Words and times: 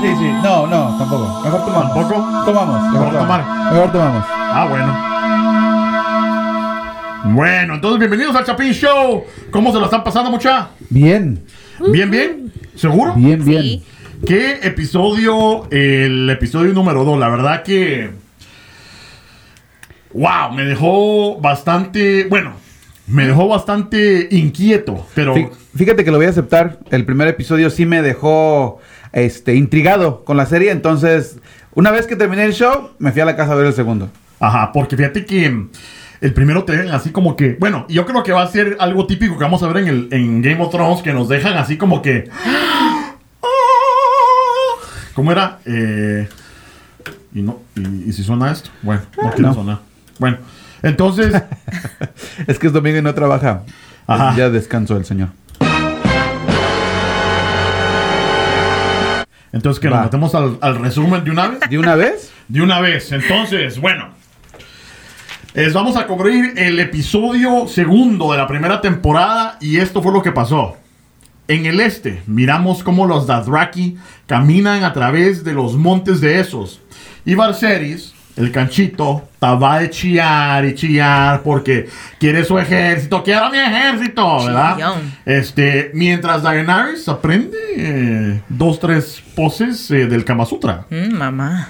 sí, 0.00 0.06
sí. 0.18 0.30
No, 0.42 0.66
no, 0.66 0.96
tampoco. 0.98 1.40
Mejor 1.44 1.64
tomamos. 1.64 1.94
¿Tampoco? 1.94 2.44
Tomamos. 2.44 2.82
Mejor 2.92 3.06
¿Mejor 3.12 3.18
tomar? 3.20 3.44
Mejor 3.72 3.92
tomamos. 3.92 4.24
Ah, 4.28 4.66
bueno. 4.68 5.10
Bueno, 7.34 7.74
entonces 7.74 7.98
bienvenidos 7.98 8.34
al 8.34 8.44
Chapín 8.44 8.72
Show. 8.72 9.24
¿Cómo 9.50 9.72
se 9.72 9.78
lo 9.78 9.84
están 9.84 10.02
pasando, 10.02 10.30
mucha? 10.30 10.70
Bien. 10.88 11.44
¿Bien, 11.92 12.10
bien? 12.10 12.52
¿Seguro? 12.74 13.14
Bien, 13.14 13.44
bien. 13.44 13.62
Sí. 13.62 13.84
¿Qué 14.26 14.60
episodio? 14.62 15.66
El 15.70 16.28
episodio 16.30 16.72
número 16.72 17.04
2. 17.04 17.18
La 17.18 17.28
verdad 17.28 17.62
que. 17.62 18.10
¡Wow! 20.12 20.52
Me 20.54 20.64
dejó 20.64 21.38
bastante. 21.40 22.24
Bueno, 22.24 22.52
me 23.06 23.26
dejó 23.26 23.48
bastante 23.48 24.28
inquieto. 24.30 25.06
Pero. 25.14 25.34
Fí- 25.34 25.50
Fíjate 25.76 26.04
que 26.04 26.10
lo 26.10 26.16
voy 26.16 26.26
a 26.26 26.30
aceptar. 26.30 26.78
El 26.90 27.04
primer 27.04 27.28
episodio 27.28 27.70
sí 27.70 27.86
me 27.86 28.02
dejó 28.02 28.78
este, 29.12 29.54
intrigado 29.54 30.24
con 30.24 30.36
la 30.36 30.46
serie. 30.46 30.70
Entonces, 30.70 31.38
una 31.74 31.90
vez 31.90 32.06
que 32.06 32.16
terminé 32.16 32.44
el 32.44 32.52
show, 32.52 32.90
me 32.98 33.12
fui 33.12 33.20
a 33.20 33.24
la 33.24 33.36
casa 33.36 33.52
a 33.52 33.56
ver 33.56 33.66
el 33.66 33.72
segundo. 33.74 34.10
Ajá, 34.38 34.70
porque 34.72 34.96
fíjate 34.96 35.24
que 35.24 35.66
el 36.20 36.34
primero 36.34 36.64
te 36.64 36.76
dejan 36.76 36.94
así 36.94 37.10
como 37.10 37.36
que. 37.36 37.56
Bueno, 37.60 37.86
yo 37.88 38.06
creo 38.06 38.22
que 38.22 38.32
va 38.32 38.42
a 38.42 38.48
ser 38.48 38.76
algo 38.80 39.06
típico 39.06 39.36
que 39.38 39.44
vamos 39.44 39.62
a 39.62 39.68
ver 39.68 39.78
en, 39.84 39.88
el, 39.88 40.08
en 40.12 40.42
Game 40.42 40.62
of 40.62 40.70
Thrones, 40.70 41.02
que 41.02 41.12
nos 41.12 41.28
dejan 41.28 41.56
así 41.58 41.76
como 41.76 42.02
que. 42.02 42.28
¿Cómo 45.14 45.32
era? 45.32 45.58
Eh, 45.66 46.28
y, 47.34 47.42
no, 47.42 47.60
y, 47.76 48.08
y 48.08 48.12
si 48.12 48.22
suena 48.22 48.50
esto? 48.52 48.70
Bueno, 48.82 49.02
no 49.22 49.30
quiere 49.30 49.42
No. 49.48 49.54
sonar. 49.54 49.78
Bueno, 50.18 50.38
entonces. 50.82 51.34
Es 52.46 52.58
que 52.58 52.66
es 52.68 52.72
domingo 52.72 52.98
y 52.98 53.02
no 53.02 53.14
trabaja. 53.14 53.62
Ajá. 54.06 54.34
Ya 54.36 54.48
descansó 54.50 54.96
el 54.96 55.04
señor. 55.04 55.28
Entonces 59.52 59.80
que 59.80 59.88
nos 59.88 60.04
metemos 60.04 60.34
al, 60.34 60.58
al 60.60 60.78
resumen 60.78 61.24
de 61.24 61.30
una 61.30 61.48
vez. 61.48 61.60
¿De 61.68 61.78
una 61.78 61.94
vez? 61.96 62.32
De 62.48 62.60
una 62.62 62.80
vez. 62.80 63.12
Entonces, 63.12 63.80
bueno. 63.80 64.08
Es, 65.54 65.72
vamos 65.72 65.96
a 65.96 66.06
cubrir 66.06 66.54
el 66.56 66.78
episodio 66.78 67.66
segundo 67.66 68.30
de 68.30 68.38
la 68.38 68.46
primera 68.46 68.80
temporada 68.80 69.56
y 69.60 69.78
esto 69.78 70.00
fue 70.00 70.12
lo 70.12 70.22
que 70.22 70.30
pasó. 70.30 70.76
En 71.48 71.66
el 71.66 71.80
este, 71.80 72.22
miramos 72.26 72.84
cómo 72.84 73.06
los 73.06 73.26
Dothraki 73.26 73.98
caminan 74.26 74.84
a 74.84 74.92
través 74.92 75.42
de 75.42 75.52
los 75.52 75.74
montes 75.74 76.20
de 76.20 76.38
esos. 76.38 76.80
Y 77.24 77.34
Varseris, 77.34 78.14
el 78.40 78.52
canchito, 78.52 79.28
estaba 79.34 79.78
de 79.80 79.90
chillar 79.90 80.64
y 80.64 80.74
chillar 80.74 81.42
porque 81.42 81.88
quiere 82.18 82.44
su 82.44 82.58
ejército, 82.58 83.22
quiero 83.22 83.50
mi 83.50 83.58
ejército, 83.58 84.44
¿verdad? 84.44 84.74
Chillón. 84.74 85.14
Este, 85.24 85.90
mientras 85.94 86.42
Daenerys 86.42 87.08
aprende 87.08 87.58
eh, 87.76 88.42
dos, 88.48 88.80
tres 88.80 89.22
poses 89.34 89.90
eh, 89.90 90.06
del 90.06 90.24
Kama 90.24 90.46
Sutra. 90.46 90.86
Mm, 90.90 91.14
mamá. 91.14 91.68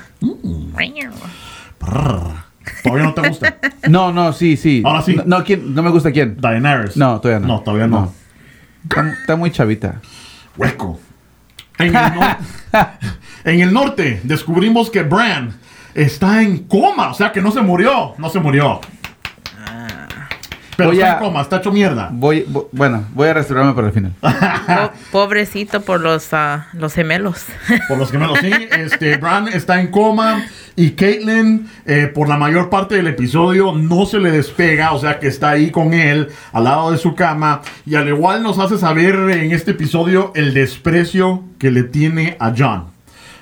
Prrr. 1.79 2.51
Todavía 2.83 3.05
no 3.05 3.15
te 3.15 3.29
gusta. 3.29 3.57
No, 3.89 4.13
no, 4.13 4.33
sí, 4.33 4.57
sí. 4.57 4.83
Ahora 4.85 5.03
sí. 5.03 5.17
No, 5.17 5.25
no, 5.27 5.45
¿quién? 5.45 5.75
no 5.75 5.83
me 5.83 5.91
gusta 5.91 6.13
quién. 6.13 6.37
Daenerys. 6.39 6.97
No, 6.97 7.21
todavía 7.21 7.41
no. 7.41 7.55
No, 7.55 7.61
todavía 7.61 7.87
no. 7.87 8.13
Está, 8.85 9.11
está 9.11 9.37
muy 9.37 9.51
chavita. 9.51 10.01
Hueco. 10.57 11.01
En 11.79 11.97
el, 11.97 12.13
en 13.45 13.61
el 13.61 13.73
norte 13.73 14.21
descubrimos 14.23 14.91
que 14.91 15.03
Bran 15.03 15.55
está 15.95 16.43
en 16.43 16.59
coma. 16.65 17.11
O 17.11 17.15
sea 17.15 17.33
que 17.33 17.41
no 17.41 17.51
se 17.51 17.61
murió. 17.61 18.15
No 18.19 18.29
se 18.31 18.41
murió. 18.41 18.81
Pero 20.77 20.91
Voy 20.93 20.99
está 20.99 21.11
a- 21.11 21.19
en 21.19 21.25
coma, 21.25 21.43
está 21.43 21.57
hecho 21.59 21.73
mierda. 21.73 22.09
Voy, 22.11 22.47
vo- 22.51 22.69
bueno, 22.73 23.05
voy 23.13 23.29
a 23.29 23.35
restaurarme 23.35 23.75
para 23.75 23.89
el 23.89 23.93
final. 23.93 24.13
Po- 24.23 24.91
pobrecito 25.13 25.83
por 25.83 26.01
los, 26.01 26.33
ah, 26.33 26.69
los 26.73 26.95
gemelos. 26.95 27.45
Por 27.87 27.99
los 27.99 28.11
gemelos, 28.11 28.39
sí. 28.41 28.51
Este, 28.79 29.19
Bran 29.19 29.49
está 29.49 29.79
en 29.79 29.89
coma. 29.89 30.43
Y 30.77 30.93
Caitlyn, 30.93 31.69
eh, 31.85 32.07
por 32.07 32.29
la 32.31 32.39
mayor 32.39 32.71
parte 32.71 32.95
del 32.95 33.09
episodio, 33.09 33.73
no 33.75 34.07
se 34.07 34.21
le 34.21 34.31
despega. 34.31 34.93
O 34.93 34.99
sea 34.99 35.19
que 35.19 35.27
está 35.27 35.51
ahí 35.51 35.71
con 35.71 35.93
él, 35.93 36.29
al 36.53 36.65
lado 36.65 36.93
de 36.93 36.97
su 36.97 37.15
cama. 37.15 37.61
Y 37.85 37.97
al 37.97 38.09
igual 38.09 38.43
nos 38.43 38.59
hace 38.59 38.79
saber 38.79 39.17
en 39.33 39.53
este 39.53 39.73
episodio 39.73 40.33
el 40.35 40.55
desprecio 40.55 41.45
que 41.59 41.71
le 41.71 41.83
tiene 41.83 42.39
a 42.41 42.55
John. 42.57 42.87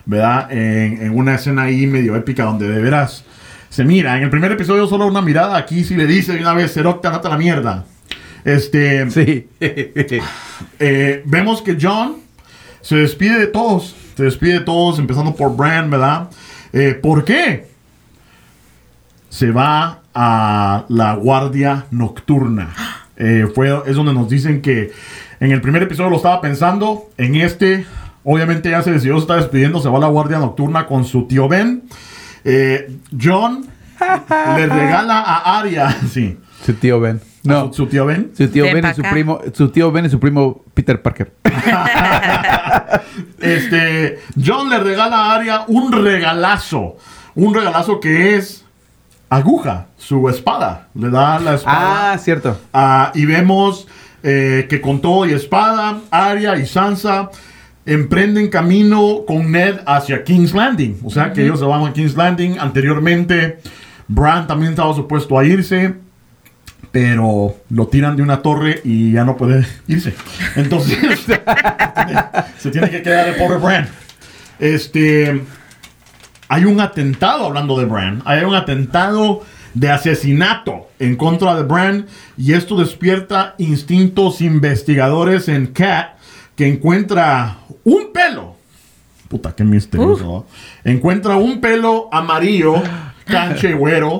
¿Verdad? 0.09 0.51
En, 0.51 1.03
en 1.03 1.17
una 1.17 1.37
escena 1.37 1.63
ahí 1.63 1.87
medio 1.87 2.17
épica 2.17 2.43
donde 2.43 2.67
de 2.67 2.81
veras 2.81 3.25
se 3.71 3.85
mira. 3.85 4.17
En 4.17 4.25
el 4.25 4.31
primer 4.31 4.51
episodio 4.53 4.87
solo 4.87 5.07
una 5.07 5.23
mirada. 5.23 5.57
Aquí 5.57 5.85
sí 5.85 5.95
le 5.95 6.07
dice 6.07 6.37
una 6.41 6.55
vez, 6.55 6.73
Serok, 6.73 7.01
te 7.01 7.09
andate 7.09 7.29
a 7.29 7.31
la 7.31 7.39
mierda. 7.39 7.85
Este. 8.45 9.11
Sí. 9.11 9.49
Eh, 10.81 11.23
vemos 11.25 11.63
que 11.63 11.77
John 11.81 12.17
se 12.81 12.97
despide 12.97 13.39
de 13.39 13.47
todos. 13.47 13.95
Se 14.17 14.25
despide 14.25 14.55
de 14.55 14.61
todos, 14.61 14.99
empezando 14.99 15.35
por 15.35 15.55
Bran, 15.57 15.91
¿verdad? 15.91 16.31
Eh, 16.73 16.99
¿Por 17.01 17.25
qué? 17.25 17.69
Se 19.29 19.51
va 19.51 20.01
a 20.15 20.85
la 20.89 21.15
guardia 21.15 21.87
nocturna. 21.91 22.75
Eh, 23.21 23.49
fue, 23.53 23.83
es 23.87 23.97
donde 23.97 24.15
nos 24.15 24.29
dicen 24.29 24.63
que 24.63 24.93
en 25.41 25.51
el 25.51 25.61
primer 25.61 25.83
episodio 25.83 26.09
lo 26.09 26.19
estaba 26.19 26.41
pensando. 26.41 27.11
En 27.17 27.35
este, 27.35 27.85
obviamente 28.31 28.71
ya 28.71 28.83
se 28.83 28.93
decidió, 28.93 29.15
se 29.15 29.21
está 29.21 29.37
despidiendo. 29.37 29.81
Se 29.81 29.89
va 29.89 29.97
a 29.97 30.01
la 30.01 30.09
guardia 30.09 30.39
nocturna 30.39 30.87
con 30.87 31.05
su 31.05 31.27
tío 31.27 31.49
Ben. 31.49 31.85
Eh, 32.45 32.99
John 33.21 33.67
le 34.57 34.67
regala 34.67 35.21
a 35.21 35.59
Arya. 35.59 35.97
Sí. 36.13 36.37
Su 36.65 36.75
tío 36.75 37.01
Ben. 37.01 37.21
No. 37.45 37.69
Su, 37.69 37.85
su 37.85 37.87
tío 37.87 38.05
Ben. 38.05 38.31
Su 38.37 38.49
tío 38.49 38.65
Ven 38.65 38.83
Ben 38.83 38.91
y 38.91 38.95
su 38.95 39.03
primo, 39.03 39.41
su 39.55 39.71
tío 39.71 39.91
Ben 39.91 40.05
y 40.05 40.11
su 40.11 40.21
primo 40.21 40.63
Peter 40.75 41.01
Parker. 41.01 41.33
Este, 43.41 44.21
John 44.45 44.69
le 44.69 44.79
regala 44.79 45.17
a 45.17 45.35
Arya 45.37 45.65
un 45.69 45.93
regalazo. 45.93 46.97
Un 47.35 47.55
regalazo 47.55 48.01
que 48.01 48.37
es 48.37 48.65
aguja, 49.29 49.87
su 49.97 50.29
espada. 50.29 50.89
Le 50.95 51.09
da 51.11 51.39
la 51.39 51.55
espada. 51.55 52.13
Ah, 52.13 52.19
cierto. 52.19 52.61
Ah, 52.73 53.13
y 53.15 53.27
vemos 53.27 53.87
eh, 54.23 54.67
que 54.69 54.81
con 54.81 55.01
todo 55.01 55.27
y 55.27 55.33
espada, 55.33 56.01
Arya 56.11 56.57
y 56.57 56.67
Sansa 56.67 57.31
emprenden 57.89 58.49
camino 58.49 59.25
con 59.27 59.51
Ned 59.51 59.77
hacia 59.87 60.23
King's 60.23 60.53
Landing. 60.53 61.01
O 61.05 61.11
sea 61.11 61.33
que 61.33 61.43
ellos 61.43 61.59
se 61.59 61.65
van 61.65 61.87
a 61.87 61.93
King's 61.93 62.15
Landing. 62.15 62.59
Anteriormente, 62.59 63.61
Bran 64.07 64.47
también 64.47 64.73
estaba 64.73 64.95
supuesto 64.95 65.39
a 65.39 65.45
irse. 65.45 65.95
Pero 66.93 67.57
lo 67.71 67.87
tiran 67.89 68.17
de 68.17 68.23
una 68.23 68.41
torre 68.43 68.81
y 68.85 69.13
ya 69.13 69.25
no 69.25 69.37
puede 69.37 69.67
irse. 69.87 70.15
Entonces, 70.55 70.99
se 72.59 72.71
tiene 72.71 72.91
que 72.91 73.03
quedar 73.03 73.29
el 73.29 73.37
pobre 73.37 73.57
Bran. 73.57 73.89
Este. 74.59 75.43
Hay 76.51 76.65
un 76.65 76.81
atentado, 76.81 77.47
hablando 77.47 77.79
de 77.79 77.87
Bran. 77.87 78.23
Hay 78.25 78.45
un 78.45 78.55
atentado 78.55 79.45
de 79.75 79.91
asesinato 79.91 80.89
en 80.99 81.17
contra 81.17 81.57
de 81.57 81.63
Bran. 81.63 82.07
Y 82.37 82.53
esto 82.53 82.77
despierta 82.77 83.55
instintos 83.57 84.43
investigadores 84.43 85.49
en 85.49 85.69
Cat. 85.69 86.18
Que 86.59 86.67
encuentra 86.67 87.59
un 87.85 88.13
pelo. 88.13 88.57
Puta, 89.29 89.55
qué 89.55 89.63
misterioso. 89.63 90.45
Encuentra 90.83 91.37
un 91.37 91.61
pelo 91.61 92.09
amarillo, 92.11 92.83
canche 93.25 93.75
güero, 93.75 94.19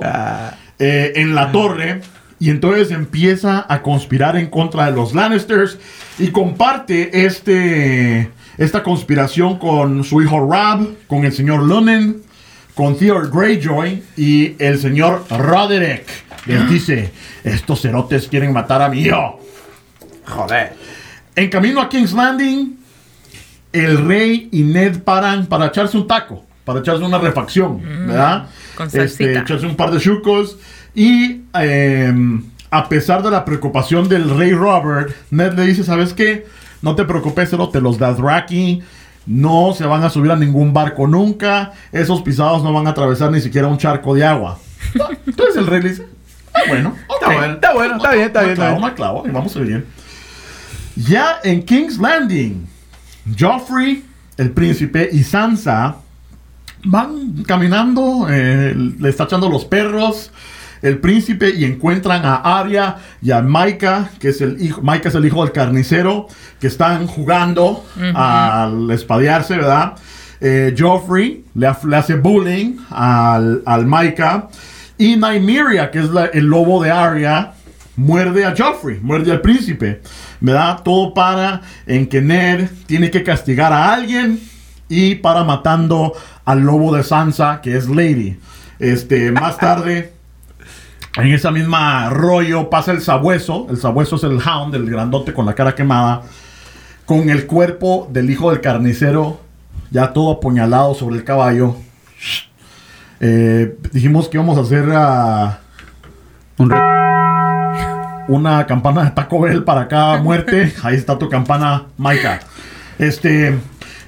eh, 0.79 1.11
en 1.15 1.35
la 1.35 1.51
torre. 1.51 2.01
Y 2.39 2.49
entonces 2.49 2.91
empieza 2.91 3.65
a 3.67 3.81
conspirar 3.81 4.37
en 4.37 4.47
contra 4.47 4.85
de 4.85 4.93
los 4.93 5.13
Lannisters. 5.13 5.77
Y 6.17 6.29
comparte 6.29 7.25
este, 7.25 8.31
esta 8.57 8.83
conspiración 8.83 9.59
con 9.59 10.05
su 10.05 10.21
hijo 10.21 10.39
Rob, 10.39 10.95
con 11.07 11.25
el 11.25 11.33
señor 11.33 11.63
Lunen, 11.63 12.21
con 12.73 12.97
Theodore 12.97 13.27
Greyjoy 13.33 14.01
y 14.15 14.55
el 14.63 14.79
señor 14.79 15.25
Roderick. 15.29 16.05
Les 16.45 16.69
dice, 16.69 17.11
estos 17.43 17.81
cerotes 17.81 18.29
quieren 18.29 18.53
matar 18.53 18.81
a 18.81 18.87
mi 18.87 19.01
hijo. 19.01 19.41
Joder. 20.25 20.98
En 21.35 21.49
camino 21.49 21.81
a 21.81 21.89
King's 21.89 22.13
Landing, 22.13 22.77
el 23.71 24.05
rey 24.05 24.49
y 24.51 24.63
Ned 24.63 25.03
paran 25.03 25.45
para 25.45 25.67
echarse 25.67 25.97
un 25.97 26.07
taco, 26.07 26.45
para 26.65 26.79
echarse 26.79 27.03
una 27.03 27.17
refacción, 27.17 27.81
¿verdad? 28.07 28.47
con 28.75 28.87
Este, 28.87 29.37
echarse 29.37 29.65
un 29.65 29.75
par 29.75 29.91
de 29.91 29.99
chucos. 29.99 30.57
Y 30.95 31.41
eh, 31.59 32.13
a 32.71 32.89
pesar 32.89 33.23
de 33.23 33.31
la 33.31 33.45
preocupación 33.45 34.09
del 34.09 34.35
rey 34.37 34.51
Robert, 34.53 35.13
Ned 35.31 35.53
le 35.53 35.65
dice, 35.67 35.83
¿sabes 35.83 36.13
qué? 36.13 36.47
No 36.81 36.95
te 36.95 37.05
preocupes, 37.05 37.49
te 37.49 37.81
los 37.81 37.97
Dothraki 37.97 38.81
no 39.29 39.73
se 39.73 39.85
van 39.85 40.03
a 40.03 40.09
subir 40.09 40.31
a 40.31 40.35
ningún 40.35 40.73
barco 40.73 41.05
nunca. 41.07 41.71
Esos 41.91 42.21
pisados 42.23 42.63
no 42.63 42.73
van 42.73 42.87
a 42.87 42.91
atravesar 42.91 43.31
ni 43.31 43.39
siquiera 43.39 43.67
un 43.67 43.77
charco 43.77 44.15
de 44.15 44.25
agua. 44.25 44.57
Entonces 45.27 45.55
el 45.55 45.67
rey 45.67 45.83
le 45.83 45.89
dice, 45.89 46.07
"Ah, 46.53 46.61
bueno, 46.67 46.95
ok". 47.07 47.13
Está 47.21 47.27
bueno, 47.37 47.53
está 47.53 47.73
bueno, 47.73 47.95
está 47.97 48.11
bien, 48.13 48.27
está 48.27 48.41
bien, 48.41 48.81
me 48.81 48.93
clavo, 48.95 49.23
y 49.27 49.29
vamos 49.29 49.55
a 49.55 49.59
bien. 49.59 49.85
Ya 50.95 51.39
en 51.43 51.63
King's 51.63 51.97
Landing, 51.97 52.67
Joffrey, 53.37 54.03
el 54.37 54.51
príncipe 54.51 55.09
y 55.11 55.23
Sansa 55.23 55.97
van 56.85 57.43
caminando, 57.45 58.27
eh, 58.29 58.73
le 58.99 59.09
está 59.09 59.25
echando 59.25 59.49
los 59.49 59.65
perros 59.65 60.31
el 60.81 60.97
príncipe 60.99 61.49
y 61.53 61.65
encuentran 61.65 62.25
a 62.25 62.35
Arya 62.57 62.95
y 63.21 63.31
a 63.31 63.41
Maika, 63.41 64.11
que 64.17 64.29
es 64.29 64.39
el 64.39 64.61
hijo, 64.63 64.81
Maika 64.81 65.09
es 65.09 65.15
el 65.15 65.25
hijo 65.25 65.43
del 65.43 65.51
carnicero, 65.51 66.27
que 66.57 66.67
están 66.67 67.05
jugando 67.05 67.85
al 68.15 68.89
espadearse, 68.91 69.57
¿verdad? 69.57 69.95
eh, 70.39 70.73
Joffrey 70.77 71.43
le, 71.55 71.67
ha- 71.67 71.77
le 71.85 71.95
hace 71.97 72.15
bullying 72.15 72.77
al, 72.91 73.61
al 73.65 73.85
Micah. 73.85 74.47
Y 74.97 75.17
Nymeria, 75.17 75.91
que 75.91 75.99
es 75.99 76.09
la- 76.11 76.27
el 76.27 76.45
lobo 76.45 76.81
de 76.81 76.91
Arya, 76.91 77.51
muerde 77.97 78.45
a 78.45 78.55
Joffrey, 78.57 78.99
muerde 79.01 79.33
al 79.33 79.41
príncipe. 79.41 80.01
¿Verdad? 80.41 80.81
Todo 80.83 81.13
para 81.13 81.61
en 81.85 82.07
que 82.07 82.21
Ned 82.21 82.69
tiene 82.85 83.11
que 83.11 83.23
castigar 83.23 83.73
a 83.73 83.93
alguien 83.93 84.39
y 84.87 85.15
para 85.15 85.43
matando 85.43 86.13
al 86.45 86.61
lobo 86.61 86.95
de 86.95 87.03
Sansa, 87.03 87.59
que 87.61 87.75
es 87.75 87.87
Lady. 87.89 88.39
Este, 88.79 89.31
más 89.31 89.57
tarde, 89.59 90.13
en 91.17 91.27
esa 91.33 91.51
misma 91.51 92.09
rollo, 92.09 92.69
pasa 92.69 92.91
el 92.91 93.01
sabueso. 93.01 93.67
El 93.69 93.77
sabueso 93.77 94.15
es 94.15 94.23
el 94.23 94.39
hound, 94.39 94.73
el 94.75 94.89
grandote 94.89 95.33
con 95.33 95.45
la 95.45 95.53
cara 95.55 95.75
quemada. 95.75 96.21
Con 97.05 97.29
el 97.29 97.45
cuerpo 97.47 98.07
del 98.11 98.29
hijo 98.29 98.51
del 98.51 98.61
carnicero, 98.61 99.41
ya 99.91 100.13
todo 100.13 100.31
apuñalado 100.31 100.93
sobre 100.93 101.17
el 101.17 101.23
caballo. 101.23 101.75
Eh, 103.19 103.75
dijimos 103.91 104.29
que 104.29 104.37
íbamos 104.37 104.57
a 104.57 104.61
hacer 104.61 104.85
ah, 104.93 105.59
Un 106.57 106.69
re- 106.69 106.77
una 108.29 108.65
campana 108.67 109.03
de 109.05 109.11
Taco 109.11 109.41
Bell 109.41 109.63
para 109.63 109.87
cada 109.87 110.21
muerte. 110.21 110.71
Ahí 110.83 110.95
está 110.95 111.17
tu 111.17 111.27
campana, 111.27 111.87
Maika. 111.97 112.39
Este, 112.99 113.57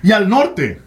y 0.04 0.12
al 0.12 0.30
norte, 0.30 0.80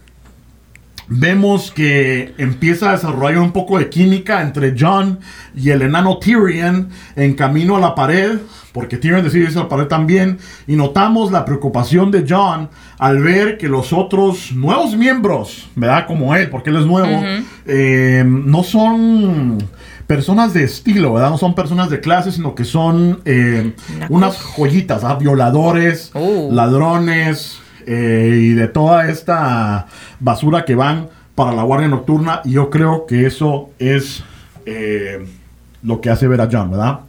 vemos 1.07 1.71
que 1.71 2.33
empieza 2.37 2.89
a 2.89 2.91
desarrollar 2.93 3.39
un 3.39 3.51
poco 3.51 3.77
de 3.77 3.89
química 3.89 4.41
entre 4.41 4.73
John 4.77 5.19
y 5.53 5.69
el 5.69 5.81
enano 5.81 6.17
Tyrion 6.17 6.89
en 7.15 7.33
camino 7.33 7.75
a 7.75 7.79
la 7.79 7.93
pared, 7.93 8.39
porque 8.71 8.97
Tyrion 8.97 9.23
decide 9.23 9.43
irse 9.43 9.59
a 9.59 9.63
la 9.63 9.69
pared 9.69 9.87
también, 9.87 10.37
y 10.65 10.77
notamos 10.77 11.31
la 11.31 11.43
preocupación 11.43 12.11
de 12.11 12.25
John 12.27 12.69
al 12.97 13.21
ver 13.21 13.57
que 13.57 13.67
los 13.67 13.91
otros 13.91 14.53
nuevos 14.53 14.95
miembros, 14.95 15.69
¿verdad? 15.75 16.07
Como 16.07 16.33
él, 16.35 16.49
porque 16.49 16.69
él 16.69 16.77
es 16.77 16.85
nuevo, 16.85 17.21
eh, 17.65 18.23
no 18.25 18.63
son 18.63 19.57
personas 20.07 20.53
de 20.53 20.63
estilo, 20.63 21.13
¿verdad? 21.13 21.29
No 21.31 21.37
son 21.37 21.55
personas 21.55 21.89
de 21.89 21.99
clase, 21.99 22.31
sino 22.31 22.55
que 22.55 22.63
son 22.63 23.21
eh, 23.25 23.73
unas 24.09 24.37
joyitas, 24.37 25.03
¿ah? 25.03 25.15
violadores, 25.15 26.11
Oh. 26.13 26.49
ladrones 26.51 27.59
eh, 27.85 28.39
y 28.41 28.49
de 28.53 28.67
toda 28.67 29.09
esta 29.09 29.87
basura 30.19 30.65
que 30.65 30.75
van 30.75 31.09
para 31.33 31.53
la 31.53 31.63
guardia 31.63 31.87
nocturna. 31.87 32.41
Y 32.45 32.51
yo 32.51 32.69
creo 32.69 33.05
que 33.05 33.25
eso 33.25 33.71
es 33.79 34.23
eh, 34.65 35.25
lo 35.83 36.01
que 36.01 36.09
hace 36.09 36.27
ver 36.27 36.41
a 36.41 36.49
John, 36.51 36.71
¿verdad? 36.71 36.99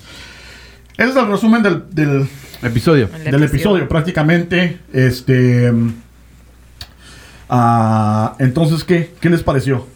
Ese 0.96 1.10
es 1.10 1.16
el 1.16 1.28
resumen 1.28 1.62
del, 1.62 1.84
del, 1.90 2.28
Episodio. 2.62 3.10
El 3.22 3.32
del 3.32 3.42
episodio, 3.42 3.86
prácticamente. 3.86 4.78
Este. 4.90 5.70
ah, 7.50 8.34
entonces, 8.38 8.82
¿qué? 8.82 9.14
¿Qué 9.20 9.28
les 9.28 9.42
pareció? 9.42 9.86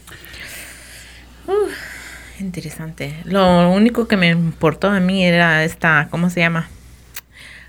Interesante. 2.40 3.14
Lo 3.24 3.70
único 3.70 4.08
que 4.08 4.16
me 4.16 4.28
importó 4.30 4.88
a 4.88 4.98
mí 5.00 5.24
era 5.24 5.62
esta, 5.64 6.08
¿cómo 6.10 6.30
se 6.30 6.40
llama? 6.40 6.68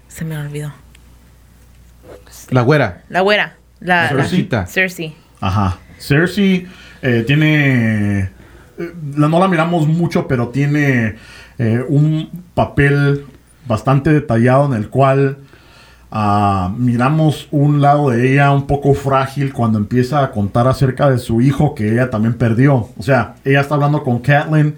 Se 0.07 0.23
me 0.25 0.38
olvidó. 0.38 0.73
La 2.50 2.62
güera. 2.62 3.03
La 3.09 3.21
güera. 3.21 3.56
La, 3.79 4.12
la- 4.13 4.23
Cersei. 4.25 4.50
Cersei. 4.68 5.15
Ajá. 5.39 5.77
Cersei 6.00 6.68
eh, 7.01 7.23
tiene. 7.27 8.19
eh, 8.77 8.91
la- 9.18 9.27
no 9.27 9.39
la 9.39 9.47
miramos 9.47 9.88
mucho, 9.88 10.27
pero 10.27 10.50
tiene 10.50 11.15
eh, 11.57 11.83
un 11.88 12.29
papel 12.53 13.25
bastante 13.65 14.12
detallado 14.12 14.65
en 14.65 14.73
el 14.73 14.89
cual 14.89 15.38
ah, 16.12 16.74
miramos 16.78 17.48
un 17.52 17.81
lado 17.81 18.10
de 18.10 18.31
ella 18.34 18.52
un 18.52 18.68
poco 18.68 18.94
frágil 18.94 19.54
cuando 19.54 19.78
empieza 19.78 20.24
a 20.24 20.31
contar 20.31 20.68
acerca 20.68 21.10
de 21.10 21.18
su 21.18 21.42
hijo 21.42 21.74
que 21.75 21.92
ella 21.94 22.10
también 22.10 22.34
perdió. 22.36 22.90
O 22.98 23.04
sea, 23.04 23.36
ella 23.46 23.62
está 23.62 23.75
hablando 23.75 24.04
con 24.04 24.19
Catelyn, 24.19 24.75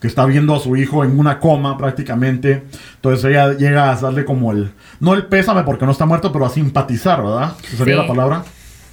que 0.00 0.08
está 0.08 0.24
viendo 0.26 0.54
a 0.56 0.58
su 0.60 0.74
hijo 0.76 1.04
en 1.04 1.18
una 1.18 1.38
coma 1.38 1.78
prácticamente. 1.78 2.62
Entonces 2.96 3.24
ella 3.24 3.52
llega 3.52 3.90
a 3.92 3.96
darle 3.96 4.24
como 4.24 4.50
el. 4.52 4.72
No 4.98 5.14
el 5.14 5.26
pésame 5.26 5.62
porque 5.62 5.84
no 5.86 5.92
está 5.92 6.06
muerto, 6.06 6.32
pero 6.32 6.46
a 6.46 6.50
simpatizar, 6.50 7.22
¿verdad? 7.22 7.52
¿Esa 7.68 7.76
sería 7.76 7.94
Sí. 7.94 8.00
la 8.00 8.08
palabra? 8.08 8.42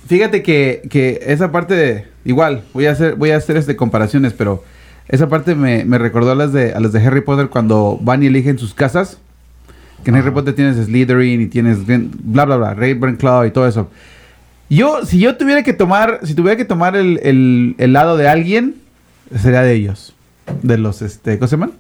Fíjate 0.08 0.44
que, 0.44 0.82
que 0.90 1.20
esa 1.26 1.52
parte 1.52 1.74
de. 1.74 2.08
Igual, 2.26 2.64
voy 2.74 2.86
a 2.86 2.92
hacer, 2.92 3.16
voy 3.16 3.32
a 3.32 3.38
hacer 3.38 3.58
este 3.58 3.76
comparaciones, 3.76 4.34
pero 4.34 4.64
esa 5.08 5.28
parte 5.30 5.56
me, 5.56 5.84
me 5.86 5.98
recordó 5.98 6.32
a 6.32 6.36
las 6.36 6.54
de 6.54 6.74
a 6.74 6.80
las 6.80 6.92
de 6.92 7.02
Harry 7.04 7.22
Potter 7.22 7.50
cuando 7.50 7.98
van 8.02 8.22
y 8.22 8.28
eligen 8.28 8.60
sus 8.60 8.74
casas. 8.76 9.20
Que 10.04 10.12
en 10.12 10.16
Harry 10.18 10.32
Potter 10.32 10.54
tienes 10.56 10.78
Slytherin 10.78 11.42
y 11.42 11.48
tienes 11.48 11.80
bla 11.86 12.46
bla 12.46 12.58
bla, 12.58 12.74
Ravenclaw 12.74 13.46
y 13.46 13.52
todo 13.52 13.68
eso. 13.68 13.90
Yo, 14.70 15.06
si 15.06 15.20
yo 15.20 15.36
tuviera 15.36 15.64
que 15.64 15.74
tomar, 15.74 16.20
si 16.24 16.36
tuviera 16.36 16.56
que 16.56 16.66
tomar 16.66 16.96
el, 16.96 17.20
el, 17.24 17.76
el 17.80 17.94
lado 17.94 18.18
de 18.18 18.28
alguien, 18.30 18.76
sería 19.36 19.62
de 19.62 19.74
ellos. 19.74 20.16
De 20.62 20.78
los 20.78 21.02
este, 21.02 21.38
¿cómo 21.38 21.48
se 21.48 21.56
llaman? 21.56 21.72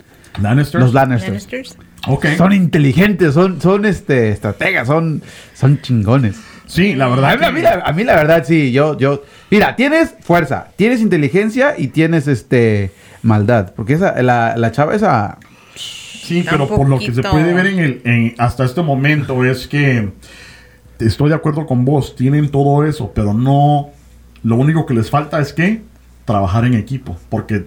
Lannister. 0.41 0.79
Los 0.81 0.93
Lannisters. 0.93 1.31
Lannisters. 1.51 1.77
Ok. 2.07 2.25
Son 2.37 2.53
inteligentes, 2.53 3.33
son, 3.33 3.61
son 3.61 3.85
este 3.85 4.29
estrategas, 4.29 4.87
son, 4.87 5.21
son 5.53 5.81
chingones. 5.81 6.37
Sí, 6.65 6.93
la 6.95 7.05
A 7.05 7.09
verdad. 7.09 7.39
mí, 7.39 7.45
a 7.45 7.51
mí 7.51 7.61
la, 7.61 7.73
a 7.83 7.93
mí 7.93 8.03
la 8.03 8.15
verdad, 8.15 8.43
sí, 8.47 8.71
yo, 8.71 8.97
yo. 8.97 9.23
Mira, 9.49 9.75
tienes 9.75 10.13
fuerza, 10.21 10.67
tienes 10.75 11.01
inteligencia 11.01 11.73
y 11.77 11.87
tienes 11.87 12.27
este 12.27 12.91
maldad. 13.23 13.73
Porque 13.75 13.93
esa, 13.93 14.21
la, 14.21 14.55
la 14.55 14.71
chava 14.71 14.93
esa. 14.95 15.37
Sí, 15.79 16.45
pero 16.49 16.63
un 16.67 16.69
por 16.75 16.89
lo 16.89 16.99
que 16.99 17.05
se 17.05 17.11
poquito. 17.23 17.31
puede 17.31 17.53
ver 17.53 17.67
en 17.67 17.79
el, 17.79 18.01
en- 18.03 18.35
hasta 18.37 18.63
este 18.65 18.81
momento 18.81 19.43
es 19.45 19.67
que 19.67 20.09
estoy 20.99 21.29
de 21.29 21.35
acuerdo 21.35 21.65
con 21.65 21.85
vos, 21.85 22.15
tienen 22.15 22.49
todo 22.49 22.83
eso, 22.85 23.11
pero 23.15 23.33
no. 23.33 23.89
Lo 24.43 24.55
único 24.55 24.85
que 24.85 24.93
les 24.93 25.09
falta 25.09 25.39
es 25.39 25.53
que 25.53 25.81
trabajar 26.25 26.65
en 26.65 26.75
equipo, 26.75 27.17
porque 27.29 27.65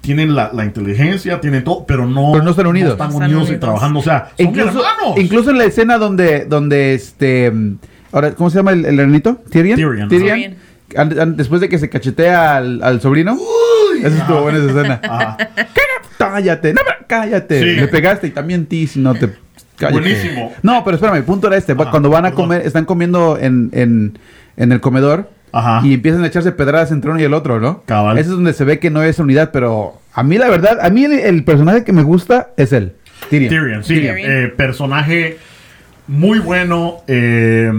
tienen 0.00 0.34
la, 0.34 0.50
la 0.52 0.64
inteligencia, 0.64 1.40
tienen 1.40 1.62
todo, 1.64 1.84
pero 1.86 2.06
no, 2.06 2.30
Pero 2.32 2.44
no 2.44 2.50
están 2.50 2.66
unidos. 2.66 2.92
están 2.92 3.08
No 3.08 3.14
están 3.14 3.24
unidos 3.30 3.42
y 3.42 3.50
unidos. 3.52 3.60
trabajando, 3.60 4.00
o 4.00 4.02
sea, 4.02 4.30
son 4.36 4.46
Incluso, 4.46 4.68
hermanos. 4.70 5.18
incluso 5.18 5.50
en 5.50 5.58
la 5.58 5.64
escena 5.64 5.98
donde, 5.98 6.44
donde 6.46 6.94
este. 6.94 7.52
Ahora, 8.10 8.32
¿cómo 8.34 8.48
se 8.50 8.56
llama 8.56 8.72
el, 8.72 8.84
el 8.86 8.98
hermanito? 8.98 9.40
Tyrion. 9.50 9.76
Tyrion, 9.76 10.08
Tyrion. 10.08 11.36
Después 11.36 11.60
de 11.60 11.68
que 11.68 11.78
se 11.78 11.88
cachetea 11.90 12.56
al, 12.56 12.82
al 12.82 13.00
sobrino. 13.00 13.36
Esa 14.02 14.16
estuvo 14.18 14.42
buena 14.42 14.58
esa 14.58 14.68
escena. 14.78 15.00
Ajá. 15.02 15.36
Cállate, 16.18 16.74
no, 16.74 16.80
cállate. 17.06 17.60
Sí. 17.60 17.80
Le 17.80 17.88
pegaste 17.88 18.26
y 18.26 18.30
también 18.30 18.66
ti 18.66 18.86
si 18.86 18.98
no 18.98 19.14
te. 19.14 19.30
Cállate. 19.76 20.00
Buenísimo. 20.00 20.52
No, 20.62 20.82
pero 20.84 20.96
espérame, 20.96 21.16
el 21.16 21.24
punto 21.24 21.46
era 21.46 21.56
este. 21.56 21.72
Ajá, 21.72 21.90
Cuando 21.90 22.10
van 22.10 22.26
a 22.26 22.30
perdón. 22.30 22.44
comer, 22.44 22.66
están 22.66 22.84
comiendo 22.84 23.38
en, 23.40 23.70
en, 23.72 24.18
en 24.56 24.72
el 24.72 24.80
comedor 24.80 25.30
Ajá. 25.52 25.86
y 25.86 25.94
empiezan 25.94 26.24
a 26.24 26.26
echarse 26.26 26.50
pedradas 26.52 26.90
entre 26.90 27.10
uno 27.10 27.20
y 27.20 27.24
el 27.24 27.32
otro, 27.34 27.60
¿no? 27.60 27.82
Cabal. 27.86 28.18
Ese 28.18 28.30
es 28.30 28.34
donde 28.34 28.52
se 28.52 28.64
ve 28.64 28.78
que 28.80 28.90
no 28.90 29.02
es 29.02 29.18
unidad, 29.20 29.50
pero 29.52 30.00
a 30.12 30.22
mí 30.24 30.36
la 30.36 30.48
verdad, 30.48 30.78
a 30.82 30.90
mí 30.90 31.04
el, 31.04 31.12
el 31.12 31.44
personaje 31.44 31.84
que 31.84 31.92
me 31.92 32.02
gusta 32.02 32.50
es 32.56 32.72
él. 32.72 32.94
Tyrion. 33.30 33.50
Tyrion, 33.50 33.84
sí, 33.84 33.94
Tyrion. 33.94 34.18
eh, 34.18 34.48
personaje 34.48 35.38
muy 36.08 36.38
bueno. 36.40 36.96
eh, 37.06 37.70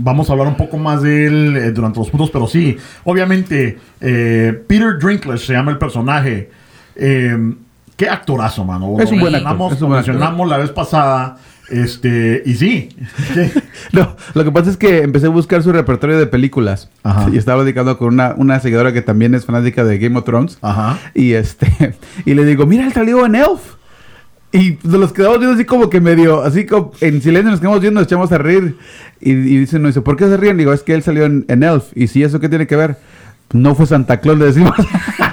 vamos 0.00 0.28
a 0.28 0.32
hablar 0.32 0.46
un 0.48 0.56
poco 0.56 0.76
más 0.78 1.02
de 1.02 1.26
él 1.26 1.56
eh, 1.56 1.70
durante 1.72 1.98
los 1.98 2.08
puntos, 2.10 2.30
pero 2.30 2.46
sí, 2.46 2.76
obviamente, 3.04 3.78
eh, 4.00 4.62
Peter 4.68 4.96
Dinklage 4.98 5.38
se 5.46 5.52
llama 5.54 5.70
el 5.72 5.78
personaje. 5.78 6.50
Eh, 6.94 7.36
qué 7.98 8.08
actorazo, 8.08 8.64
mano. 8.64 8.96
Es 8.98 9.10
un 9.10 9.20
buen 9.20 9.34
actor, 9.34 9.58
mencionamos- 9.58 9.72
es 9.74 9.82
un 9.82 9.94
actor. 10.22 10.46
la 10.48 10.56
vez 10.56 10.70
pasada. 10.70 11.36
Este, 11.68 12.42
y 12.46 12.54
sí. 12.54 12.88
No, 13.92 14.16
lo 14.32 14.44
que 14.44 14.50
pasa 14.52 14.70
es 14.70 14.76
que 14.78 15.02
empecé 15.02 15.26
a 15.26 15.30
buscar 15.30 15.62
su 15.62 15.70
repertorio 15.72 16.18
de 16.18 16.26
películas. 16.26 16.88
Ajá. 17.02 17.28
Y 17.30 17.36
estaba 17.36 17.62
dedicando 17.62 17.98
con 17.98 18.14
una, 18.14 18.32
una 18.38 18.60
seguidora 18.60 18.92
que 18.94 19.02
también 19.02 19.34
es 19.34 19.44
fanática 19.44 19.84
de 19.84 19.98
Game 19.98 20.16
of 20.18 20.24
Thrones. 20.24 20.58
Ajá. 20.62 20.98
Y 21.12 21.32
este, 21.32 21.94
y 22.24 22.32
le 22.34 22.44
digo, 22.46 22.64
mira, 22.64 22.86
él 22.86 22.92
salió 22.94 23.26
en 23.26 23.34
Elf. 23.34 23.76
Y 24.50 24.78
nos 24.82 24.98
los 25.00 25.12
quedamos 25.12 25.40
viendo 25.40 25.54
así 25.56 25.66
como 25.66 25.90
que 25.90 26.00
medio, 26.00 26.42
así 26.42 26.64
como 26.64 26.92
en 27.02 27.20
silencio 27.20 27.50
nos 27.50 27.60
quedamos 27.60 27.80
viendo, 27.82 28.00
nos 28.00 28.06
echamos 28.06 28.32
a 28.32 28.38
reír. 28.38 28.78
Y, 29.20 29.32
y 29.32 29.58
dice, 29.58 29.78
no, 29.78 29.88
dice, 29.88 30.00
¿por 30.00 30.16
qué 30.16 30.24
se 30.26 30.38
ríen? 30.38 30.56
Digo, 30.56 30.72
es 30.72 30.82
que 30.82 30.94
él 30.94 31.02
salió 31.02 31.26
en, 31.26 31.44
en 31.48 31.62
Elf. 31.64 31.84
Y 31.94 32.06
si 32.06 32.22
eso 32.22 32.40
qué 32.40 32.48
tiene 32.48 32.66
que 32.66 32.76
ver, 32.76 32.96
no 33.52 33.74
fue 33.74 33.86
Santa 33.86 34.20
Claus, 34.20 34.38
le 34.38 34.46
decimos. 34.46 34.72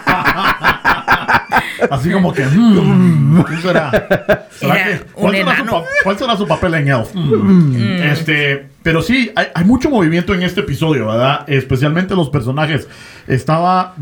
Así 1.89 2.09
como 2.11 2.33
que, 2.33 2.45
hmm, 2.45 3.43
¿qué 3.43 3.57
será? 3.61 4.47
¿Será 4.51 4.75
Era 4.75 4.85
que- 4.85 5.03
un 5.15 5.21
¿cuál, 5.21 5.35
será 5.35 5.45
su 5.55 5.61
enano. 5.61 5.71
pa- 5.71 5.83
cuál 6.03 6.17
será 6.17 6.37
su 6.37 6.47
papel 6.47 6.73
en 6.75 6.87
Elf? 6.89 7.13
Hmm. 7.13 7.75
Este, 8.03 8.67
pero 8.83 9.01
sí, 9.01 9.31
hay, 9.35 9.47
hay 9.53 9.65
mucho 9.65 9.89
movimiento 9.89 10.33
en 10.33 10.43
este 10.43 10.61
episodio, 10.61 11.07
¿verdad? 11.07 11.43
Especialmente 11.47 12.15
los 12.15 12.29
personajes. 12.29 12.87
Estaba 13.27 13.95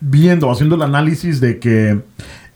viendo, 0.00 0.50
haciendo 0.50 0.74
el 0.76 0.82
análisis 0.82 1.40
de 1.40 1.58
que 1.58 1.98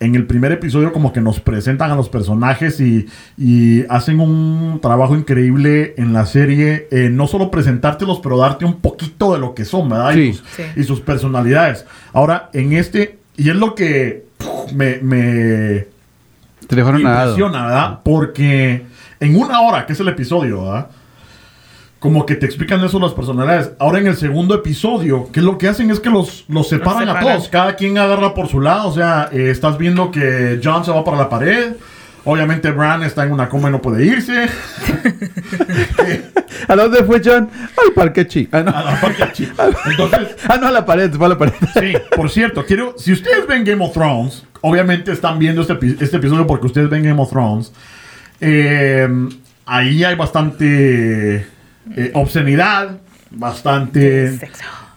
en 0.03 0.15
el 0.15 0.27
primer 0.27 0.50
episodio 0.53 0.93
como 0.95 1.12
que 1.12 1.21
nos 1.21 1.41
presentan 1.41 1.91
a 1.91 1.95
los 1.95 2.09
personajes 2.09 2.81
y, 2.81 3.07
y 3.37 3.85
hacen 3.91 4.21
un 4.21 4.79
trabajo 4.81 5.15
increíble 5.15 5.93
en 5.99 6.15
la 6.15 6.25
serie, 6.25 6.89
eh, 6.91 7.11
no 7.12 7.27
solo 7.27 7.50
presentártelos, 7.50 8.21
pero 8.23 8.39
darte 8.39 8.65
un 8.65 8.81
poquito 8.81 9.35
de 9.35 9.41
lo 9.41 9.55
que 9.55 9.67
son, 9.67 9.91
¿verdad? 9.91 10.15
Y 10.15 10.33
sus- 10.33 10.43
Sí. 10.57 10.62
y 10.77 10.85
sus 10.85 11.00
personalidades. 11.00 11.85
Ahora, 12.15 12.49
en 12.55 12.73
este, 12.73 13.19
y 13.37 13.50
es 13.50 13.57
lo 13.57 13.75
que 13.75 14.25
me, 14.75 14.99
me 15.02 15.87
Te 16.66 16.76
dejaron 16.76 17.02
nadado. 17.02 17.30
impresiona, 17.30 17.66
¿verdad? 17.66 18.00
Porque 18.04 18.87
en 19.20 19.37
una 19.37 19.61
hora, 19.61 19.87
que 19.87 19.92
es 19.92 20.00
el 20.00 20.09
episodio, 20.09 20.64
¿verdad? 20.64 20.88
como 22.00 22.25
que 22.25 22.35
te 22.35 22.47
explican 22.47 22.82
eso 22.82 22.99
las 22.99 23.12
personalidades. 23.12 23.73
Ahora 23.78 23.99
en 23.99 24.06
el 24.06 24.16
segundo 24.16 24.54
episodio, 24.54 25.28
que 25.32 25.42
lo 25.42 25.59
que 25.59 25.68
hacen 25.68 25.90
es 25.90 26.00
que 26.00 26.09
los, 26.09 26.47
los 26.49 26.66
separan 26.66 27.11
a 27.11 27.12
separan. 27.12 27.37
todos. 27.37 27.49
Cada 27.50 27.76
quien 27.76 27.99
agarra 27.99 28.32
por 28.32 28.49
su 28.49 28.59
lado. 28.59 28.88
O 28.88 28.92
sea, 28.92 29.28
eh, 29.32 29.50
estás 29.50 29.76
viendo 29.76 30.11
que 30.11 30.59
John 30.64 30.82
se 30.82 30.90
va 30.90 31.04
para 31.04 31.18
la 31.18 31.28
pared. 31.28 31.75
Obviamente 32.25 32.71
Bran 32.71 33.03
está 33.03 33.25
en 33.25 33.33
una 33.33 33.49
coma 33.49 33.69
y 33.69 33.73
no 33.73 33.81
puede 33.81 34.05
irse. 34.05 34.47
¿A 36.69 36.77
dónde 36.77 37.03
fue 37.05 37.21
John? 37.25 37.49
Al 37.87 37.93
parque 37.95 38.27
chi. 38.27 38.49
Ah, 38.53 38.62
no. 38.62 38.71
A 38.71 38.83
la 38.93 39.00
parte 39.00 39.25
chi- 39.33 39.49
Entonces, 39.87 40.37
Ah, 40.49 40.59
no, 40.61 40.69
a 40.69 40.71
la 40.71 40.85
pared, 40.85 41.11
fue 41.12 41.27
a 41.27 41.31
la 41.31 41.39
pared. 41.39 41.53
sí, 41.75 41.93
por 42.15 42.31
cierto, 42.31 42.65
quiero, 42.65 42.95
si 42.99 43.12
ustedes 43.12 43.47
ven 43.47 43.65
Game 43.65 43.85
of 43.85 43.93
Thrones, 43.93 44.45
obviamente 44.61 45.12
están 45.12 45.39
viendo 45.39 45.62
este, 45.62 45.79
este 46.00 46.17
episodio 46.19 46.47
porque 46.47 46.67
ustedes 46.67 46.89
ven 46.91 47.03
Game 47.03 47.21
of 47.21 47.31
Thrones. 47.31 47.73
eh, 48.41 49.09
ahí 49.67 50.05
hay 50.05 50.15
bastante 50.17 51.47
eh, 51.97 52.11
obscenidad, 52.15 52.99
bastante 53.31 54.39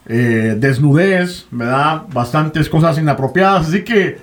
eh, 0.08 0.56
desnudez, 0.58 1.46
¿verdad? 1.52 2.04
Bastantes 2.12 2.70
cosas 2.70 2.98
inapropiadas. 2.98 3.68
Así 3.70 3.84
que, 3.84 4.18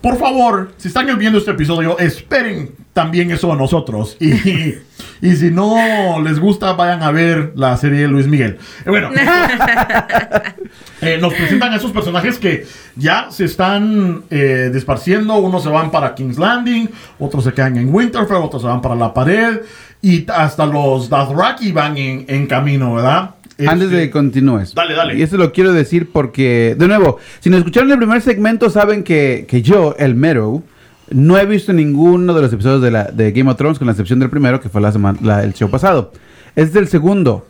por 0.00 0.16
favor, 0.16 0.72
si 0.76 0.88
están 0.88 1.06
viendo 1.18 1.38
este 1.38 1.50
episodio, 1.50 1.98
esperen 1.98 2.70
también 2.92 3.30
eso 3.30 3.48
de 3.48 3.56
nosotros. 3.56 4.16
Y, 4.20 4.32
y 5.20 5.36
si 5.36 5.50
no 5.50 6.20
les 6.22 6.38
gusta, 6.38 6.72
vayan 6.72 7.02
a 7.02 7.10
ver 7.10 7.52
la 7.56 7.76
serie 7.76 8.00
de 8.02 8.08
Luis 8.08 8.26
Miguel. 8.26 8.58
Eh, 8.84 8.90
bueno, 8.90 9.10
eh, 11.00 11.18
nos 11.20 11.34
presentan 11.34 11.72
a 11.72 11.76
esos 11.76 11.90
personajes 11.90 12.38
que 12.38 12.66
ya 12.96 13.28
se 13.30 13.44
están 13.44 14.24
eh, 14.30 14.70
desparciendo. 14.72 15.36
Unos 15.36 15.64
se 15.64 15.68
van 15.68 15.90
para 15.90 16.14
King's 16.14 16.38
Landing, 16.38 16.88
otros 17.18 17.44
se 17.44 17.52
quedan 17.52 17.76
en 17.76 17.92
Winterfell, 17.92 18.36
otros 18.36 18.62
se 18.62 18.68
van 18.68 18.80
para 18.80 18.94
la 18.94 19.12
pared. 19.12 19.62
Y 20.00 20.24
hasta 20.30 20.64
los 20.64 21.08
Dothraki 21.08 21.72
van 21.72 21.96
en, 21.96 22.24
en 22.28 22.46
camino, 22.46 22.94
¿verdad? 22.94 23.34
Antes 23.66 23.90
de 23.90 23.96
Este, 23.96 24.06
que 24.06 24.10
continúes. 24.10 24.74
Dale, 24.74 24.94
dale. 24.94 25.18
Y 25.18 25.22
eso 25.22 25.36
lo 25.36 25.52
quiero 25.52 25.72
decir 25.72 26.10
porque, 26.12 26.76
de 26.78 26.86
nuevo, 26.88 27.18
si 27.40 27.50
nos 27.50 27.58
escucharon 27.58 27.90
el 27.90 27.98
primer 27.98 28.20
segmento, 28.22 28.70
saben 28.70 29.02
que, 29.02 29.46
que 29.48 29.62
yo, 29.62 29.96
el 29.98 30.14
Mero, 30.14 30.62
no 31.10 31.36
he 31.38 31.44
visto 31.46 31.72
ninguno 31.72 32.34
de 32.34 32.42
los 32.42 32.52
episodios 32.52 32.82
de, 32.82 32.90
la, 32.90 33.04
de 33.04 33.32
Game 33.32 33.50
of 33.50 33.56
Thrones, 33.56 33.78
con 33.78 33.86
la 33.86 33.92
excepción 33.92 34.18
del 34.20 34.30
primero, 34.30 34.60
que 34.60 34.68
fue 34.68 34.80
la 34.80 34.92
semana, 34.92 35.18
la- 35.22 35.42
el 35.42 35.54
show 35.54 35.68
pasado. 35.70 36.12
Es 36.54 36.72
del 36.72 36.86
segundo. 36.88 37.46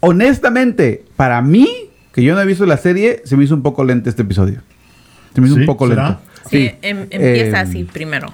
Honestamente, 0.00 1.04
para 1.16 1.40
mí, 1.42 1.68
que 2.12 2.22
yo 2.22 2.34
no 2.34 2.40
he 2.40 2.46
visto 2.46 2.66
la 2.66 2.76
serie, 2.76 3.22
se 3.24 3.36
me 3.36 3.44
hizo 3.44 3.54
un 3.54 3.62
poco 3.62 3.84
lento 3.84 4.08
este 4.10 4.22
episodio. 4.22 4.60
Se 5.34 5.40
me 5.40 5.46
hizo 5.46 5.54
¿Sí? 5.56 5.60
un 5.60 5.66
poco 5.66 5.88
¿Será? 5.88 6.04
lento. 6.08 6.22
Sí, 6.50 6.70
em- 6.82 7.06
empieza 7.10 7.58
Eh, 7.58 7.62
así 7.62 7.84
primero. 7.84 8.32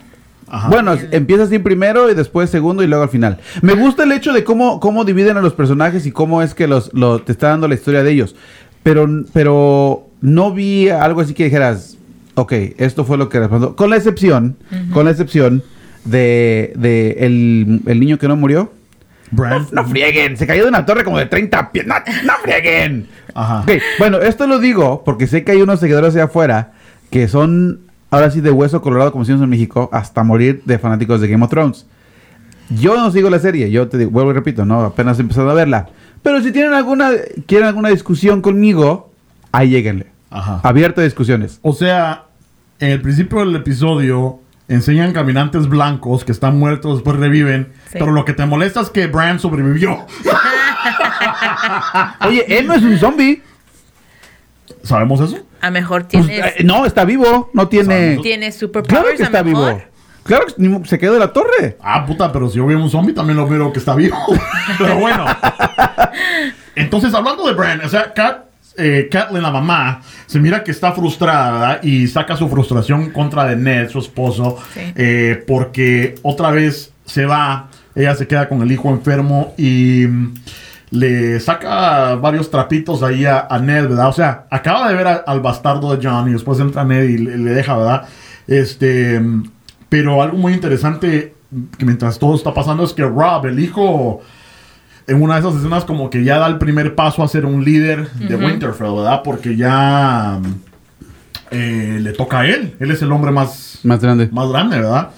Ajá. 0.50 0.68
Bueno, 0.68 0.96
empieza 1.10 1.44
así 1.44 1.58
primero 1.58 2.10
y 2.10 2.14
después 2.14 2.48
segundo 2.50 2.82
y 2.82 2.86
luego 2.86 3.02
al 3.04 3.10
final. 3.10 3.38
Me 3.62 3.74
gusta 3.74 4.04
el 4.04 4.12
hecho 4.12 4.32
de 4.32 4.44
cómo, 4.44 4.80
cómo 4.80 5.04
dividen 5.04 5.36
a 5.36 5.40
los 5.42 5.52
personajes 5.54 6.06
y 6.06 6.12
cómo 6.12 6.42
es 6.42 6.54
que 6.54 6.66
los, 6.66 6.92
lo- 6.94 7.20
te 7.20 7.32
está 7.32 7.48
dando 7.48 7.68
la 7.68 7.74
historia 7.74 8.02
de 8.02 8.10
ellos. 8.12 8.34
Pero, 8.82 9.06
pero 9.32 10.06
no 10.20 10.52
vi 10.52 10.88
algo 10.88 11.20
así 11.20 11.34
que 11.34 11.44
dijeras, 11.44 11.98
ok, 12.34 12.52
esto 12.78 13.04
fue 13.04 13.18
lo 13.18 13.28
que 13.28 13.38
respondió. 13.40 13.76
Con 13.76 13.90
la 13.90 13.96
excepción, 13.96 14.56
con 14.92 15.04
la 15.04 15.10
excepción 15.10 15.62
de, 16.04 16.72
de 16.76 17.16
el, 17.20 17.82
el 17.86 18.00
niño 18.00 18.18
que 18.18 18.28
no 18.28 18.36
murió. 18.36 18.72
No 19.72 19.84
frieguen, 19.86 20.38
se 20.38 20.46
cayó 20.46 20.62
de 20.62 20.70
una 20.70 20.86
torre 20.86 21.04
como 21.04 21.18
de 21.18 21.26
30 21.26 21.70
pies. 21.72 21.86
No, 21.86 21.94
no 22.24 22.32
frieguen. 22.42 23.08
Ajá. 23.34 23.60
Ok, 23.60 23.72
bueno, 23.98 24.18
esto 24.20 24.46
lo 24.46 24.58
digo 24.58 25.02
porque 25.04 25.26
sé 25.26 25.44
que 25.44 25.52
hay 25.52 25.60
unos 25.60 25.80
seguidores 25.80 26.14
allá 26.14 26.24
afuera 26.24 26.72
que 27.10 27.28
son, 27.28 27.80
ahora 28.10 28.30
sí, 28.30 28.40
de 28.40 28.50
hueso 28.50 28.80
colorado, 28.80 29.12
como 29.12 29.24
decimos 29.24 29.42
en 29.42 29.50
México, 29.50 29.88
hasta 29.92 30.22
morir 30.22 30.62
de 30.64 30.78
fanáticos 30.78 31.20
de 31.20 31.28
Game 31.28 31.44
of 31.44 31.50
Thrones. 31.50 31.86
Yo 32.70 32.96
no 32.96 33.10
sigo 33.10 33.30
la 33.30 33.38
serie, 33.38 33.70
yo 33.70 33.88
te 33.88 33.96
digo, 33.96 34.10
vuelvo 34.10 34.30
y 34.30 34.34
repito, 34.34 34.64
no, 34.64 34.80
apenas 34.82 35.18
he 35.18 35.22
empezado 35.22 35.50
a 35.50 35.54
verla. 35.54 35.88
Pero 36.22 36.42
si 36.42 36.52
tienen 36.52 36.74
alguna, 36.74 37.10
quieren 37.46 37.66
alguna 37.66 37.88
discusión 37.88 38.42
conmigo, 38.42 39.10
ahí 39.52 39.70
lleguenle. 39.70 40.06
Ajá. 40.30 40.60
Abierto 40.62 41.00
a 41.00 41.04
discusiones. 41.04 41.60
O 41.62 41.72
sea, 41.72 42.24
en 42.78 42.90
el 42.90 43.00
principio 43.00 43.38
del 43.38 43.56
episodio 43.56 44.40
enseñan 44.68 45.12
caminantes 45.12 45.66
blancos 45.66 46.24
que 46.24 46.32
están 46.32 46.58
muertos, 46.58 46.96
después 46.96 47.16
reviven. 47.16 47.68
Sí. 47.90 47.98
Pero 47.98 48.12
lo 48.12 48.24
que 48.26 48.34
te 48.34 48.44
molesta 48.44 48.80
es 48.82 48.90
que 48.90 49.06
Bran 49.06 49.40
sobrevivió. 49.40 50.06
Oye, 52.26 52.44
él 52.58 52.66
no 52.66 52.74
es 52.74 52.82
un 52.82 52.98
zombie. 52.98 53.42
¿Sabemos 54.82 55.20
eso? 55.20 55.38
A 55.60 55.70
mejor 55.70 56.06
Pues, 56.08 56.26
tienes, 56.26 56.46
eh, 56.58 56.64
no, 56.64 56.86
está 56.86 57.04
vivo, 57.04 57.50
no 57.52 57.68
tiene... 57.68 58.18
tienes 58.22 58.56
superpowers. 58.56 59.02
Claro 59.02 59.16
que 59.16 59.22
está 59.22 59.42
mejor. 59.42 59.74
vivo. 59.74 59.84
Claro 60.24 60.44
que 60.46 60.88
se 60.88 60.98
quedó 60.98 61.14
de 61.14 61.20
la 61.20 61.32
torre. 61.32 61.78
Ah, 61.80 62.04
puta, 62.04 62.30
pero 62.30 62.48
si 62.50 62.58
yo 62.58 62.66
veo 62.66 62.78
un 62.78 62.90
zombie 62.90 63.14
también 63.14 63.38
lo 63.38 63.46
veo 63.48 63.72
que 63.72 63.78
está 63.78 63.94
vivo. 63.94 64.16
pero 64.78 64.98
bueno. 64.98 65.24
Entonces, 66.74 67.14
hablando 67.14 67.46
de 67.46 67.54
Bran, 67.54 67.80
o 67.84 67.88
sea, 67.88 68.12
Kat, 68.12 68.44
eh, 68.76 69.08
la 69.32 69.50
mamá, 69.50 70.02
se 70.26 70.38
mira 70.38 70.62
que 70.62 70.70
está 70.70 70.92
frustrada, 70.92 71.52
¿verdad? 71.52 71.82
Y 71.82 72.06
saca 72.08 72.36
su 72.36 72.48
frustración 72.48 73.10
contra 73.10 73.44
de 73.46 73.56
Ned, 73.56 73.88
su 73.88 73.98
esposo, 73.98 74.58
Sí. 74.74 74.80
eh, 74.94 75.42
porque 75.46 76.14
otra 76.22 76.50
vez 76.50 76.92
se 77.04 77.24
va, 77.24 77.68
ella 77.94 78.14
se 78.14 78.26
queda 78.28 78.48
con 78.48 78.62
el 78.62 78.70
hijo 78.70 78.90
enfermo 78.90 79.54
y 79.56 80.06
le 80.90 81.38
saca 81.40 82.14
varios 82.16 82.50
trapitos 82.50 83.02
ahí 83.02 83.24
a, 83.26 83.46
a 83.50 83.58
Ned, 83.58 83.88
¿verdad? 83.88 84.08
O 84.08 84.12
sea, 84.12 84.46
acaba 84.50 84.88
de 84.88 84.94
ver 84.94 85.06
a- 85.06 85.24
al 85.26 85.40
bastardo 85.40 85.94
de 85.94 86.06
John 86.06 86.28
y 86.28 86.32
después 86.32 86.58
entra 86.60 86.84
Ned 86.84 87.04
y 87.08 87.18
le, 87.18 87.36
le 87.38 87.50
deja, 87.50 87.76
¿verdad? 87.76 88.04
Este, 88.46 89.20
pero 89.88 90.22
algo 90.22 90.38
muy 90.38 90.52
interesante 90.54 91.34
que 91.78 91.84
mientras 91.84 92.18
todo 92.18 92.34
está 92.34 92.52
pasando 92.54 92.84
es 92.84 92.92
que 92.92 93.02
Rob, 93.02 93.46
el 93.46 93.58
hijo, 93.58 94.20
en 95.06 95.22
una 95.22 95.34
de 95.34 95.40
esas 95.40 95.56
escenas 95.56 95.84
como 95.84 96.10
que 96.10 96.24
ya 96.24 96.38
da 96.38 96.46
el 96.46 96.58
primer 96.58 96.94
paso 96.94 97.22
a 97.22 97.28
ser 97.28 97.44
un 97.46 97.64
líder 97.64 98.10
de 98.12 98.36
Winterfell, 98.36 98.94
¿verdad? 98.96 99.22
Porque 99.24 99.56
ya 99.56 100.38
eh, 101.50 101.98
le 102.00 102.12
toca 102.12 102.40
a 102.40 102.46
él. 102.46 102.74
Él 102.80 102.90
es 102.90 103.00
el 103.02 103.10
hombre 103.12 103.30
más, 103.30 103.80
Más 103.82 104.00
grande. 104.00 104.28
más 104.32 104.48
grande, 104.50 104.76
¿verdad? 104.80 105.10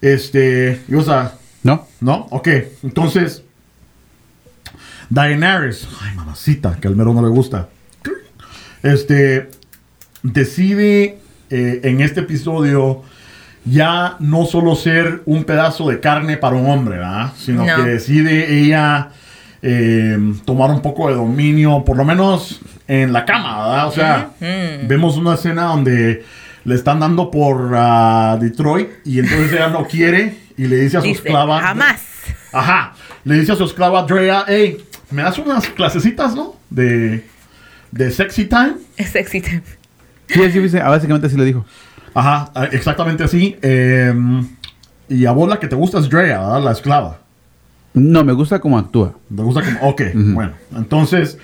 Este, 0.00 0.82
y 0.88 0.94
o 0.94 1.02
sea, 1.02 1.32
¿No? 1.62 1.86
¿no? 2.00 2.26
Ok, 2.30 2.48
entonces, 2.82 3.44
Daenerys, 5.10 5.88
ay, 6.02 6.14
mamacita, 6.14 6.76
que 6.80 6.88
al 6.88 6.96
mero 6.96 7.12
no 7.12 7.20
le 7.22 7.28
gusta. 7.28 7.68
Este, 8.82 9.50
decide 10.22 11.18
eh, 11.50 11.80
en 11.84 12.00
este 12.00 12.20
episodio 12.20 13.02
ya 13.64 14.16
no 14.20 14.46
solo 14.46 14.74
ser 14.74 15.22
un 15.26 15.44
pedazo 15.44 15.88
de 15.88 16.00
carne 16.00 16.36
para 16.36 16.56
un 16.56 16.66
hombre, 16.70 16.96
¿verdad? 16.96 17.32
Sino 17.36 17.64
No. 17.66 17.76
que 17.76 17.82
decide 17.90 18.58
ella 18.58 19.10
eh, 19.62 20.16
tomar 20.46 20.70
un 20.70 20.80
poco 20.80 21.08
de 21.08 21.14
dominio, 21.16 21.84
por 21.84 21.96
lo 21.96 22.04
menos 22.04 22.60
en 22.88 23.12
la 23.12 23.24
cama, 23.26 23.68
¿verdad? 23.68 23.88
O 23.88 23.92
sea, 23.92 24.30
Ujú. 24.40 24.86
vemos 24.88 25.16
una 25.18 25.34
escena 25.34 25.64
donde 25.64 26.24
le 26.64 26.74
están 26.74 27.00
dando 27.00 27.30
por 27.30 27.70
ah, 27.74 28.38
Detroit 28.40 28.88
y 29.04 29.18
entonces 29.18 29.52
ella 29.52 29.68
no 29.68 29.86
quiere 29.86 30.38
y 30.56 30.66
le 30.66 30.76
dice 30.76 30.96
a 30.98 31.00
su 31.00 31.06
Dice, 31.08 31.18
esclava... 31.20 31.60
jamás. 31.60 32.00
Ajá. 32.52 32.94
Le 33.24 33.34
dice 33.40 33.52
a 33.52 33.56
su 33.56 33.64
esclava 33.64 34.02
Drea, 34.04 34.44
hey, 34.48 34.78
¿me 35.10 35.22
das 35.22 35.38
unas 35.38 35.66
clasecitas, 35.68 36.34
no? 36.34 36.56
De, 36.70 37.24
de 37.90 38.10
sexy 38.10 38.44
time. 38.46 38.74
Es 38.96 39.10
sexy 39.10 39.40
time. 39.40 39.62
Sí, 40.28 40.40
sí, 40.52 40.68
sí, 40.68 40.78
básicamente 40.78 41.26
así 41.26 41.36
lo 41.36 41.44
dijo. 41.44 41.64
Ajá, 42.14 42.50
eh, 42.54 42.68
exactamente 42.72 43.24
así. 43.24 43.56
Eh, 43.62 44.14
y 45.08 45.26
a 45.26 45.32
vos 45.32 45.48
la 45.48 45.58
que 45.58 45.66
te 45.68 45.74
gusta 45.76 45.98
es 45.98 46.08
Drea, 46.08 46.38
¿verdad? 46.40 46.62
La 46.62 46.72
esclava. 46.72 47.18
No, 47.94 48.22
me 48.24 48.32
gusta 48.32 48.60
cómo 48.60 48.78
actúa. 48.78 49.14
¿Te 49.34 49.42
gusta 49.42 49.62
como? 49.62 49.80
Ok, 49.88 50.02
bueno. 50.14 50.52
Entonces... 50.76 51.36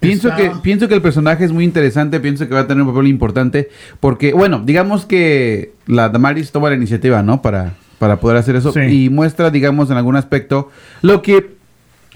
Pienso 0.00 0.28
está- 0.28 0.36
que, 0.36 0.50
pienso 0.62 0.86
que 0.88 0.94
el 0.94 1.02
personaje 1.02 1.44
es 1.44 1.52
muy 1.52 1.64
interesante, 1.64 2.20
pienso 2.20 2.46
que 2.46 2.54
va 2.54 2.60
a 2.60 2.66
tener 2.66 2.82
un 2.82 2.92
papel 2.92 3.08
importante, 3.08 3.70
porque, 4.00 4.34
bueno, 4.34 4.62
digamos 4.64 5.06
que 5.06 5.72
la 5.86 6.10
Damaris 6.10 6.52
toma 6.52 6.68
la 6.68 6.76
iniciativa, 6.76 7.22
¿no? 7.22 7.40
Para, 7.40 7.72
para 7.98 8.20
poder 8.20 8.36
hacer 8.36 8.56
eso, 8.56 8.72
Sí. 8.72 8.80
y 9.04 9.10
muestra, 9.10 9.50
digamos, 9.50 9.90
en 9.90 9.96
algún 9.96 10.16
aspecto, 10.16 10.70
lo 11.02 11.22
que 11.22 11.54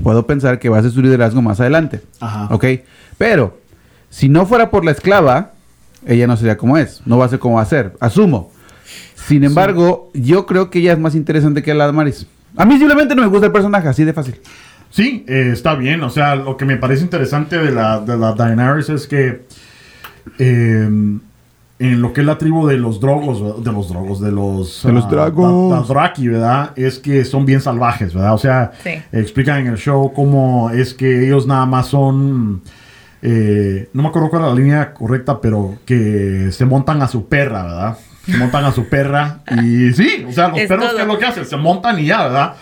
puedo 0.02 0.26
pensar 0.26 0.58
que 0.58 0.68
va 0.68 0.78
a 0.78 0.82
ser 0.82 0.90
su 0.90 1.02
liderazgo 1.02 1.42
más 1.42 1.60
adelante, 1.60 2.02
Ajá. 2.20 2.48
¿ok? 2.54 2.64
Pero, 3.16 3.58
si 4.10 4.28
no 4.28 4.46
fuera 4.46 4.70
por 4.70 4.84
la 4.84 4.92
esclava, 4.92 5.52
ella 6.06 6.26
no 6.26 6.36
sería 6.36 6.56
como 6.56 6.78
es, 6.78 7.02
no 7.06 7.18
va 7.18 7.24
a 7.24 7.28
ser 7.28 7.38
como 7.38 7.56
va 7.56 7.62
a 7.62 7.66
ser, 7.66 7.94
asumo. 8.00 8.50
Sin 9.14 9.44
embargo, 9.44 10.10
yo 10.14 10.46
creo 10.46 10.70
que 10.70 10.78
ella 10.78 10.92
es 10.92 10.98
más 10.98 11.14
interesante 11.14 11.62
que 11.62 11.74
la 11.74 11.86
Damaris. 11.86 12.26
A 12.56 12.64
mí 12.64 12.78
simplemente 12.78 13.14
no 13.14 13.22
me 13.22 13.28
gusta 13.28 13.46
el 13.46 13.52
personaje, 13.52 13.88
así 13.88 14.04
de 14.04 14.12
fácil. 14.14 14.36
Sí, 14.90 15.24
eh, 15.28 15.50
está 15.52 15.74
bien. 15.74 16.02
O 16.02 16.08
sea, 16.08 16.34
lo 16.34 16.56
que 16.56 16.64
me 16.64 16.78
parece 16.78 17.02
interesante 17.02 17.58
de 17.58 17.70
la, 17.70 18.00
de 18.00 18.16
la 18.16 18.32
Daenerys 18.32 18.88
es 18.88 19.06
que 19.06 19.42
eh, 20.38 21.18
en 21.80 22.02
lo 22.02 22.12
que 22.12 22.22
es 22.22 22.26
la 22.26 22.38
tribu 22.38 22.66
de 22.66 22.76
los 22.76 22.98
drogos, 23.00 23.62
de 23.64 23.72
los 23.72 23.88
drogos, 23.88 24.20
de 24.20 24.32
los... 24.32 24.82
De 24.84 24.92
los 24.92 25.04
ah, 25.04 25.08
dragos. 25.10 25.70
da- 25.70 25.76
Dothraki, 25.78 26.26
¿verdad? 26.28 26.72
Es 26.76 26.98
que 26.98 27.24
son 27.24 27.46
bien 27.46 27.60
salvajes, 27.60 28.12
¿verdad? 28.14 28.34
O 28.34 28.38
sea, 28.38 28.72
Sí. 28.82 28.90
explican 29.12 29.60
en 29.60 29.68
el 29.68 29.76
show 29.78 30.12
cómo 30.12 30.70
es 30.70 30.92
que 30.94 31.26
ellos 31.26 31.46
nada 31.46 31.66
más 31.66 31.86
son... 31.86 32.62
eh, 33.22 33.88
no 33.92 34.02
me 34.02 34.08
acuerdo 34.08 34.28
cuál 34.30 34.42
es 34.42 34.48
la 34.48 34.54
línea 34.54 34.92
correcta, 34.94 35.40
pero 35.40 35.78
que 35.86 36.48
se 36.50 36.64
montan 36.64 37.00
a 37.02 37.08
su 37.08 37.26
perra, 37.28 37.62
¿verdad? 37.64 37.98
Se 38.26 38.36
montan 38.36 38.64
a 38.64 38.72
su 38.72 38.84
perra 38.88 39.40
y 39.62 39.92
sí, 39.92 40.26
o 40.28 40.32
sea, 40.32 40.48
los 40.48 40.58
Es 40.58 40.68
perros, 40.68 40.86
todo. 40.88 40.96
¿qué 40.96 41.02
es 41.02 41.08
lo 41.08 41.18
que 41.18 41.24
hacen? 41.26 41.46
Se 41.46 41.56
montan 41.56 41.98
y 42.00 42.06
ya, 42.06 42.24
¿verdad? 42.24 42.54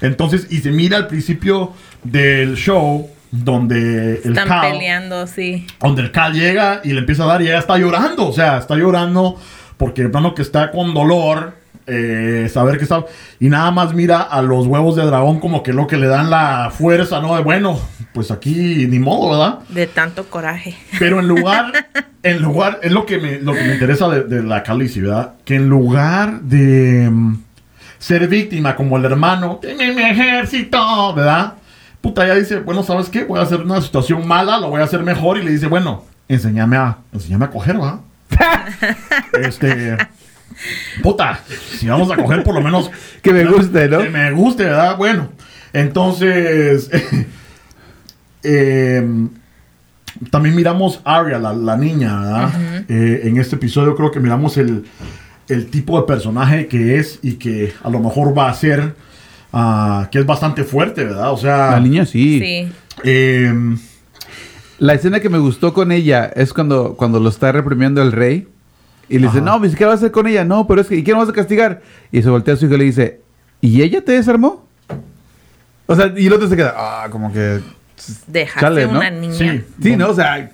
Entonces, 0.00 0.48
y 0.50 0.58
se 0.58 0.70
mira 0.70 0.96
al 0.98 1.06
principio 1.06 1.72
del 2.02 2.56
show 2.56 3.08
donde 3.42 4.20
el 4.24 4.30
Están 4.30 4.48
Cal, 4.48 4.70
peleando, 4.70 5.26
sí. 5.26 5.66
donde 5.80 6.02
el 6.02 6.12
Cal 6.12 6.32
llega 6.32 6.80
y 6.84 6.92
le 6.92 7.00
empieza 7.00 7.24
a 7.24 7.26
dar 7.26 7.42
y 7.42 7.46
ella 7.46 7.58
está 7.58 7.76
llorando, 7.76 8.28
o 8.28 8.32
sea, 8.32 8.58
está 8.58 8.76
llorando 8.76 9.36
porque 9.76 10.02
el 10.02 10.10
plano 10.10 10.34
que 10.34 10.42
está 10.42 10.70
con 10.70 10.94
dolor, 10.94 11.54
eh, 11.88 12.48
saber 12.52 12.78
que 12.78 12.84
está, 12.84 13.04
y 13.40 13.48
nada 13.48 13.72
más 13.72 13.92
mira 13.92 14.20
a 14.22 14.40
los 14.40 14.66
huevos 14.66 14.94
de 14.94 15.04
dragón 15.04 15.40
como 15.40 15.64
que 15.64 15.72
lo 15.72 15.88
que 15.88 15.96
le 15.96 16.06
dan 16.06 16.30
la 16.30 16.70
fuerza, 16.70 17.20
¿no? 17.20 17.34
De 17.34 17.42
bueno, 17.42 17.78
pues 18.12 18.30
aquí 18.30 18.86
ni 18.88 19.00
modo, 19.00 19.30
¿verdad? 19.30 19.58
De 19.68 19.88
tanto 19.88 20.26
coraje. 20.30 20.76
Pero 21.00 21.18
en 21.18 21.26
lugar, 21.26 21.72
en 22.22 22.40
lugar, 22.40 22.78
es 22.82 22.92
lo 22.92 23.04
que 23.04 23.18
me, 23.18 23.40
lo 23.40 23.52
que 23.52 23.64
me 23.64 23.74
interesa 23.74 24.08
de, 24.08 24.22
de 24.22 24.44
la 24.44 24.62
Calici, 24.62 25.00
¿verdad? 25.00 25.34
Que 25.44 25.56
en 25.56 25.68
lugar 25.68 26.40
de 26.42 27.10
mm, 27.10 27.42
ser 27.98 28.28
víctima 28.28 28.76
como 28.76 28.96
el 28.96 29.04
hermano, 29.04 29.58
tiene 29.60 29.92
mi 29.92 30.02
ejército, 30.02 31.14
¿verdad? 31.14 31.54
Puta, 32.04 32.22
ella 32.26 32.34
dice, 32.34 32.60
bueno, 32.60 32.82
¿sabes 32.82 33.08
qué? 33.08 33.24
Voy 33.24 33.40
a 33.40 33.44
hacer 33.44 33.62
una 33.62 33.80
situación 33.80 34.28
mala, 34.28 34.58
lo 34.58 34.68
voy 34.68 34.82
a 34.82 34.84
hacer 34.84 35.02
mejor. 35.02 35.38
Y 35.38 35.42
le 35.42 35.52
dice, 35.52 35.68
bueno, 35.68 36.04
enséñame 36.28 36.76
a, 36.76 36.98
enséñame 37.14 37.46
a 37.46 37.50
coger, 37.50 37.78
¿verdad? 37.78 38.00
este... 39.40 39.96
Puta, 41.02 41.40
si 41.78 41.88
vamos 41.88 42.10
a 42.10 42.16
coger 42.16 42.42
por 42.44 42.54
lo 42.54 42.60
menos... 42.60 42.90
Que 43.22 43.32
me 43.32 43.46
guste, 43.46 43.88
¿no? 43.88 44.00
Que 44.00 44.10
me 44.10 44.30
guste, 44.32 44.64
¿verdad? 44.64 44.98
Bueno, 44.98 45.30
entonces... 45.72 46.90
em, 48.42 49.30
también 50.30 50.54
miramos 50.54 51.00
a 51.04 51.16
Arya, 51.16 51.38
la, 51.38 51.54
la 51.54 51.78
niña, 51.78 52.20
¿verdad? 52.20 52.50
Eh, 52.86 53.22
en 53.24 53.38
este 53.38 53.56
episodio 53.56 53.96
creo 53.96 54.10
que 54.10 54.20
miramos 54.20 54.58
el, 54.58 54.84
el 55.48 55.70
tipo 55.70 55.98
de 55.98 56.06
personaje 56.06 56.66
que 56.66 56.98
es 56.98 57.18
y 57.22 57.36
que 57.36 57.72
a 57.82 57.88
lo 57.88 57.98
mejor 57.98 58.36
va 58.36 58.50
a 58.50 58.54
ser, 58.54 58.94
ah, 59.54 60.08
que 60.10 60.18
es 60.18 60.26
bastante 60.26 60.64
fuerte, 60.64 61.04
¿verdad? 61.04 61.32
O 61.32 61.36
sea, 61.36 61.70
La 61.70 61.80
niña 61.80 62.04
sí. 62.04 62.40
Sí. 62.40 62.72
em, 63.08 63.78
La 64.78 64.94
escena 64.94 65.20
que 65.20 65.28
me 65.28 65.38
gustó 65.38 65.72
con 65.72 65.92
ella 65.92 66.26
es 66.34 66.52
cuando, 66.52 66.94
cuando 66.96 67.20
lo 67.20 67.28
está 67.28 67.52
reprimiendo 67.52 68.02
el 68.02 68.12
rey. 68.12 68.48
Y 69.08 69.18
le 69.18 69.26
dice, 69.28 69.40
no, 69.42 69.58
pues, 69.58 69.76
¿qué 69.76 69.84
vas 69.84 69.94
a 69.94 69.96
hacer 69.96 70.10
con 70.10 70.26
ella? 70.26 70.44
No, 70.44 70.66
pero 70.66 70.80
es 70.80 70.88
que, 70.88 70.96
¿y 70.96 71.04
quién 71.04 71.18
vas 71.18 71.28
a 71.28 71.32
castigar? 71.32 71.82
Y 72.10 72.22
se 72.22 72.30
voltea 72.30 72.54
a 72.54 72.56
su 72.56 72.64
hijo 72.64 72.74
y 72.74 72.78
le 72.78 72.84
dice, 72.84 73.20
¿y 73.60 73.82
ella 73.82 74.02
te 74.02 74.12
desarmó? 74.12 74.66
O 75.86 75.94
sea, 75.94 76.12
y 76.16 76.26
el 76.26 76.32
otro 76.32 76.48
se 76.48 76.56
queda, 76.56 76.74
ah, 76.76 77.06
como 77.10 77.32
que... 77.32 77.60
Dejaste 78.26 78.60
Chale, 78.60 78.86
¿no? 78.86 78.98
una 78.98 79.10
niña. 79.10 79.34
sí, 79.34 79.62
Sí, 79.82 79.96
¿no? 79.96 80.08
O 80.08 80.14
sea, 80.14 80.50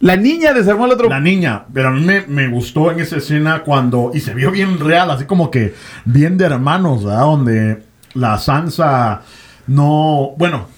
la 0.00 0.16
niña 0.16 0.52
desarmó 0.52 0.84
al 0.84 0.92
otro. 0.92 1.08
La 1.08 1.18
niña, 1.18 1.64
pero 1.72 1.88
a 1.88 1.90
mí 1.92 2.02
me, 2.04 2.26
me 2.26 2.48
gustó 2.48 2.92
en 2.92 3.00
esa 3.00 3.16
escena 3.16 3.62
cuando, 3.62 4.10
y 4.12 4.20
se 4.20 4.34
vio 4.34 4.50
bien 4.50 4.78
real, 4.78 5.10
así 5.10 5.24
como 5.24 5.50
que 5.50 5.74
bien 6.04 6.36
de 6.36 6.44
hermanos, 6.44 7.04
¿verdad? 7.04 7.22
Donde 7.22 7.82
la 8.14 8.38
Sansa 8.38 9.22
no, 9.66 10.34
bueno, 10.36 10.68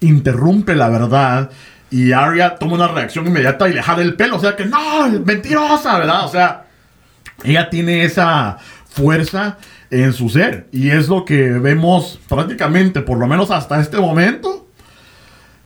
interrumpe 0.00 0.74
la 0.74 0.88
verdad 0.88 1.50
y 1.90 2.12
Arya 2.12 2.56
toma 2.56 2.74
una 2.74 2.88
reacción 2.88 3.26
inmediata 3.26 3.68
y 3.68 3.72
le 3.72 3.82
jala 3.82 4.02
el 4.02 4.14
pelo, 4.14 4.36
o 4.36 4.40
sea 4.40 4.56
que 4.56 4.66
no, 4.66 5.08
mentirosa, 5.24 5.98
¿verdad? 5.98 6.24
O 6.24 6.28
sea, 6.28 6.66
ella 7.44 7.70
tiene 7.70 8.04
esa 8.04 8.58
fuerza 8.88 9.58
en 9.90 10.12
su 10.12 10.28
ser 10.28 10.66
y 10.72 10.90
es 10.90 11.08
lo 11.08 11.24
que 11.24 11.52
vemos 11.52 12.18
prácticamente, 12.28 13.00
por 13.00 13.18
lo 13.18 13.26
menos 13.26 13.50
hasta 13.50 13.80
este 13.80 13.98
momento, 13.98 14.66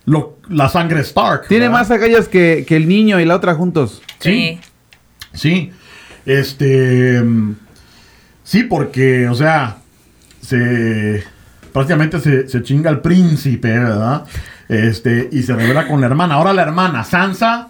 lo, 0.04 0.38
la 0.48 0.68
sangre 0.68 1.00
Stark. 1.00 1.48
Tiene 1.48 1.68
¿verdad? 1.68 1.80
más 1.80 1.90
agallas 1.90 2.28
que, 2.28 2.64
que 2.66 2.76
el 2.76 2.88
niño 2.88 3.20
y 3.20 3.24
la 3.24 3.36
otra 3.36 3.54
juntos. 3.54 4.02
Sí. 4.18 4.60
Sí, 5.32 5.72
este. 6.26 7.22
mm, 7.22 7.54
Sí, 8.42 8.64
porque, 8.64 9.28
o 9.28 9.34
sea, 9.36 9.76
se. 10.40 11.22
Prácticamente 11.72 12.18
se, 12.18 12.48
se 12.48 12.62
chinga 12.62 12.90
al 12.90 13.00
príncipe, 13.00 13.68
¿verdad? 13.78 14.24
Este, 14.68 15.28
y 15.30 15.42
se 15.42 15.54
revela 15.54 15.86
con 15.86 16.00
la 16.00 16.06
hermana. 16.06 16.34
Ahora 16.34 16.52
la 16.52 16.62
hermana, 16.62 17.04
Sansa, 17.04 17.68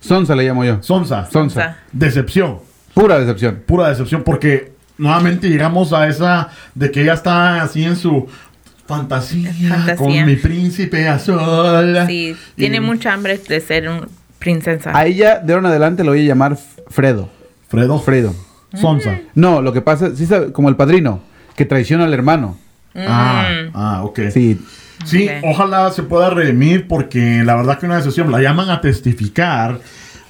Sonsa 0.00 0.34
le 0.36 0.44
llamo 0.44 0.64
yo. 0.64 0.82
Sonsa. 0.82 1.26
Sonsa. 1.30 1.78
Decepción, 1.92 2.58
Pura 2.94 3.18
decepción. 3.18 3.62
pura 3.66 3.88
decepción, 3.88 4.22
porque 4.24 4.72
nuevamente 4.98 5.48
llegamos 5.48 5.92
a 5.94 6.06
esa 6.08 6.48
de 6.74 6.90
que 6.90 7.02
ella 7.02 7.14
está 7.14 7.62
así 7.62 7.82
en 7.84 7.96
su 7.96 8.26
fantasía, 8.86 9.52
Fantasía. 9.52 9.96
con 9.96 10.26
mi 10.26 10.36
príncipe 10.36 11.08
azul. 11.08 11.38
Sí, 12.06 12.36
Y- 12.36 12.36
tiene 12.56 12.80
mucha 12.80 13.12
hambre 13.14 13.38
de 13.38 13.60
ser 13.60 13.88
un 13.88 14.06
princesa. 14.38 14.92
A 14.94 15.06
ella, 15.06 15.38
de 15.38 15.52
ahora 15.54 15.66
en 15.68 15.70
adelante, 15.70 16.04
lo 16.04 16.10
voy 16.10 16.20
a 16.24 16.28
llamar 16.28 16.58
Fredo. 16.88 17.30
Fredo. 17.68 17.98
Fredo. 18.00 18.34
Sonsa. 18.74 19.18
No, 19.34 19.62
lo 19.62 19.72
que 19.72 19.80
pasa, 19.80 20.14
sí 20.14 20.26
sabe, 20.26 20.52
como 20.52 20.68
el 20.68 20.76
padrino, 20.76 21.20
que 21.56 21.64
traiciona 21.64 22.04
al 22.04 22.14
hermano. 22.14 22.58
Ah, 22.94 23.48
Mm. 23.50 23.70
ah, 23.74 24.02
ok. 24.04 24.20
Sí. 24.32 24.60
Sí, 25.04 25.28
ojalá 25.42 25.90
se 25.90 26.04
pueda 26.04 26.30
redimir 26.30 26.86
porque 26.86 27.42
la 27.44 27.56
verdad 27.56 27.78
que 27.78 27.86
una 27.86 27.96
decisión 27.96 28.30
la 28.30 28.40
llaman 28.40 28.70
a 28.70 28.80
testificar 28.80 29.80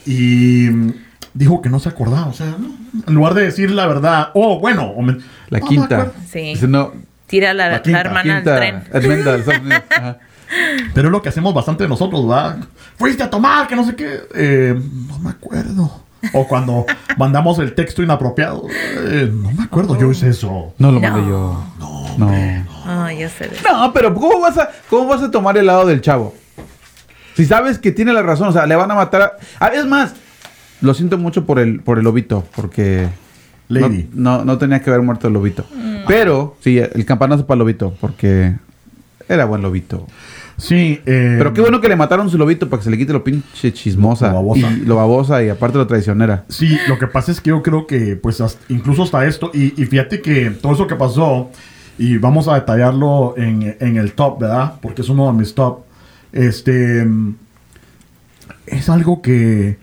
y 0.07 0.69
mm, 0.71 0.93
dijo 1.35 1.61
que 1.61 1.69
no 1.69 1.79
se 1.79 1.91
acordaba, 1.91 2.27
o 2.29 2.33
sea, 2.33 2.57
¿no? 2.59 2.71
en 3.07 3.15
lugar 3.15 3.35
de 3.35 3.43
decir 3.43 3.71
la 3.71 3.87
verdad, 3.87 4.31
oh, 4.35 4.59
bueno, 4.61 4.85
o 4.87 5.03
me- 5.03 5.19
La 5.51 5.59
no 5.59 5.67
quinta. 5.67 5.85
acuerdo. 5.97 6.15
Sí. 6.31 6.41
Dice, 6.41 6.69
no, 6.69 6.93
Tira 7.27 7.53
la, 7.55 7.67
La 7.67 7.73
la 7.73 7.83
quinta, 7.83 8.01
hermana 8.01 8.35
quinta. 8.37 8.53
al 8.55 8.59
tren. 8.59 8.83
Pero 10.95 11.09
es 11.09 11.13
lo 11.13 11.23
que 11.23 11.29
hacemos 11.31 11.55
bastante 11.55 11.89
nosotros, 11.89 12.29
¿verdad? 12.29 12.59
Fuiste 12.99 13.23
a 13.23 13.31
tomar, 13.31 13.67
que 13.67 13.75
no 13.77 13.85
sé 13.87 13.95
qué, 13.97 14.21
Eh, 14.35 14.75
no 15.09 15.19
me 15.19 15.31
acuerdo. 15.31 16.03
O 16.33 16.47
cuando 16.47 16.87
mandamos 17.17 17.59
el 17.59 17.75
texto 17.75 18.03
inapropiado, 18.03 18.67
eh, 18.71 19.31
no 19.33 19.51
me 19.53 19.65
acuerdo, 19.65 19.99
yo 19.99 20.11
hice 20.11 20.29
eso. 20.29 20.73
No 20.79 20.93
lo 20.93 21.01
No. 21.01 21.11
mandé 21.11 21.29
yo. 21.29 21.65
No. 22.19 22.31
Ay, 22.87 23.19
ya 23.21 23.29
sé. 23.29 23.49
de- 23.49 23.57
No, 23.71 23.93
pero 23.93 24.15
¿cómo 24.15 24.41
vas, 24.41 24.59
a, 24.59 24.71
¿cómo 24.91 25.09
vas 25.09 25.23
a 25.23 25.31
tomar 25.31 25.57
el 25.57 25.67
lado 25.67 25.87
del 25.87 26.01
chavo? 26.01 26.35
Si 27.35 27.45
sabes 27.47 27.79
que 27.79 27.93
tiene 27.93 28.13
la 28.13 28.23
razón, 28.23 28.49
o 28.49 28.53
sea, 28.53 28.67
le 28.67 28.77
van 28.77 28.91
a 28.91 28.95
matar 28.95 29.23
a... 29.23 29.33
Ah, 29.59 29.69
es 29.75 29.87
más, 29.87 30.13
lo 30.81 30.93
siento 30.95 31.17
mucho 31.19 31.47
por 31.47 31.59
el, 31.59 31.81
por 31.81 31.99
el 31.99 32.05
lobito, 32.05 32.45
porque... 32.55 33.09
no- 33.69 33.81
Lady. 33.81 34.09
No, 34.13 34.45
no, 34.45 34.59
tenía 34.59 34.81
que 34.83 34.91
haber 34.91 35.03
muerto 35.03 35.29
el 35.29 35.33
lobito. 35.35 35.65
Pero, 36.07 36.57
sí, 36.61 36.79
el 36.79 37.05
campanazo 37.07 37.47
para 37.47 37.55
el 37.55 37.59
lobito, 37.61 37.95
porque 38.01 38.55
era 39.35 39.45
buen 39.45 39.63
lobito. 39.63 40.07
Sí, 40.59 41.01
eh, 41.07 41.35
Pero 41.39 41.53
qué 41.55 41.61
bueno 41.61 41.81
que 41.81 41.89
le 41.89 41.97
mataron 41.97 42.29
su 42.31 42.39
lobito 42.39 42.69
para 42.69 42.79
que 42.81 42.85
se 42.85 42.91
le 42.91 42.99
quite 42.99 43.13
lo 43.13 43.25
pinche 43.25 43.73
chismosa. 43.73 44.29
Lo 44.29 44.35
babosa. 44.35 44.71
Y 44.71 44.77
lo 44.85 44.97
babosa 44.97 45.43
y 45.43 45.49
aparte 45.49 45.79
lo 45.79 45.87
traicionera. 45.87 46.45
Sí, 46.49 46.79
lo 46.89 46.99
que 46.99 47.07
pasa 47.07 47.33
es 47.33 47.41
que 47.41 47.51
yo 47.51 47.63
creo 47.63 47.87
que, 47.87 48.17
pues, 48.17 48.41
hasta- 48.41 48.63
incluso 48.73 49.03
hasta 49.03 49.27
esto, 49.27 49.51
y, 49.55 49.81
y 49.81 49.87
fíjate 49.87 50.21
que 50.21 50.51
todo 50.51 50.75
eso 50.75 50.87
que 50.87 50.95
pasó, 50.95 51.51
y 51.99 52.19
vamos 52.19 52.49
a 52.49 52.55
detallarlo 52.55 53.35
en, 53.37 53.77
en 53.81 53.97
el 53.97 54.13
top, 54.13 54.41
¿verdad? 54.41 54.75
Porque 54.81 55.03
es 55.03 55.09
uno 55.09 55.27
de 55.27 55.33
mis 55.39 55.55
top. 55.55 55.81
Este. 56.33 57.07
Es 58.67 58.89
algo 58.89 59.21
que 59.23 59.79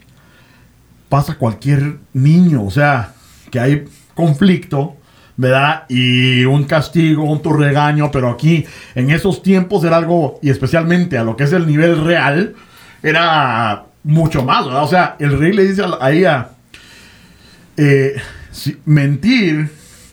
pasa 1.09 1.33
a 1.33 1.37
cualquier 1.37 1.97
niño, 2.13 2.63
o 2.63 2.71
sea, 2.71 3.13
que 3.51 3.59
hay 3.59 3.85
conflicto, 4.13 4.95
¿verdad? 5.39 5.83
Y 5.87 6.43
un 6.43 6.65
castigo, 6.65 7.23
un 7.23 7.41
tu 7.41 7.53
regaño, 7.53 8.11
pero 8.11 8.29
aquí, 8.29 8.65
en 8.93 9.09
esos 9.09 9.41
tiempos 9.41 9.85
era 9.85 9.95
algo, 9.95 10.37
y 10.41 10.49
especialmente 10.49 11.17
a 11.17 11.23
lo 11.23 11.37
que 11.37 11.45
es 11.45 11.53
el 11.53 11.65
nivel 11.65 12.03
real, 12.03 12.55
era 13.01 13.85
mucho 14.03 14.43
más, 14.43 14.65
¿verdad? 14.65 14.83
O 14.83 14.87
sea, 14.87 15.15
el 15.17 15.39
rey 15.39 15.53
le 15.53 15.63
dice 15.65 15.81
a, 15.83 15.87
la- 15.87 15.97
a 16.01 16.11
ella, 16.11 16.49
eh, 17.77 18.15
si- 18.51 18.77
mentir 18.85 19.71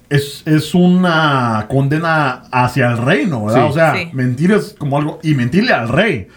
es, 0.08 0.42
es 0.46 0.72
una 0.76 1.66
condena 1.68 2.44
hacia 2.52 2.86
el 2.92 2.98
reino, 2.98 3.46
¿verdad? 3.46 3.62
Sí. 3.64 3.68
O 3.68 3.72
sea, 3.72 3.94
Sí. 3.96 4.08
mentir 4.12 4.52
es 4.52 4.76
como 4.78 4.96
algo, 4.98 5.18
y 5.24 5.34
mentirle 5.34 5.72
al 5.72 5.88
rey, 5.88 6.28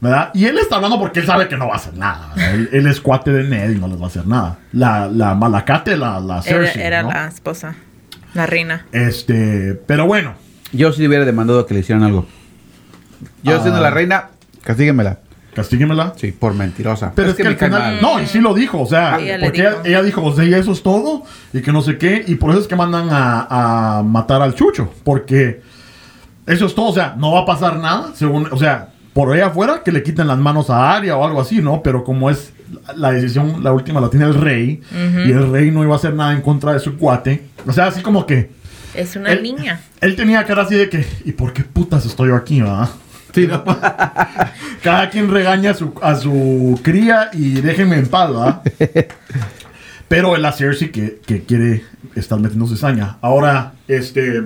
¿verdad? 0.00 0.30
Y 0.32 0.46
él 0.46 0.56
está 0.56 0.76
hablando 0.76 0.98
porque 0.98 1.20
él 1.20 1.26
sabe 1.26 1.48
que 1.48 1.56
no 1.58 1.66
va 1.68 1.74
a 1.74 1.76
hacer 1.76 1.98
nada, 1.98 2.32
él, 2.50 2.70
él 2.72 2.86
es 2.86 2.98
cuate 3.02 3.30
de 3.30 3.44
Ned 3.44 3.72
y 3.72 3.78
no 3.78 3.88
les 3.88 4.00
va 4.00 4.04
a 4.04 4.08
hacer 4.08 4.26
nada. 4.26 4.58
La, 4.72 5.06
la 5.06 5.34
malacate, 5.34 5.98
la, 5.98 6.18
la 6.20 6.36
Era, 6.36 6.42
Cersei, 6.42 6.82
era 6.82 7.02
¿no? 7.02 7.10
la 7.10 7.26
esposa, 7.28 7.74
la 8.34 8.46
reina. 8.46 8.86
Este, 8.92 9.74
pero 9.86 10.06
bueno, 10.06 10.34
Yo 10.72 10.92
sí 10.92 11.00
le 11.02 11.08
hubiera 11.08 11.24
demandado 11.24 11.64
que 11.66 11.72
le 11.74 11.80
hicieran 11.80 12.04
algo. 12.04 12.26
Yo 13.42 13.56
Ah. 13.56 13.60
siendo 13.62 13.80
la 13.80 13.90
reina, 13.90 14.28
castíguemela. 14.62 15.18
castíguemela. 15.54 16.12
Sí, 16.16 16.30
por 16.32 16.54
mentirosa. 16.54 17.12
Pero 17.16 17.30
es, 17.30 17.34
que, 17.36 17.42
me 17.42 17.48
al 17.50 17.56
cae 17.56 17.68
final, 17.68 17.92
mal. 17.94 18.02
no, 18.02 18.20
y 18.22 18.26
sí 18.26 18.38
lo 18.40 18.52
dijo, 18.54 18.80
o 18.80 18.86
sea, 18.86 19.18
Ella 19.18 19.38
le 19.38 19.46
porque 19.46 19.60
ella, 19.62 19.70
dijo. 19.70 19.82
ella 19.86 20.02
dijo, 20.02 20.22
o 20.24 20.36
sea, 20.36 20.44
y 20.44 20.54
eso 20.54 20.72
es 20.72 20.82
todo, 20.82 21.24
y 21.52 21.62
que 21.62 21.72
no 21.72 21.80
sé 21.82 21.96
qué, 21.98 22.22
y 22.26 22.34
por 22.36 22.50
eso 22.50 22.60
es 22.60 22.66
que 22.68 22.76
mandan 22.76 23.08
a, 23.10 23.98
a 23.98 24.02
matar 24.04 24.40
al 24.42 24.54
chucho, 24.54 24.92
porque 25.04 25.62
eso 26.46 26.66
es 26.66 26.74
todo, 26.74 26.86
o 26.90 26.92
sea, 26.94 27.14
no 27.18 27.32
va 27.32 27.40
a 27.40 27.46
pasar 27.46 27.78
nada, 27.78 28.12
según, 28.14 28.46
o 28.52 28.56
sea, 28.58 28.90
por 29.18 29.32
ahí 29.32 29.40
afuera 29.40 29.82
que 29.84 29.90
le 29.90 30.04
quiten 30.04 30.28
las 30.28 30.38
manos 30.38 30.70
a 30.70 30.94
Aria 30.94 31.16
o 31.16 31.26
algo 31.26 31.40
así, 31.40 31.60
¿no? 31.60 31.82
Pero 31.82 32.04
como 32.04 32.30
es 32.30 32.52
la 32.94 33.10
decisión, 33.10 33.64
la 33.64 33.72
última 33.72 34.00
la 34.00 34.10
tiene 34.10 34.26
el 34.26 34.34
rey, 34.34 34.80
y 34.92 35.32
el 35.32 35.50
rey 35.50 35.72
no 35.72 35.82
iba 35.82 35.94
a 35.94 35.96
hacer 35.96 36.14
nada 36.14 36.32
en 36.32 36.40
contra 36.40 36.72
de 36.72 36.78
su 36.78 36.96
cuate, 36.96 37.48
o 37.66 37.72
sea, 37.72 37.86
así 37.86 38.00
como 38.00 38.24
que... 38.24 38.50
Es 38.94 39.16
una 39.16 39.32
él, 39.32 39.42
niña. 39.42 39.80
Él 40.00 40.14
tenía 40.14 40.44
cara 40.44 40.62
así 40.62 40.76
de 40.76 40.88
que, 40.88 41.04
¿y 41.24 41.32
por 41.32 41.52
qué 41.52 41.64
putas 41.64 42.06
estoy 42.06 42.28
yo 42.28 42.36
aquí, 42.36 42.60
verdad? 42.60 42.90
Sí, 43.34 43.48
no. 43.48 43.64
Cada 44.84 45.10
quien 45.10 45.32
regaña 45.32 45.72
a 45.72 45.74
su, 45.74 45.92
a 46.00 46.14
su 46.14 46.78
cría 46.84 47.30
y 47.32 47.60
déjenme 47.60 47.96
en 47.96 48.06
paz, 48.06 48.30
¿verdad? 48.30 48.62
Pero 50.06 50.36
es 50.36 50.40
la 50.40 50.52
Cersei 50.52 50.92
que, 50.92 51.18
que 51.26 51.42
quiere 51.42 51.82
estar 52.14 52.38
metiendo 52.38 52.68
cizaña. 52.68 53.18
Ahora, 53.20 53.72
este. 53.88 54.44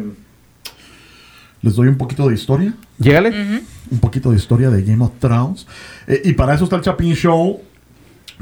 Les 1.62 1.74
doy 1.74 1.88
un 1.88 1.96
poquito 1.96 2.28
de 2.28 2.34
historia. 2.34 2.74
Llégale. 2.98 3.62
Un 3.90 3.98
poquito 3.98 4.30
de 4.30 4.36
historia 4.36 4.70
de 4.70 4.82
Game 4.82 5.02
of 5.04 5.12
Thrones. 5.18 5.66
Eh, 6.06 6.22
y 6.24 6.32
para 6.34 6.54
eso 6.54 6.64
está 6.64 6.76
el 6.76 6.82
Chapin 6.82 7.14
Show. 7.14 7.60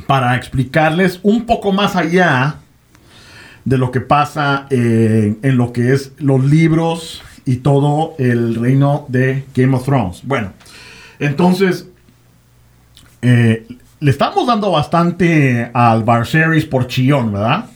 Para 0.07 0.35
explicarles 0.37 1.21
un 1.23 1.45
poco 1.45 1.73
más 1.73 1.95
allá 1.95 2.57
de 3.65 3.77
lo 3.77 3.91
que 3.91 4.01
pasa 4.01 4.67
en, 4.71 5.39
en 5.43 5.57
lo 5.57 5.73
que 5.73 5.93
es 5.93 6.13
los 6.19 6.43
libros 6.43 7.23
y 7.45 7.57
todo 7.57 8.15
el 8.19 8.55
reino 8.55 9.05
de 9.09 9.45
Game 9.55 9.77
of 9.77 9.85
Thrones. 9.85 10.21
Bueno, 10.25 10.53
entonces 11.19 11.87
eh, 13.23 13.67
le 14.01 14.11
estamos 14.11 14.47
dando 14.47 14.71
bastante 14.71 15.71
al 15.75 16.05
Barceris 16.05 16.65
por 16.65 16.87
chillón, 16.87 17.33
¿verdad? 17.33 17.67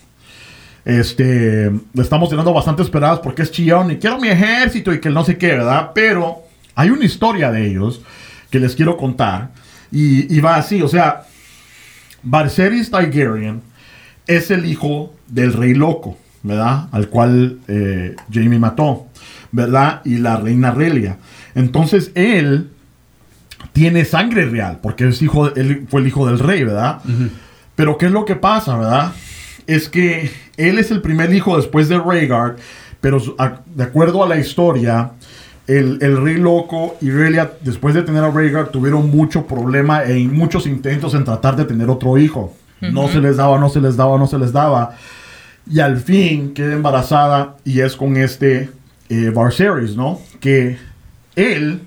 Este, 0.84 1.70
estamos 1.94 2.28
tirando 2.28 2.52
bastante 2.52 2.82
esperadas 2.82 3.20
porque 3.20 3.42
es 3.42 3.50
chillón 3.50 3.90
y 3.90 3.96
quiero 3.96 4.18
mi 4.18 4.28
ejército 4.28 4.92
y 4.92 5.00
que 5.00 5.10
no 5.10 5.24
sé 5.24 5.38
qué, 5.38 5.48
¿verdad? 5.48 5.92
Pero 5.94 6.42
hay 6.74 6.90
una 6.90 7.04
historia 7.04 7.50
de 7.50 7.66
ellos 7.66 8.02
que 8.50 8.60
les 8.60 8.74
quiero 8.74 8.96
contar 8.96 9.50
y, 9.90 10.34
y 10.34 10.40
va 10.40 10.56
así, 10.56 10.82
o 10.82 10.88
sea, 10.88 11.24
Barceris 12.22 12.90
Targaryen 12.90 13.62
es 14.26 14.50
el 14.50 14.64
hijo 14.64 15.14
del 15.28 15.52
rey 15.52 15.74
loco, 15.74 16.18
¿verdad? 16.42 16.88
Al 16.92 17.08
cual 17.08 17.58
eh, 17.68 18.16
Jamie 18.32 18.58
mató, 18.58 19.06
¿verdad? 19.52 20.00
Y 20.04 20.16
la 20.16 20.36
reina 20.36 20.70
Relia. 20.70 21.18
Entonces 21.54 22.10
él 22.14 22.70
tiene 23.72 24.04
sangre 24.04 24.46
real, 24.46 24.78
porque 24.82 25.08
es 25.08 25.20
hijo, 25.22 25.54
él 25.54 25.86
fue 25.88 26.00
el 26.00 26.06
hijo 26.06 26.26
del 26.26 26.38
rey, 26.38 26.64
¿verdad? 26.64 27.00
Pero 27.74 27.98
¿qué 27.98 28.06
es 28.06 28.12
lo 28.12 28.24
que 28.24 28.36
pasa, 28.36 28.76
verdad? 28.76 29.12
Es 29.66 29.88
que 29.88 30.30
él 30.56 30.78
es 30.78 30.90
el 30.90 31.00
primer 31.00 31.32
hijo 31.32 31.56
después 31.56 31.88
de 31.88 31.98
Rhaegar, 31.98 32.56
pero 33.00 33.18
a- 33.38 33.60
de 33.74 33.84
acuerdo 33.84 34.22
a 34.24 34.28
la 34.28 34.36
historia, 34.36 35.12
el, 35.66 35.98
el 36.02 36.22
rey 36.22 36.36
loco 36.36 36.96
y 37.00 37.10
Relia, 37.10 37.52
después 37.62 37.94
de 37.94 38.02
tener 38.02 38.22
a 38.24 38.30
Rhaegar, 38.30 38.68
tuvieron 38.68 39.10
mucho 39.10 39.46
problema 39.46 40.04
e 40.04 40.18
muchos 40.28 40.66
intentos 40.66 41.14
en 41.14 41.24
tratar 41.24 41.56
de 41.56 41.64
tener 41.64 41.88
otro 41.88 42.18
hijo. 42.18 42.54
No 42.80 43.08
se 43.08 43.18
les 43.20 43.36
daba, 43.38 43.58
no 43.58 43.70
se 43.70 43.80
les 43.80 43.96
daba, 43.96 44.18
no 44.18 44.26
se 44.26 44.38
les 44.38 44.52
daba. 44.52 44.94
Y 45.70 45.80
al 45.80 45.96
fin 45.98 46.52
queda 46.52 46.74
embarazada 46.74 47.56
y 47.64 47.80
es 47.80 47.96
con 47.96 48.18
este 48.18 48.68
eh, 49.08 49.30
Varseris, 49.34 49.96
¿no? 49.96 50.20
Que 50.40 50.76
él 51.34 51.80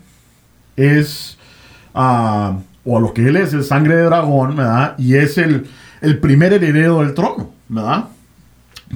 es, 0.76 1.38
ah, 1.94 2.58
o 2.84 3.00
lo 3.00 3.13
que 3.13 3.28
él 3.28 3.36
es, 3.36 3.54
es 3.54 3.68
sangre 3.68 3.96
de 3.98 4.04
dragón, 4.04 4.56
¿verdad? 4.56 4.96
Y 4.98 5.16
es 5.16 5.38
el, 5.38 5.68
el 6.02 6.18
primer 6.20 6.54
heredero 6.54 7.00
del 7.02 7.13
trono, 7.13 7.52
¿verdad? 7.69 8.06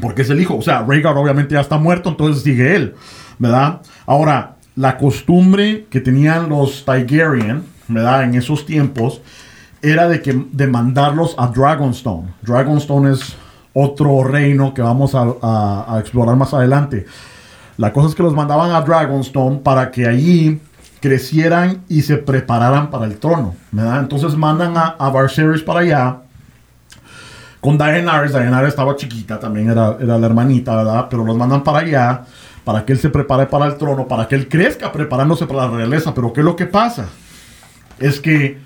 Porque 0.02 0.22
es 0.22 0.30
el 0.30 0.40
hijo. 0.40 0.58
O 0.58 0.62
sea, 0.62 0.84
Rhaegar 0.88 1.18
obviamente 1.18 1.54
ya 1.56 1.62
está 1.62 1.78
muerto, 1.78 2.10
entonces 2.10 2.44
sigue 2.44 2.76
él, 2.76 2.96
¿verdad? 3.40 3.82
Ahora, 4.06 4.56
la 4.76 4.98
costumbre 4.98 5.86
que 5.90 6.00
tenían 6.00 6.50
los 6.50 6.86
Targaryen, 6.86 7.64
¿verdad? 7.88 8.24
En 8.24 8.36
esos 8.36 8.66
tiempos, 8.66 9.22
era 9.82 10.08
de 10.08 10.22
que 10.22 10.46
de 10.52 10.68
mandarlos 10.68 11.36
a 11.38 11.48
Dragonstone. 11.48 12.34
Dragonstone 12.44 13.12
es 13.12 13.36
otro 13.74 14.24
reino 14.24 14.74
que 14.74 14.82
vamos 14.82 15.14
a 15.16 15.98
explorar 16.00 16.36
más 16.36 16.54
adelante. 16.54 17.06
La 17.78 17.92
cosa 17.92 18.10
es 18.10 18.16
que 18.16 18.24
los 18.24 18.34
mandaban 18.34 18.72
a 18.72 18.82
Dragonstone 18.82 19.58
para 19.58 19.92
que 19.92 20.08
allí 20.08 20.60
crecieran 21.00 21.82
y 21.90 22.04
se 22.04 22.18
prepararan 22.18 22.92
para 22.92 23.06
el 23.06 23.18
trono, 23.18 23.56
¿verdad? 23.72 24.02
Entonces 24.02 24.38
mandan 24.38 24.78
a, 24.78 24.96
a 25.00 25.10
Varseris 25.10 25.64
para 25.64 25.80
allá 25.80 26.18
con 27.62 27.78
Daenerys. 27.78 28.34
Daenerys 28.34 28.70
estaba 28.70 28.96
chiquita, 28.98 29.40
también 29.40 29.70
era, 29.70 29.96
era 30.02 30.18
la 30.18 30.26
hermanita, 30.26 30.76
¿verdad? 30.76 31.08
Pero 31.10 31.24
los 31.24 31.38
mandan 31.38 31.64
para 31.64 31.80
allá 31.80 32.26
para 32.64 32.86
que 32.86 32.94
él 32.94 33.00
se 33.00 33.10
prepare 33.10 33.46
para 33.48 33.66
el 33.66 33.78
trono, 33.78 34.08
para 34.08 34.28
que 34.28 34.36
él 34.36 34.48
crezca 34.48 34.92
preparándose 34.92 35.46
para 35.48 35.68
la 35.68 35.78
realeza. 35.78 36.14
Pero 36.14 36.34
¿qué 36.34 36.42
es 36.42 36.46
lo 36.46 36.56
que 36.56 36.66
pasa? 36.66 37.08
Es 38.00 38.20
que, 38.20 38.60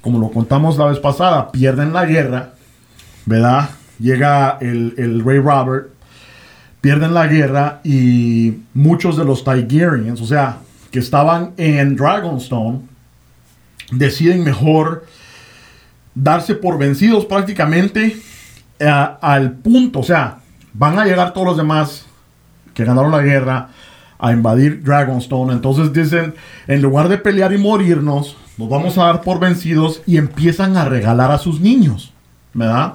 como 0.00 0.18
lo 0.18 0.30
contamos 0.30 0.76
la 0.78 0.86
vez 0.86 0.98
pasada, 0.98 1.50
pierden 1.52 1.92
la 1.92 2.06
guerra, 2.06 2.54
¿verdad? 3.26 3.70
Llega 3.98 4.58
el, 4.60 4.94
el 4.96 5.24
rey 5.24 5.38
Robert, 5.38 5.88
pierden 6.80 7.14
la 7.14 7.26
guerra 7.26 7.80
y 7.84 8.58
muchos 8.74 9.16
de 9.16 9.24
los 9.24 9.44
Targaryens, 9.44 10.20
o 10.20 10.26
sea, 10.26 10.58
que 10.90 10.98
estaban 10.98 11.52
en 11.56 11.96
Dragonstone, 11.96 12.80
deciden 13.92 14.44
mejor 14.44 15.04
darse 16.14 16.54
por 16.54 16.78
vencidos 16.78 17.26
prácticamente 17.26 18.16
eh, 18.78 19.06
al 19.20 19.52
punto, 19.52 20.00
o 20.00 20.04
sea, 20.04 20.38
van 20.72 20.98
a 20.98 21.04
llegar 21.04 21.32
todos 21.32 21.46
los 21.46 21.56
demás 21.56 22.06
que 22.74 22.84
ganaron 22.84 23.12
la 23.12 23.22
guerra 23.22 23.68
a 24.18 24.32
invadir 24.32 24.82
Dragonstone. 24.82 25.52
Entonces 25.52 25.92
dicen, 25.92 26.34
en 26.66 26.82
lugar 26.82 27.08
de 27.08 27.18
pelear 27.18 27.52
y 27.52 27.58
morirnos, 27.58 28.36
nos 28.56 28.68
vamos 28.68 28.98
a 28.98 29.04
dar 29.04 29.22
por 29.22 29.40
vencidos 29.40 30.02
y 30.06 30.16
empiezan 30.16 30.76
a 30.76 30.84
regalar 30.84 31.30
a 31.30 31.38
sus 31.38 31.60
niños, 31.60 32.12
¿verdad? 32.52 32.94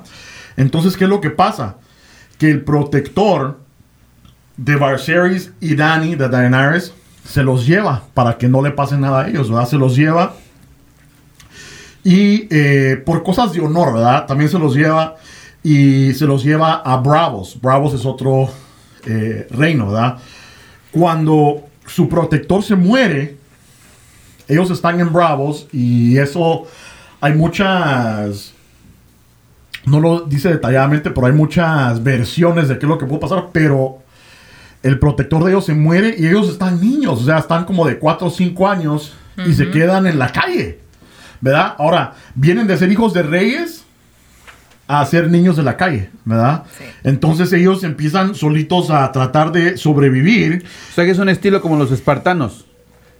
Entonces, 0.58 0.98
¿qué 0.98 1.06
es 1.06 1.10
lo 1.10 1.22
que 1.22 1.30
pasa? 1.30 1.78
Que 2.38 2.50
el 2.50 2.64
protector 2.64 3.60
de 4.58 4.76
Varseris 4.76 5.52
y 5.60 5.76
Dany, 5.76 6.16
de 6.16 6.28
Daenerys, 6.30 6.94
se 7.24 7.44
los 7.44 7.66
lleva 7.66 8.04
para 8.14 8.38
que 8.38 8.48
no 8.48 8.62
le 8.62 8.72
pase 8.72 8.98
nada 8.98 9.24
a 9.24 9.28
ellos, 9.30 9.50
¿verdad? 9.50 9.68
Se 9.68 9.78
los 9.78 9.96
lleva 9.96 10.34
y 12.04 12.48
eh, 12.50 13.02
por 13.06 13.24
cosas 13.24 13.54
de 13.54 13.62
honor, 13.62 13.94
¿verdad? 13.94 14.26
También 14.26 14.50
se 14.50 14.60
los 14.60 14.76
lleva 14.76 15.16
y 15.64 16.14
se 16.14 16.26
los 16.26 16.44
lleva 16.44 16.76
a 16.76 16.98
Bravos. 16.98 17.60
Bravos 17.62 17.94
es 17.94 18.06
otro 18.06 18.50
eh, 19.06 19.48
reino, 19.52 19.88
¿verdad? 19.88 20.18
Cuando 20.92 21.64
su 21.86 22.08
protector 22.08 22.64
se 22.64 22.76
muere, 22.76 23.38
ellos 24.48 24.72
están 24.72 25.00
en 25.00 25.12
Bravos 25.12 25.68
y 25.72 26.18
eso 26.18 26.66
hay 27.22 27.34
muchas, 27.34 28.54
no 29.86 30.00
lo 30.00 30.22
dice 30.22 30.50
detalladamente, 30.50 31.12
pero 31.12 31.28
hay 31.28 31.34
muchas 31.34 32.02
versiones 32.04 32.68
de 32.68 32.80
qué 32.80 32.86
es 32.86 32.90
lo 32.90 32.98
que 32.98 33.06
puede 33.06 33.22
pasar, 33.22 33.50
pero 33.52 34.00
el 34.82 34.98
protector 34.98 35.44
de 35.44 35.52
ellos 35.52 35.66
se 35.66 35.74
muere 35.74 36.16
y 36.18 36.28
ellos 36.28 36.50
están 36.50 36.80
niños, 36.80 37.22
o 37.22 37.26
sea, 37.26 37.40
están 37.40 37.66
como 37.66 37.86
de 37.86 38.00
4 38.00 38.28
o 38.28 38.30
5 38.30 38.68
años 38.68 39.14
y 39.46 39.54
se 39.54 39.70
quedan 39.70 40.06
en 40.08 40.20
la 40.20 40.32
calle, 40.32 40.80
¿verdad? 41.42 41.76
Ahora, 41.78 42.14
vienen 42.36 42.68
de 42.68 42.78
ser 42.78 42.92
hijos 42.92 43.14
de 43.14 43.24
reyes 43.24 43.86
a 44.88 45.06
ser 45.06 45.30
niños 45.30 45.56
de 45.56 45.62
la 45.64 45.78
calle, 45.78 46.10
¿verdad? 46.26 46.64
Sí. 46.78 46.84
Entonces 47.04 47.54
ellos 47.54 47.84
empiezan 47.84 48.34
solitos 48.34 48.90
a 48.90 49.12
tratar 49.12 49.52
de 49.52 49.78
sobrevivir. 49.78 50.66
O 50.90 50.94
sea 50.94 51.06
que 51.06 51.12
es 51.12 51.20
un 51.20 51.30
estilo 51.30 51.62
como 51.62 51.78
los 51.78 51.92
espartanos. 51.92 52.66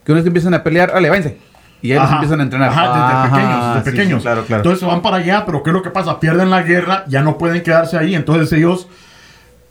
Que 0.04 0.12
unos 0.12 0.26
empiezan 0.26 0.56
a 0.56 0.64
pelear, 0.64 0.92
vale, 0.92 1.10
váyanse. 1.10 1.38
Y 1.82 1.92
ellos 1.92 2.12
empiezan 2.12 2.40
a 2.40 2.44
entrenar. 2.44 2.70
Ajá, 2.70 2.82
desde 2.88 3.00
Ajá, 3.00 3.24
pequeños, 3.30 3.76
desde 3.76 3.84
sí, 3.84 3.92
sí, 3.92 3.98
pequeños. 3.98 4.22
claro, 4.24 4.46
claro. 4.46 4.64
Entonces 4.64 4.88
van 4.88 5.02
para 5.04 5.18
allá, 5.18 5.46
pero 5.46 5.62
¿qué 5.62 5.70
es 5.70 5.74
lo 5.76 5.84
que 5.84 5.92
pasa? 5.92 6.20
Pierden 6.20 6.50
la 6.50 6.64
guerra, 6.64 7.06
ya 7.08 7.22
no 7.22 7.38
pueden 7.38 7.62
quedarse 7.62 7.98
ahí. 7.98 8.16
Entonces 8.16 8.52
ellos, 8.52 8.88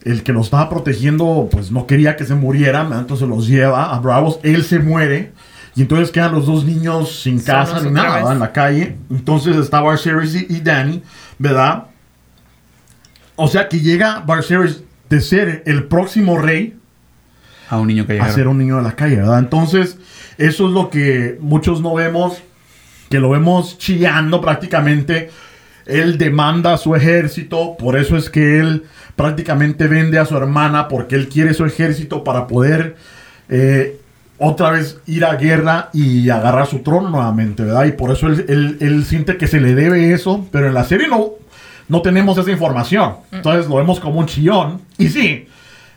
el 0.04 0.22
que 0.22 0.32
los 0.32 0.46
estaba 0.46 0.70
protegiendo, 0.70 1.48
pues 1.50 1.72
no 1.72 1.86
quería 1.88 2.14
que 2.14 2.24
se 2.24 2.36
murieran, 2.36 2.88
¿verdad? 2.88 3.02
entonces 3.02 3.28
los 3.28 3.48
lleva 3.48 3.92
a 3.92 3.98
Bravos. 3.98 4.38
Él 4.44 4.62
se 4.62 4.78
muere. 4.78 5.32
Y 5.78 5.82
entonces 5.82 6.10
quedan 6.10 6.32
los 6.32 6.46
dos 6.46 6.64
niños 6.64 7.20
sin 7.22 7.38
casa 7.38 7.80
ni 7.80 7.92
nada, 7.92 8.32
en 8.32 8.40
la 8.40 8.50
calle. 8.50 8.96
Entonces 9.10 9.54
está 9.54 9.80
Varseris 9.80 10.34
y, 10.34 10.46
y 10.56 10.60
Danny, 10.60 11.04
¿verdad? 11.38 11.84
O 13.36 13.46
sea 13.46 13.68
que 13.68 13.78
llega 13.78 14.18
Varseris 14.26 14.82
de 15.08 15.20
ser 15.20 15.62
el 15.66 15.84
próximo 15.84 16.36
rey 16.36 16.76
a 17.70 17.78
un 17.78 17.86
niño 17.86 18.08
que 18.08 18.14
a 18.14 18.16
llega. 18.16 18.32
ser 18.32 18.48
un 18.48 18.58
niño 18.58 18.78
de 18.78 18.82
la 18.82 18.96
calle, 18.96 19.18
¿verdad? 19.18 19.38
Entonces, 19.38 19.98
eso 20.36 20.66
es 20.66 20.72
lo 20.72 20.90
que 20.90 21.38
muchos 21.40 21.80
no 21.80 21.94
vemos, 21.94 22.42
que 23.08 23.20
lo 23.20 23.30
vemos 23.30 23.78
chillando 23.78 24.40
prácticamente. 24.40 25.30
Él 25.86 26.18
demanda 26.18 26.72
a 26.72 26.76
su 26.78 26.96
ejército, 26.96 27.76
por 27.78 27.96
eso 27.96 28.16
es 28.16 28.30
que 28.30 28.58
él 28.58 28.82
prácticamente 29.14 29.86
vende 29.86 30.18
a 30.18 30.26
su 30.26 30.36
hermana, 30.36 30.88
porque 30.88 31.14
él 31.14 31.28
quiere 31.28 31.54
su 31.54 31.64
ejército 31.64 32.24
para 32.24 32.48
poder 32.48 32.96
eh, 33.48 34.00
otra 34.38 34.70
vez 34.70 34.98
ir 35.06 35.24
a 35.24 35.34
guerra 35.36 35.90
y 35.92 36.30
agarrar 36.30 36.66
su 36.66 36.78
trono 36.80 37.10
nuevamente, 37.10 37.64
¿verdad? 37.64 37.86
Y 37.86 37.92
por 37.92 38.10
eso 38.12 38.28
él, 38.28 38.44
él- 38.48 38.76
él 38.80 39.04
siente 39.04 39.36
que 39.36 39.46
se 39.48 39.60
le 39.60 39.74
debe 39.74 40.12
eso, 40.12 40.46
pero 40.52 40.68
en 40.68 40.74
la 40.74 40.84
serie 40.84 41.08
no, 41.08 41.30
no 41.88 42.02
tenemos 42.02 42.38
esa 42.38 42.50
información. 42.50 43.14
Entonces 43.32 43.68
lo 43.68 43.76
vemos 43.76 43.98
como 44.00 44.20
un 44.20 44.26
chillón. 44.26 44.80
Y 44.96 45.08
sí, 45.08 45.46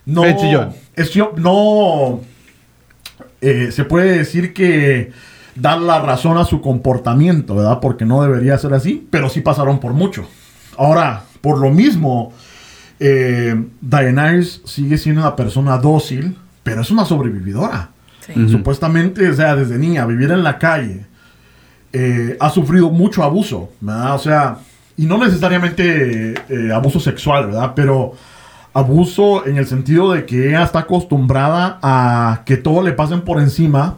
no... 0.05 0.23
Es 0.25 0.37
chillón. 0.37 0.73
es 0.95 1.11
chillón, 1.11 1.29
no... 1.37 2.21
eh, 3.41 3.69
se 3.71 3.85
puede 3.85 4.17
decir 4.17 4.53
que 4.53 5.11
da 5.55 5.77
la 5.77 5.99
razón 6.01 6.37
a 6.37 6.45
su 6.45 6.61
comportamiento, 6.61 7.55
¿verdad? 7.55 7.79
Porque 7.79 8.05
no 8.05 8.23
debería 8.23 8.57
ser 8.57 8.73
así, 8.73 9.07
pero 9.11 9.29
sí 9.29 9.41
pasaron 9.41 9.79
por 9.79 9.93
mucho. 9.93 10.25
Ahora, 10.77 11.23
por 11.41 11.59
lo 11.59 11.69
mismo, 11.69 12.33
eh, 12.99 13.55
Daenerys 13.81 14.61
sigue 14.65 14.97
siendo 14.97 15.21
una 15.21 15.35
persona 15.35 15.77
dócil, 15.77 16.37
pero 16.63 16.81
es 16.81 16.89
una 16.89 17.05
sobrevividora. 17.05 17.90
Sí. 18.25 18.49
Supuestamente, 18.49 19.27
o 19.29 19.33
sea, 19.33 19.55
desde 19.55 19.77
niña, 19.77 20.05
vivir 20.05 20.31
en 20.31 20.43
la 20.43 20.59
calle, 20.59 21.05
eh, 21.93 22.37
ha 22.39 22.49
sufrido 22.49 22.89
mucho 22.89 23.23
abuso, 23.23 23.71
¿verdad? 23.81 24.15
O 24.15 24.19
sea, 24.19 24.57
y 24.95 25.05
no 25.05 25.17
necesariamente 25.17 26.35
eh, 26.47 26.71
abuso 26.73 26.99
sexual, 26.99 27.47
¿verdad? 27.47 27.73
Pero 27.75 28.13
abuso 28.73 29.45
en 29.45 29.57
el 29.57 29.67
sentido 29.67 30.11
de 30.13 30.25
que 30.25 30.49
ella 30.49 30.63
está 30.63 30.79
acostumbrada 30.79 31.79
a 31.81 32.43
que 32.45 32.57
todo 32.57 32.81
le 32.81 32.93
pasen 32.93 33.21
por 33.21 33.41
encima 33.41 33.97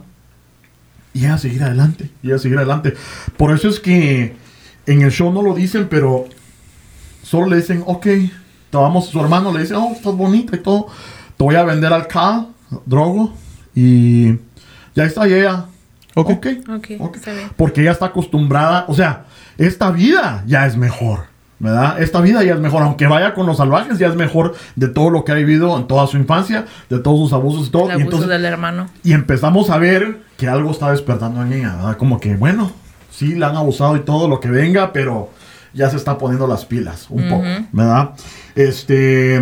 y 1.12 1.26
a 1.26 1.38
seguir 1.38 1.62
adelante, 1.62 2.10
y 2.22 2.32
a 2.32 2.38
seguir 2.38 2.58
adelante. 2.58 2.94
Por 3.36 3.52
eso 3.52 3.68
es 3.68 3.78
que 3.78 4.34
en 4.86 5.02
el 5.02 5.12
show 5.12 5.32
no 5.32 5.42
lo 5.42 5.54
dicen, 5.54 5.86
pero 5.88 6.26
solo 7.22 7.46
le 7.46 7.56
dicen, 7.56 7.84
ok, 7.86 8.02
te 8.02 8.76
vamos, 8.76 9.06
su 9.06 9.20
hermano 9.20 9.52
le 9.52 9.60
dice, 9.60 9.74
oh, 9.74 9.92
estás 9.92 10.16
bonita 10.16 10.56
y 10.56 10.58
todo, 10.58 10.88
te 11.36 11.44
voy 11.44 11.54
a 11.54 11.62
vender 11.62 11.92
alcohol, 11.92 12.48
drogo, 12.84 13.32
y 13.74 14.38
ya 14.94 15.04
está, 15.04 15.26
y 15.28 15.34
ella, 15.34 15.66
ok, 16.14 16.30
Ok. 16.30 16.46
Ok, 16.68 16.86
ok. 17.00 17.16
está 17.16 17.32
bien. 17.32 17.50
porque 17.56 17.80
ella 17.82 17.92
está 17.92 18.06
acostumbrada, 18.06 18.84
o 18.88 18.94
sea, 18.94 19.24
esta 19.58 19.90
vida 19.90 20.42
ya 20.46 20.66
es 20.66 20.76
mejor. 20.76 21.32
¿Verdad? 21.60 22.02
Esta 22.02 22.20
vida 22.20 22.42
ya 22.42 22.54
es 22.54 22.60
mejor, 22.60 22.82
aunque 22.82 23.06
vaya 23.06 23.32
con 23.32 23.46
los 23.46 23.56
salvajes, 23.56 23.98
ya 23.98 24.08
es 24.08 24.16
mejor 24.16 24.54
de 24.74 24.88
todo 24.88 25.08
lo 25.08 25.24
que 25.24 25.32
ha 25.32 25.36
vivido 25.36 25.78
en 25.78 25.86
toda 25.86 26.06
su 26.08 26.18
infancia, 26.18 26.66
de 26.90 26.98
todos 26.98 27.18
sus 27.20 27.32
abusos 27.32 27.68
y 27.68 27.70
todo. 27.70 27.90
El 27.90 28.00
y 28.00 28.02
entonces, 28.02 28.28
del 28.28 28.44
hermano. 28.44 28.88
y 29.04 29.12
empezamos 29.12 29.70
a 29.70 29.78
ver 29.78 30.18
que 30.36 30.48
algo 30.48 30.72
está 30.72 30.90
despertando 30.90 31.40
en 31.42 31.52
ella, 31.52 31.76
¿verdad? 31.76 31.96
Como 31.96 32.18
que, 32.20 32.34
bueno, 32.36 32.72
sí, 33.10 33.36
la 33.36 33.48
han 33.48 33.56
abusado 33.56 33.96
y 33.96 34.00
todo 34.00 34.28
lo 34.28 34.40
que 34.40 34.48
venga, 34.50 34.92
pero 34.92 35.30
ya 35.72 35.88
se 35.88 35.96
está 35.96 36.18
poniendo 36.18 36.46
las 36.48 36.66
pilas 36.66 37.06
un 37.08 37.28
poco, 37.30 37.46
¿verdad? 37.72 38.10
Este. 38.56 39.40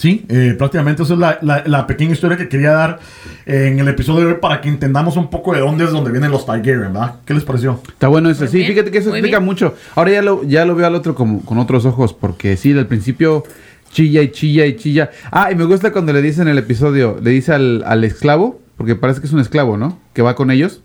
Mm, 0.00 0.02
Sí, 0.02 0.24
eh, 0.28 0.54
prácticamente 0.56 1.02
esa 1.02 1.12
es 1.12 1.18
la, 1.18 1.38
la- 1.42 1.62
la 1.66 1.86
pequeña 1.86 2.12
historia 2.12 2.36
que 2.36 2.48
quería 2.48 2.70
dar 2.72 2.98
eh, 3.46 3.68
en 3.70 3.78
el 3.78 3.88
episodio 3.88 4.20
de 4.26 4.32
hoy 4.34 4.38
para 4.40 4.60
que 4.60 4.68
entendamos 4.68 5.16
un 5.16 5.28
poco 5.28 5.52
de 5.52 5.60
dónde 5.60 5.84
es 5.84 5.90
donde 5.90 6.10
vienen 6.10 6.30
los 6.30 6.46
Targaryen, 6.46 6.92
¿verdad? 6.92 7.16
¿Qué 7.26 7.34
les 7.34 7.44
pareció? 7.44 7.80
Está 7.86 8.08
bueno 8.08 8.30
eso. 8.30 8.40
Muy 8.44 8.48
Sí, 8.48 8.56
bien, 8.58 8.70
fíjate 8.70 8.90
que 8.90 8.98
eso 8.98 9.10
explica 9.10 9.38
bien. 9.38 9.44
mucho. 9.46 9.74
Ahora 9.94 10.10
ya 10.12 10.22
lo, 10.22 10.42
ya 10.44 10.64
lo 10.64 10.74
veo 10.74 10.86
al 10.86 10.94
otro 10.94 11.14
como, 11.14 11.42
con 11.44 11.58
otros 11.58 11.84
ojos, 11.84 12.12
porque 12.14 12.56
sí, 12.56 12.72
al 12.76 12.86
principio 12.86 13.44
chilla 13.92 14.22
y 14.22 14.30
chilla 14.30 14.66
y 14.66 14.76
chilla. 14.76 15.10
Ah, 15.32 15.50
y 15.52 15.54
me 15.56 15.64
gusta 15.64 15.92
cuando 15.92 16.12
le 16.12 16.22
dice 16.22 16.40
en 16.42 16.48
el 16.48 16.58
episodio, 16.58 17.18
le 17.22 17.30
dice 17.30 17.52
al, 17.52 17.82
al 17.86 18.02
esclavo, 18.04 18.60
porque 18.76 18.94
parece 18.96 19.20
que 19.20 19.26
es 19.26 19.32
un 19.32 19.40
esclavo, 19.40 19.76
¿no? 19.76 19.98
Que 20.14 20.22
va 20.22 20.34
con 20.34 20.50
ellos. 20.50 20.80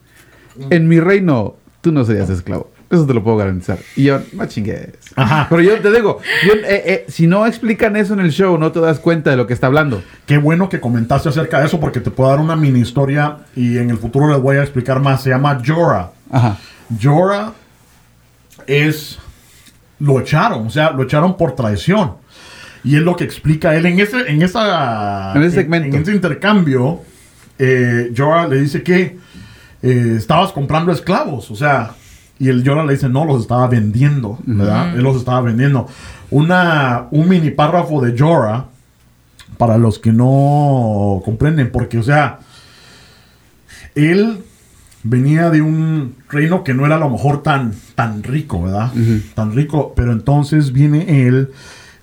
En 0.70 0.88
mi 0.88 1.00
reino, 1.00 1.56
tú 1.82 1.92
no 1.92 2.04
serías 2.04 2.30
esclavo. 2.30 2.72
Eso 2.90 3.06
te 3.06 3.14
lo 3.14 3.24
puedo 3.24 3.38
garantizar. 3.38 3.80
Y 3.96 4.04
yo, 4.04 4.22
no 4.34 4.46
chingues. 4.46 4.90
Ajá. 5.16 5.48
Pero 5.50 5.62
yo 5.62 5.80
te 5.80 5.92
digo, 5.92 6.20
yo, 6.46 6.54
eh, 6.54 6.84
eh, 6.86 7.06
si 7.08 7.26
no 7.28 7.46
explican 7.46 7.96
eso 7.96 8.14
en 8.14 8.20
el 8.20 8.32
show, 8.32 8.58
no 8.58 8.72
te 8.72 8.80
das 8.80 9.00
cuenta 9.00 9.32
de 9.32 9.38
lo 9.38 9.48
que 9.48 9.54
está 9.54 9.68
hablando. 9.68 10.04
Qué 10.26 10.38
bueno 10.38 10.70
que 10.70 10.80
comentaste 10.80 11.30
acerca 11.30 11.60
de 11.60 11.66
eso 11.66 11.80
porque 11.80 12.00
te 12.00 12.12
puedo 12.12 12.30
dar 12.30 12.40
una 12.40 12.56
mini 12.56 12.80
historia 12.80 13.38
y 13.56 13.78
en 13.78 13.90
el 13.90 13.98
futuro 13.98 14.32
les 14.32 14.40
voy 14.40 14.58
a 14.58 14.62
explicar 14.62 15.00
más. 15.00 15.24
Se 15.24 15.30
llama 15.30 15.60
Jorah. 15.66 16.12
Ajá. 16.32 16.58
Jorah 17.02 17.54
es. 18.68 19.18
Lo 20.00 20.20
echaron, 20.20 20.68
o 20.68 20.70
sea, 20.70 20.92
lo 20.92 21.04
echaron 21.04 21.38
por 21.38 21.56
traición. 21.56 22.14
Y 22.84 22.98
es 22.98 23.02
lo 23.02 23.16
que 23.16 23.24
explica 23.24 23.76
él 23.76 23.86
en 23.88 24.00
ese, 24.00 24.30
en 24.30 24.42
esa, 24.44 25.34
En 25.34 25.42
ese 25.42 25.56
segmento. 25.56 25.96
en 25.96 26.04
ese 26.04 26.12
intercambio. 26.14 27.02
Eh, 27.58 28.12
Jorah 28.16 28.48
le 28.48 28.60
dice 28.60 28.84
que 28.84 29.18
eh, 29.82 30.16
estabas 30.18 30.52
comprando 30.52 30.92
esclavos, 30.92 31.50
o 31.50 31.56
sea, 31.56 31.92
y 32.40 32.50
el 32.50 32.68
Jorah 32.68 32.86
le 32.86 32.94
dice 32.94 33.10
no, 33.10 33.26
los 33.26 33.42
estaba 33.42 33.68
vendiendo, 33.68 34.40
¿verdad? 34.46 34.96
Él 34.96 35.04
los 35.04 35.18
estaba 35.18 35.42
vendiendo. 35.42 35.88
Una, 36.30 37.08
un 37.12 37.30
mini 37.30 37.52
párrafo 37.52 38.02
de 38.02 38.18
Jorah 38.18 38.66
para 39.58 39.78
los 39.78 40.00
que 40.00 40.12
no 40.12 41.22
comprenden, 41.24 41.72
porque, 41.72 41.98
o 41.98 42.04
sea, 42.04 42.40
él 43.96 44.44
venía 45.04 45.50
de 45.50 45.62
un 45.62 46.16
reino 46.30 46.64
que 46.64 46.74
no 46.74 46.86
era 46.86 46.96
a 46.96 47.00
lo 47.00 47.10
mejor 47.10 47.44
tan, 47.44 47.74
tan 47.94 48.24
rico, 48.24 48.64
¿verdad? 48.64 48.92
Tan 49.34 49.56
rico, 49.56 49.94
pero 49.96 50.12
entonces 50.12 50.72
viene 50.74 51.28
él 51.28 51.52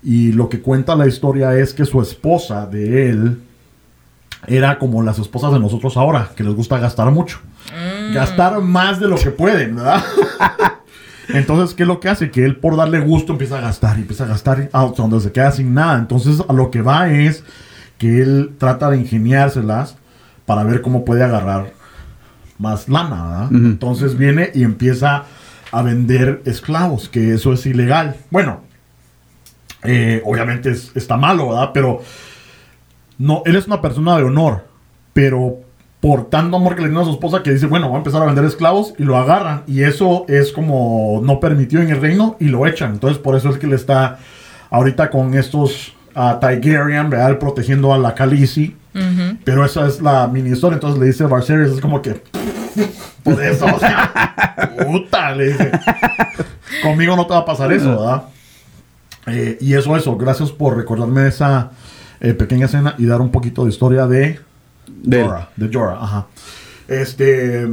y 0.03 0.33
lo 0.33 0.49
que 0.49 0.61
cuenta 0.61 0.97
la 0.97 1.07
historia 1.07 1.57
es 1.57 1.75
que 1.75 1.85
su 1.85 2.01
esposa 2.01 2.67
de 2.67 3.11
él 3.11 3.39
era 4.47 4.79
como 4.79 5.03
las 5.03 5.19
esposas 5.19 5.53
de 5.53 5.61
nosotros 5.61 5.97
ahora, 5.97 6.31
que 6.35 6.43
les 6.43 6.55
gusta 6.55 6.79
gastar 6.79 7.11
mucho. 7.11 7.39
Gastar 8.15 8.61
más 8.61 9.01
de 9.01 9.09
lo 9.09 9.17
que 9.17 9.31
pueden, 9.31 9.77
¿verdad? 9.77 10.03
Entonces, 11.29 11.75
¿qué 11.75 11.85
es 11.85 11.87
lo 11.87 12.01
que 12.01 12.09
hace? 12.09 12.31
Que 12.31 12.45
él 12.45 12.57
por 12.57 12.77
darle 12.77 13.01
gusto 13.01 13.33
empieza 13.33 13.59
a 13.59 13.61
gastar 13.61 13.97
y 13.99 14.03
empieza 14.03 14.25
a 14.25 14.29
gastar 14.29 14.61
y- 14.61 14.69
hasta 14.73 15.03
donde 15.03 15.21
se 15.21 15.33
queda 15.33 15.51
sin 15.53 15.73
nada. 15.73 15.99
Entonces, 15.99 16.43
a 16.47 16.53
lo 16.53 16.71
que 16.71 16.83
va 16.83 17.11
es 17.11 17.45
que 17.99 18.21
él 18.21 18.55
trata 18.59 18.91
de 18.91 18.99
ingeniárselas 18.99 19.97
para 20.47 20.65
ver 20.65 20.83
cómo 20.83 21.05
puede 21.05 21.23
agarrar 21.23 21.73
más 22.59 22.89
lana, 22.89 23.23
¿verdad? 23.25 23.49
Entonces 23.53 24.19
viene 24.19 24.51
y 24.55 24.65
empieza 24.65 25.25
a 25.71 25.83
vender 25.83 26.43
esclavos, 26.45 27.09
que 27.09 27.33
eso 27.35 27.53
es 27.53 27.65
ilegal. 27.67 28.17
Bueno, 28.31 28.61
eh, 29.85 30.23
obviamente 30.25 30.71
es- 30.71 30.91
está 30.95 31.17
malo, 31.17 31.51
¿verdad? 31.51 31.71
Pero 31.73 32.03
no, 33.19 33.43
él 33.47 33.57
es 33.57 33.67
una 33.67 33.81
persona 33.81 34.17
de 34.17 34.25
honor, 34.25 34.67
pero 35.13 35.61
por 36.03 36.29
tanto 36.29 36.57
amor 36.57 36.75
que 36.75 36.83
le 36.83 36.89
tiene 36.89 37.01
a 37.01 37.05
su 37.05 37.13
esposa 37.13 37.45
que 37.45 37.53
dice, 37.53 37.67
bueno, 37.67 37.87
voy 37.87 37.95
a 37.95 37.99
empezar 37.99 38.21
a 38.21 38.27
vender 38.27 38.45
esclavos 38.45 38.93
y 38.99 39.05
lo 39.05 39.17
agarran. 39.17 39.63
Y 39.69 39.85
eso 39.85 40.25
es 40.27 40.51
como 40.51 41.21
no 41.23 41.39
permitido 41.39 41.81
en 41.81 41.91
el 41.91 42.01
reino 42.01 42.37
y 42.41 42.47
lo 42.47 42.67
echan. 42.67 42.95
Entonces 42.95 43.19
por 43.19 43.37
eso 43.37 43.51
es 43.51 43.57
que 43.57 43.69
le 43.69 43.77
está 43.77 44.19
ahorita 44.71 45.11
con 45.11 45.33
estos 45.35 45.93
a 46.13 46.41
Targaryen, 46.41 47.09
¿verdad? 47.09 47.39
Protegiendo 47.39 47.95
a 47.95 47.99
la 47.99 48.17
Khaleesi. 48.17 48.75
Ujú. 48.97 49.39
Pero 49.45 49.65
esa 49.65 49.87
es 49.87 50.03
la 50.03 50.27
mini 50.27 50.51
historia. 50.51 50.75
Entonces 50.75 50.99
le 50.99 51.07
dice 51.07 51.23
a 51.23 51.29
Varys, 51.29 51.71
es 51.71 51.81
como 51.81 52.03
que. 52.03 52.21
Por 53.23 53.41
eso, 53.41 53.67
o 53.67 53.79
sea, 53.79 54.75
puta, 54.85 55.37
le 55.37 55.51
dice. 55.51 55.71
Conmigo 56.83 57.15
no 57.15 57.29
te 57.29 57.33
va 57.33 57.41
a 57.41 57.45
pasar 57.45 57.73
eso, 57.73 57.91
¿verdad? 57.91 58.25
Eh, 59.29 59.57
y 59.61 59.75
eso, 59.75 59.97
eso. 59.97 60.17
Gracias 60.17 60.51
por 60.51 60.77
recordarme 60.77 61.29
esa 61.29 61.71
eh, 62.21 62.35
pequeña 62.35 62.67
escena 62.67 62.97
y 62.99 63.07
dar 63.07 63.21
un 63.21 63.31
poquito 63.31 63.63
de 63.63 63.71
historia 63.71 64.09
de 64.09 64.41
De. 65.03 65.23
Jorah. 65.23 65.49
De 65.57 65.71
Jorah, 65.73 66.03
ajá. 66.03 66.27
Este. 66.89 67.67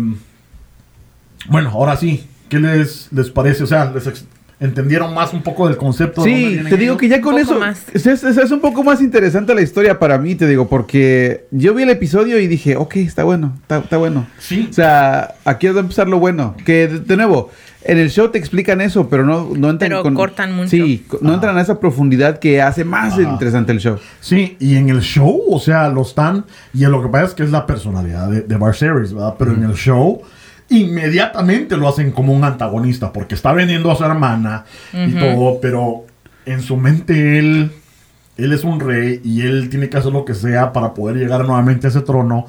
Bueno, 1.50 1.70
ahora 1.72 1.98
sí. 1.98 2.28
¿Qué 2.50 2.60
les, 2.60 3.10
les 3.12 3.30
parece? 3.30 3.64
O 3.64 3.68
sea, 3.68 3.92
¿les 3.94 4.26
entendieron 4.60 5.14
más 5.14 5.34
un 5.34 5.44
poco 5.44 5.68
del 5.68 5.78
concepto? 5.78 6.24
Sí, 6.24 6.60
te 6.68 6.78
digo 6.78 6.94
ellos? 6.94 6.98
que 6.98 7.08
ya 7.08 7.22
con 7.22 7.38
eso 7.38 7.60
más. 7.60 7.86
es, 7.94 8.06
es- 8.08 8.24
es 8.24 8.52
un 8.52 8.60
poco 8.60 8.84
más 8.84 9.02
interesante 9.02 9.54
la 9.54 9.62
historia 9.62 10.00
para 10.00 10.18
mí, 10.18 10.34
te 10.36 10.48
digo, 10.48 10.68
porque 10.68 11.46
yo 11.52 11.74
vi 11.76 11.84
el 11.84 11.90
episodio 11.92 12.40
y 12.40 12.48
dije, 12.48 12.76
ok, 12.76 12.96
está 12.98 13.24
bueno, 13.24 13.56
está, 13.62 13.78
está 13.80 13.98
bueno. 13.98 14.26
Sí. 14.40 14.68
O 14.70 14.74
sea, 14.74 15.36
aquí 15.46 15.68
es 15.68 15.74
donde 15.74 15.86
empezar 15.86 16.08
lo 16.08 16.18
bueno. 16.20 16.56
Que, 16.66 16.88
de, 16.88 17.00
de 17.00 17.18
nuevo, 17.18 17.52
en 17.82 17.98
el 17.98 18.10
show 18.10 18.30
te 18.30 18.38
explican 18.38 18.82
eso, 18.82 19.08
pero 19.08 19.26
no, 19.26 19.52
no 19.56 19.70
entran 19.70 19.90
Pero 19.90 20.14
cortan 20.14 20.54
mucho. 20.54 20.70
Sí, 20.70 21.06
no 21.22 21.34
entran 21.34 21.58
a 21.58 21.62
esa 21.62 21.80
profundidad 21.80 22.40
que 22.40 22.62
hace 22.62 22.84
más 22.84 23.18
interesante 23.18 23.72
el 23.72 23.80
show. 23.80 23.98
Sí, 24.20 24.58
y 24.60 24.76
en 24.76 24.90
el 24.90 25.02
show, 25.02 25.42
o 25.50 25.60
sea, 25.60 25.88
lo 25.90 26.02
están. 26.02 26.46
Y 26.74 26.86
lo 26.86 27.02
que 27.02 27.08
pasa 27.08 27.26
es 27.26 27.34
que 27.34 27.44
es 27.44 27.52
la 27.52 27.66
personalidad 27.66 28.30
de, 28.30 28.42
de 28.42 28.56
Varys, 28.58 29.14
¿verdad? 29.14 29.36
Pero 29.40 29.54
en 29.54 29.64
el 29.64 29.76
show, 29.76 30.22
inmediatamente 30.68 31.78
lo 31.78 31.88
hacen 31.88 32.12
como 32.12 32.34
un 32.34 32.44
antagonista, 32.44 33.14
porque 33.14 33.36
está 33.36 33.54
vendiendo 33.54 33.90
a 33.92 33.96
su 33.96 34.04
hermana 34.04 34.66
y 34.94 35.14
todo, 35.14 35.60
pero 35.62 36.06
en 36.46 36.62
su 36.62 36.78
mente 36.78 37.40
él. 37.40 37.72
Él 38.38 38.54
es 38.54 38.64
un 38.64 38.80
rey 38.80 39.20
y 39.22 39.42
él 39.42 39.70
tiene 39.70 39.90
que 39.90 39.98
hacer 39.98 40.14
lo 40.14 40.24
que 40.24 40.34
sea 40.34 40.72
para 40.72 40.94
poder 40.94 41.18
llegar 41.18 41.44
nuevamente 41.46 41.88
a 41.88 41.90
ese 41.90 42.00
trono. 42.00 42.46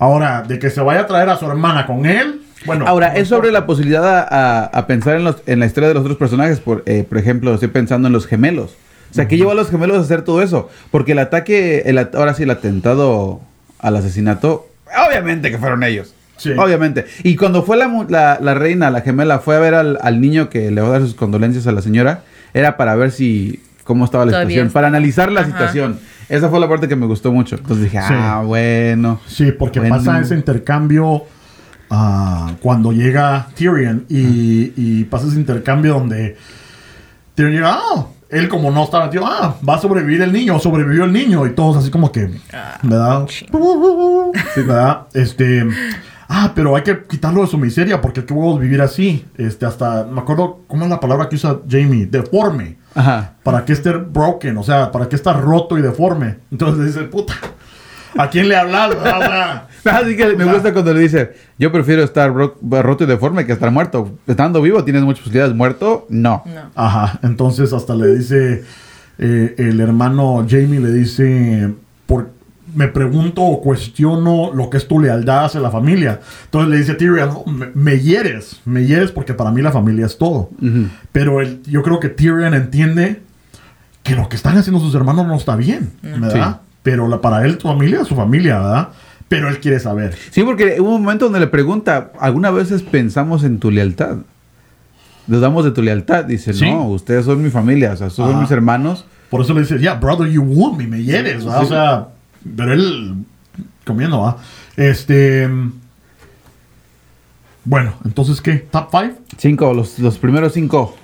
Ahora, 0.00 0.42
de 0.42 0.58
que 0.58 0.68
se 0.68 0.80
vaya 0.80 1.02
a 1.02 1.06
traer 1.06 1.28
a 1.28 1.36
su 1.36 1.46
hermana 1.46 1.86
con 1.86 2.06
él, 2.06 2.40
bueno. 2.66 2.86
Ahora, 2.86 3.14
es 3.16 3.28
sobre 3.28 3.52
la 3.52 3.66
posibilidad 3.66 4.04
a, 4.06 4.22
a- 4.22 4.64
a 4.64 4.86
pensar 4.86 5.16
en, 5.16 5.24
los- 5.24 5.42
en 5.46 5.60
la 5.60 5.66
historia 5.66 5.88
de 5.88 5.94
los 5.94 6.02
otros 6.02 6.18
personajes. 6.18 6.60
Por, 6.60 6.82
eh, 6.86 7.04
por 7.08 7.18
ejemplo, 7.18 7.54
estoy 7.54 7.68
pensando 7.68 8.08
en 8.08 8.12
los 8.12 8.26
gemelos. 8.26 8.76
O 9.10 9.14
sea, 9.14 9.26
¿qué 9.28 9.36
llevó 9.36 9.52
a 9.52 9.54
los 9.54 9.70
gemelos 9.70 9.96
a 9.98 10.00
hacer 10.00 10.22
todo 10.22 10.42
eso? 10.42 10.68
Porque 10.90 11.12
el 11.12 11.18
ataque, 11.18 11.82
el, 11.86 11.98
at- 11.98 12.14
ahora 12.14 12.34
sí, 12.34 12.42
el 12.42 12.50
atentado 12.50 13.40
al 13.78 13.96
asesinato, 13.96 14.68
obviamente 15.08 15.50
que 15.50 15.58
fueron 15.58 15.82
ellos. 15.82 16.14
Sí. 16.36 16.50
Obviamente. 16.56 17.06
Y 17.24 17.34
cuando 17.36 17.62
fue 17.64 17.76
la, 17.76 17.88
mu- 17.88 18.06
la, 18.08 18.38
la 18.40 18.54
reina, 18.54 18.90
la 18.90 19.00
gemela, 19.00 19.38
fue 19.40 19.56
a 19.56 19.58
ver 19.60 19.74
al, 19.74 19.98
al 20.02 20.20
niño 20.20 20.50
que 20.50 20.70
le 20.70 20.80
va 20.80 20.88
a 20.88 20.90
dar 20.92 21.00
sus 21.00 21.14
condolencias 21.14 21.66
a 21.66 21.72
la 21.72 21.82
señora, 21.82 22.22
era 22.54 22.76
para 22.76 22.94
ver 22.96 23.10
si 23.10 23.60
cómo 23.84 24.04
estaba 24.04 24.24
la 24.24 24.30
Todavía 24.32 24.48
situación, 24.48 24.66
está. 24.68 24.74
para 24.74 24.86
analizar 24.88 25.32
la 25.32 25.40
Ajá. 25.40 25.50
situación. 25.50 25.98
Esa 26.28 26.48
fue 26.50 26.60
la 26.60 26.68
parte 26.68 26.86
que 26.88 26.94
me 26.96 27.06
gustó 27.06 27.32
mucho. 27.32 27.56
Entonces 27.56 27.84
dije, 27.84 27.98
Sí. 28.06 28.14
ah, 28.14 28.42
bueno. 28.44 29.18
Sí, 29.26 29.50
porque 29.52 29.80
Bueno. 29.80 29.96
pasa 29.96 30.20
ese 30.20 30.34
intercambio 30.34 31.24
ah, 31.90 32.52
cuando 32.60 32.92
llega 32.92 33.48
Tyrion 33.54 34.06
y, 34.08 34.72
y 34.76 35.04
pasa 35.04 35.26
ese 35.26 35.36
intercambio 35.36 35.94
donde 35.94 36.36
Tyrion 37.34 37.52
llega, 37.52 37.78
ah, 37.78 38.06
él 38.30 38.48
como 38.48 38.70
no 38.70 38.84
estaba, 38.84 39.08
tío, 39.10 39.26
ah, 39.26 39.56
va 39.66 39.76
a 39.76 39.80
sobrevivir 39.80 40.22
el 40.22 40.32
niño, 40.32 40.58
sobrevivió 40.58 41.04
el 41.04 41.12
niño 41.12 41.46
y 41.46 41.54
todos 41.54 41.78
así 41.78 41.90
como 41.90 42.12
que, 42.12 42.30
¿verdad? 42.82 43.26
Sí, 43.28 43.46
¿verdad? 44.56 45.06
Este, 45.14 45.66
ah, 46.28 46.52
pero 46.54 46.76
hay 46.76 46.82
que 46.82 47.04
quitarlo 47.04 47.42
de 47.42 47.46
su 47.46 47.56
miseria 47.56 48.00
porque 48.00 48.24
qué 48.24 48.34
huevos 48.34 48.60
vivir 48.60 48.82
así. 48.82 49.24
Este, 49.36 49.64
hasta, 49.66 50.04
me 50.04 50.20
acuerdo, 50.20 50.60
¿cómo 50.66 50.84
es 50.84 50.90
la 50.90 51.00
palabra 51.00 51.28
que 51.28 51.36
usa 51.36 51.60
Jamie? 51.68 52.06
Deforme. 52.06 52.76
Ajá. 52.94 53.34
¿Para 53.42 53.64
qué 53.64 53.72
estar 53.72 54.04
broken? 54.04 54.58
O 54.58 54.62
sea, 54.62 54.90
¿para 54.92 55.08
qué 55.08 55.16
estar 55.16 55.40
roto 55.40 55.78
y 55.78 55.82
deforme? 55.82 56.38
Entonces 56.50 56.86
dice, 56.86 57.06
puta, 57.06 57.34
¿a 58.18 58.28
quién 58.30 58.48
le 58.48 58.56
hablas? 58.56 58.90
Así 59.84 60.16
que 60.16 60.34
me 60.36 60.44
gusta 60.44 60.72
cuando 60.72 60.92
le 60.92 61.00
dice, 61.00 61.32
yo 61.58 61.72
prefiero 61.72 62.02
estar 62.02 62.32
ro- 62.32 62.58
roto 62.82 63.04
y 63.04 63.06
deforme 63.06 63.46
que 63.46 63.52
estar 63.52 63.70
muerto. 63.70 64.18
Estando 64.26 64.60
vivo 64.60 64.84
tienes 64.84 65.02
muchas 65.02 65.20
posibilidades. 65.20 65.54
Muerto, 65.54 66.06
no. 66.10 66.42
No. 66.44 66.70
Ajá, 66.74 67.18
entonces 67.22 67.72
hasta 67.72 67.94
le 67.94 68.16
dice, 68.16 68.64
eh, 69.18 69.54
el 69.58 69.80
hermano 69.80 70.44
Jamie 70.48 70.80
le 70.80 70.92
dice, 70.92 71.72
por, 72.06 72.30
me 72.74 72.88
pregunto 72.88 73.40
o 73.42 73.62
cuestiono 73.62 74.52
lo 74.52 74.68
que 74.68 74.76
es 74.76 74.86
tu 74.86 75.00
lealtad 75.00 75.46
hacia 75.46 75.60
la 75.60 75.70
familia. 75.70 76.20
Entonces 76.44 76.70
le 76.70 76.76
dice 76.78 76.92
a 76.92 76.96
Tyrion, 76.98 77.30
"No, 77.30 77.44
me, 77.52 77.68
me 77.74 77.98
hieres, 77.98 78.60
me 78.66 78.84
hieres 78.84 79.10
porque 79.10 79.32
para 79.32 79.50
mí 79.50 79.62
la 79.62 79.72
familia 79.72 80.04
es 80.06 80.18
todo. 80.18 80.50
Pero 81.12 81.40
el- 81.40 81.62
yo 81.62 81.82
creo 81.82 81.98
que 82.00 82.08
Tyrion 82.10 82.52
entiende 82.54 83.22
que 84.02 84.14
lo 84.14 84.28
que 84.28 84.36
están 84.36 84.56
haciendo 84.58 84.80
sus 84.80 84.94
hermanos 84.94 85.26
no 85.26 85.34
está 85.36 85.56
bien, 85.56 85.90
¿verdad? 86.02 86.60
Pero 86.90 87.06
la- 87.08 87.20
para 87.20 87.44
él, 87.44 87.58
tu 87.58 87.68
familia 87.68 88.00
es 88.00 88.08
su 88.08 88.14
familia, 88.16 88.58
¿verdad? 88.58 88.88
Pero 89.28 89.48
él 89.50 89.60
quiere 89.60 89.78
saber. 89.78 90.16
Sí, 90.30 90.42
porque 90.42 90.80
hubo 90.80 90.94
un 90.96 91.02
momento 91.02 91.26
donde 91.26 91.40
le 91.40 91.48
pregunta, 91.48 92.12
¿alguna 92.18 92.50
veces 92.50 92.82
pensamos 92.82 93.44
en 93.44 93.58
tu 93.58 93.70
lealtad? 93.70 94.18
Dudamos 95.26 95.66
de 95.66 95.72
tu 95.72 95.82
lealtad. 95.82 96.24
Dice, 96.24 96.54
Sí. 96.54 96.70
no, 96.70 96.84
ustedes 96.88 97.26
son 97.26 97.42
mi 97.42 97.50
familia, 97.50 97.92
o 97.92 97.96
sea, 97.96 98.08
son 98.08 98.40
mis 98.40 98.50
hermanos. 98.50 99.04
Por 99.28 99.42
eso 99.42 99.52
le 99.52 99.60
dice, 99.60 99.78
yeah, 99.78 99.94
brother, 99.94 100.26
you 100.30 100.42
wound 100.42 100.78
me, 100.78 100.86
me 100.86 101.02
hieres, 101.02 101.44
¿verdad? 101.44 101.60
Sí. 101.60 101.66
O 101.66 101.68
sea, 101.68 102.08
pero 102.56 102.72
él 102.72 103.16
comiendo, 103.84 104.20
¿va? 104.20 104.38
Este. 104.76 105.46
Bueno, 107.64 107.92
entonces, 108.04 108.40
¿qué? 108.40 108.54
¿Top 108.70 108.88
5? 108.90 109.14
Cinco, 109.36 109.74
los, 109.74 109.98
los 109.98 110.16
primeros 110.18 110.54
cinco. 110.54 110.96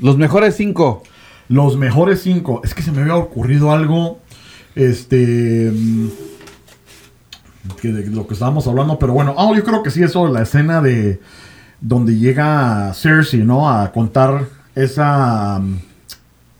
Los 0.00 0.16
mejores 0.16 0.56
cinco. 0.56 1.02
Los 1.48 1.76
mejores 1.76 2.22
5. 2.22 2.62
Es 2.64 2.74
que 2.74 2.82
se 2.82 2.90
me 2.92 3.02
había 3.02 3.16
ocurrido 3.16 3.72
algo. 3.72 4.20
Este. 4.76 5.72
mm, 5.74 6.08
Que 7.80 7.88
de 7.92 8.06
lo 8.10 8.26
que 8.28 8.34
estábamos 8.34 8.66
hablando, 8.68 8.96
pero 8.98 9.12
bueno, 9.12 9.34
ah, 9.36 9.50
yo 9.56 9.64
creo 9.64 9.82
que 9.82 9.90
sí, 9.90 10.02
eso, 10.02 10.28
la 10.28 10.42
escena 10.42 10.80
de. 10.80 11.20
Donde 11.80 12.16
llega 12.16 12.92
Cersei, 12.94 13.40
¿no? 13.42 13.68
A 13.68 13.90
contar 13.92 14.44
esa. 14.76 15.58
mm, 15.58 15.78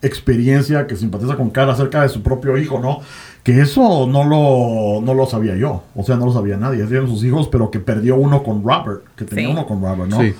experiencia 0.01 0.85
que 0.85 0.95
simpatiza 0.95 1.35
con 1.35 1.49
Cara 1.49 1.73
acerca 1.73 2.01
de 2.03 2.09
su 2.09 2.21
propio 2.21 2.57
hijo, 2.57 2.79
¿no? 2.79 2.99
Que 3.43 3.61
eso 3.61 4.07
no 4.07 4.23
lo, 4.25 5.01
no 5.03 5.13
lo 5.13 5.25
sabía 5.25 5.55
yo. 5.55 5.83
O 5.95 6.03
sea, 6.03 6.17
no 6.17 6.25
lo 6.27 6.33
sabía 6.33 6.55
nadie. 6.57 6.83
Eran 6.83 7.07
sus 7.07 7.23
hijos, 7.23 7.47
pero 7.51 7.71
que 7.71 7.79
perdió 7.79 8.15
uno 8.15 8.43
con 8.43 8.63
Robert. 8.63 9.01
Que 9.15 9.25
tenía 9.25 9.45
Sí. 9.47 9.51
uno 9.51 9.65
con 9.65 9.81
Robert, 9.81 10.09
¿no? 10.09 10.19
Sí. 10.21 10.33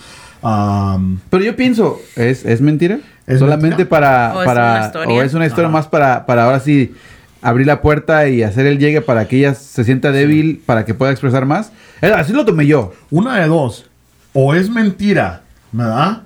Pero 1.30 1.44
yo 1.44 1.56
pienso, 1.56 2.00
¿es, 2.16 2.46
es 2.46 2.62
mentira? 2.62 3.00
¿Es 3.26 3.40
Solamente 3.40 3.78
mentira? 3.78 3.90
para... 3.90 4.34
¿O 4.38 4.42
es 4.42 4.46
para 4.46 4.72
una 4.78 4.86
historia? 4.86 5.16
O 5.16 5.22
es 5.24 5.34
una 5.34 5.46
historia 5.48 5.70
más 5.70 5.88
para, 5.88 6.26
para 6.26 6.44
ahora 6.46 6.60
sí 6.60 6.94
abrir 7.42 7.68
la 7.68 7.82
puerta 7.82 8.28
y 8.28 8.44
hacer 8.44 8.66
el 8.66 8.80
llegue 8.80 9.02
para 9.02 9.28
que 9.28 9.38
ella 9.38 9.54
se 9.56 9.84
sienta 9.84 10.12
débil, 10.12 10.62
para 10.66 10.86
que 10.86 10.94
pueda 10.94 11.12
expresar 11.12 11.46
más. 11.46 11.72
Así 12.02 12.34
lo 12.34 12.46
tomé 12.46 12.68
yo. 12.68 12.94
Una 13.10 13.40
de 13.40 13.48
dos. 13.48 13.86
O 14.34 14.54
es 14.54 14.70
mentira, 14.70 15.44
¿verdad? 15.72 16.24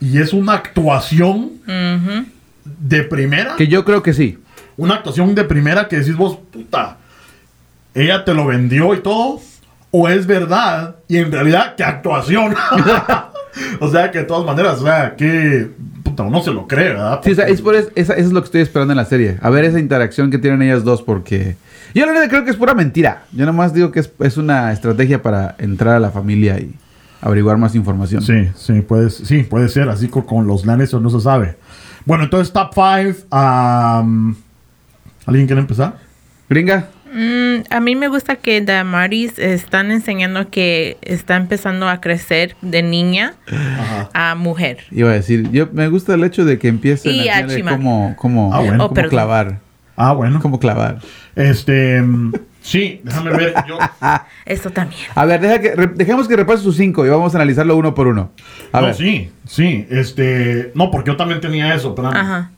Y 0.00 0.18
es 0.18 0.32
una 0.32 0.54
actuación 0.54 1.52
de 2.64 3.02
primera. 3.04 3.56
Que 3.56 3.68
yo 3.68 3.84
creo 3.84 4.02
que 4.02 4.12
sí. 4.12 4.38
Una 4.76 4.96
actuación 4.96 5.34
de 5.34 5.44
primera 5.44 5.88
que 5.88 5.98
decís 5.98 6.16
vos, 6.16 6.38
puta, 6.50 6.96
ella 7.94 8.24
te 8.24 8.34
lo 8.34 8.46
vendió 8.46 8.94
y 8.94 9.00
todo. 9.00 9.40
O 9.90 10.08
es 10.08 10.26
verdad 10.26 10.96
y 11.06 11.18
en 11.18 11.30
realidad, 11.30 11.74
qué 11.76 11.84
actuación. 11.84 12.54
o 13.80 13.90
sea, 13.90 14.10
que 14.10 14.20
de 14.20 14.24
todas 14.24 14.44
maneras, 14.44 14.80
o 14.80 14.84
sea, 14.84 15.14
que 15.16 15.70
puta, 16.12 16.22
uno 16.24 16.42
se 16.42 16.50
lo 16.52 16.66
cree, 16.66 16.90
¿verdad? 16.90 17.20
Sí, 17.24 17.32
o 17.32 17.34
sea, 17.34 17.46
es 17.48 17.60
por 17.60 17.74
es- 17.74 17.88
esa- 17.94 18.14
eso 18.14 18.26
es 18.28 18.32
lo 18.32 18.40
que 18.40 18.46
estoy 18.46 18.60
esperando 18.60 18.92
en 18.92 18.96
la 18.98 19.04
serie. 19.04 19.38
A 19.42 19.50
ver 19.50 19.64
esa 19.64 19.80
interacción 19.80 20.30
que 20.30 20.38
tienen 20.38 20.62
ellas 20.62 20.84
dos, 20.84 21.02
porque 21.02 21.56
yo 21.94 22.06
la 22.06 22.12
verdad 22.12 22.28
creo 22.28 22.44
que 22.44 22.50
es 22.50 22.56
pura 22.56 22.74
mentira. 22.74 23.24
Yo 23.32 23.44
nomás 23.46 23.74
digo 23.74 23.90
que 23.92 24.00
es, 24.00 24.12
es 24.20 24.36
una 24.36 24.72
estrategia 24.72 25.22
para 25.22 25.56
entrar 25.58 25.96
a 25.96 26.00
la 26.00 26.10
familia 26.10 26.58
y 26.58 26.74
averiguar 27.20 27.56
más 27.58 27.74
información. 27.74 28.22
Sí, 28.22 28.48
sí, 28.56 28.80
puede, 28.82 29.10
sí, 29.10 29.42
puede 29.44 29.68
ser. 29.68 29.88
Así 29.88 30.08
co- 30.08 30.26
con, 30.26 30.46
los 30.46 30.66
Lannister 30.66 31.00
no 31.00 31.10
se 31.10 31.20
sabe. 31.20 31.56
Bueno, 32.04 32.24
entonces, 32.24 32.52
top 32.52 32.70
5. 32.74 33.26
¿Alguien 35.26 35.46
quiere 35.46 35.60
empezar? 35.60 35.96
Gringa, 36.48 36.88
Mm, 37.12 37.64
a 37.70 37.80
mí 37.80 37.94
me 37.94 38.08
gusta 38.08 38.36
que 38.36 38.60
Damaris 38.62 39.38
están 39.38 39.90
enseñando 39.90 40.48
que 40.50 40.96
está 41.02 41.36
empezando 41.36 41.88
a 41.88 42.00
crecer 42.00 42.56
de 42.62 42.82
niña 42.82 43.34
Ajá. 43.50 44.08
a 44.14 44.34
mujer. 44.34 44.78
iba 44.90 45.10
a 45.10 45.14
decir, 45.14 45.50
yo 45.50 45.68
me 45.72 45.88
gusta 45.88 46.14
el 46.14 46.24
hecho 46.24 46.44
de 46.44 46.58
que 46.58 46.68
empiecen 46.68 47.12
Y 47.14 47.28
a 47.28 47.46
cómo, 47.68 48.14
cómo, 48.16 48.54
Ah, 48.54 48.60
bueno. 48.60 48.84
Oh, 48.86 48.92
clavar. 48.94 49.58
Ah, 49.96 50.12
bueno. 50.14 50.40
Cómo 50.40 50.58
clavar. 50.58 51.00
Este. 51.36 52.00
mm, 52.00 52.32
Sí, 52.62 53.00
déjame 53.02 53.32
ver. 53.32 53.54
Yo, 53.68 53.76
Esto 54.46 54.70
también. 54.70 55.00
A 55.16 55.24
ver, 55.24 55.40
deja 55.40 55.60
que, 55.60 55.74
re- 55.74 55.88
dejemos 55.96 56.28
que 56.28 56.36
repase 56.36 56.62
sus 56.62 56.76
cinco 56.76 57.04
y 57.04 57.08
vamos 57.08 57.34
a 57.34 57.38
analizarlo 57.38 57.76
uno 57.76 57.92
por 57.92 58.06
uno. 58.06 58.30
A 58.72 58.80
no, 58.80 58.86
ver. 58.86 58.94
sí, 58.94 59.32
sí. 59.46 59.84
Este. 59.90 60.70
No, 60.76 60.90
porque 60.92 61.10
yo 61.10 61.16
también 61.16 61.40
tenía 61.40 61.74
eso. 61.74 61.94
Pero, 61.96 62.08
Ajá. 62.08 62.52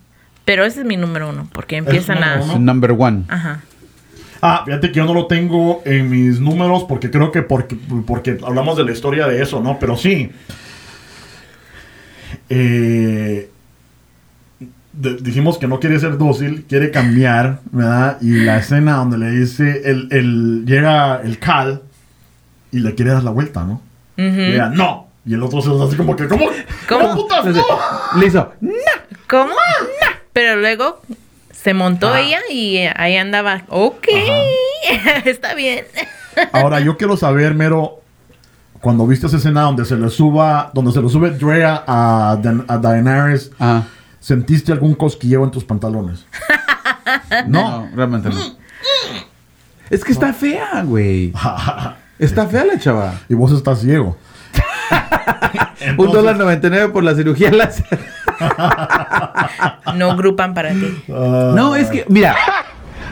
Pero 0.44 0.64
ese 0.66 0.80
es 0.80 0.86
mi 0.86 0.98
número 0.98 1.30
uno, 1.30 1.48
porque 1.52 1.78
empiezan 1.78 2.20
número 2.20 2.34
a... 2.42 2.44
uno? 2.44 2.58
Number 2.58 2.94
one. 2.96 3.24
Ajá. 3.28 3.62
Ah, 4.46 4.62
fíjate 4.66 4.88
que 4.92 4.96
yo 4.98 5.06
no 5.06 5.14
lo 5.14 5.26
tengo 5.26 5.80
en 5.86 6.10
mis 6.10 6.38
números 6.38 6.84
porque 6.86 7.10
creo 7.10 7.32
que 7.32 7.40
porque, 7.40 7.76
porque 8.06 8.36
hablamos 8.46 8.76
de 8.76 8.84
la 8.84 8.92
historia 8.92 9.26
de 9.26 9.40
eso, 9.42 9.62
¿no? 9.62 9.78
Pero 9.78 9.96
sí. 9.96 10.30
Eh, 12.48 13.50
de- 14.92 15.16
dijimos 15.16 15.58
que 15.58 15.66
no 15.66 15.80
quiere 15.80 15.98
ser 15.98 16.18
dócil, 16.18 16.64
quiere 16.68 16.90
cambiar, 16.90 17.60
¿verdad? 17.72 18.18
Y 18.20 18.32
la 18.44 18.58
escena 18.58 18.96
donde 18.96 19.18
le 19.18 19.30
dice, 19.30 19.82
el, 19.84 20.08
el- 20.10 20.64
llega 20.66 21.20
el 21.22 21.38
Cal 21.38 21.82
y 22.70 22.80
le 22.80 22.94
quiere 22.94 23.12
dar 23.12 23.24
la 23.24 23.30
vuelta, 23.30 23.64
¿no? 23.64 23.80
Le 24.16 24.52
diga, 24.52 24.68
no. 24.68 25.08
Y 25.26 25.34
el 25.34 25.42
otro 25.42 25.62
se 25.62 25.70
hace 25.70 25.82
así 25.82 25.96
como 25.96 26.14
que, 26.14 26.28
¿cómo? 26.28 26.46
¿Cómo? 26.88 27.02
¿Cómo 27.08 27.14
putas? 27.16 27.46
No. 27.46 28.20
le 28.20 28.26
hizo, 28.26 28.52
¿Cómo? 29.28 29.54
Pero 30.32 30.56
luego 30.60 31.00
se 31.64 31.74
montó 31.74 32.08
Ajá. 32.08 32.20
ella 32.20 32.38
y 32.50 32.76
ahí 32.94 33.16
andaba. 33.16 33.62
Ok, 33.68 34.06
está 35.24 35.54
bien. 35.54 35.84
Ahora, 36.52 36.78
yo 36.80 36.96
quiero 36.96 37.16
saber, 37.16 37.54
Mero, 37.54 38.02
cuando 38.80 39.06
viste 39.06 39.26
esa 39.26 39.38
escena 39.38 39.62
donde 39.62 39.84
se 39.86 39.96
le 39.96 40.10
suba, 40.10 40.70
donde 40.74 40.92
se 40.92 41.00
le 41.00 41.08
sube 41.08 41.30
Drea 41.30 41.82
a, 41.86 42.36
Dan- 42.40 42.64
a 42.68 42.76
Daenerys, 42.76 43.50
Ajá. 43.58 43.86
¿sentiste 44.20 44.70
algún 44.72 44.94
cosquilleo 44.94 45.42
en 45.44 45.50
tus 45.50 45.64
pantalones? 45.64 46.26
No, 47.48 47.88
realmente 47.94 48.30
no. 48.30 48.36
Es 49.90 50.02
que 50.04 50.12
está 50.12 50.32
fea, 50.32 50.82
güey. 50.84 51.32
Está 52.18 52.46
fea 52.46 52.64
la 52.64 52.78
chava. 52.78 53.14
y 53.28 53.34
vos 53.34 53.52
estás 53.52 53.80
ciego. 53.80 54.16
Un 55.98 56.10
dólar 56.12 56.36
noventa 56.36 56.66
y 56.66 56.70
nueve 56.70 56.88
por 56.88 57.02
la 57.04 57.14
cirugía 57.14 57.50
láser. 57.52 57.98
No 59.96 60.16
grupan 60.16 60.54
para 60.54 60.70
ti. 60.72 61.02
Ah, 61.12 61.52
No, 61.54 61.76
es 61.76 61.88
que, 61.88 62.04
mira. 62.08 62.34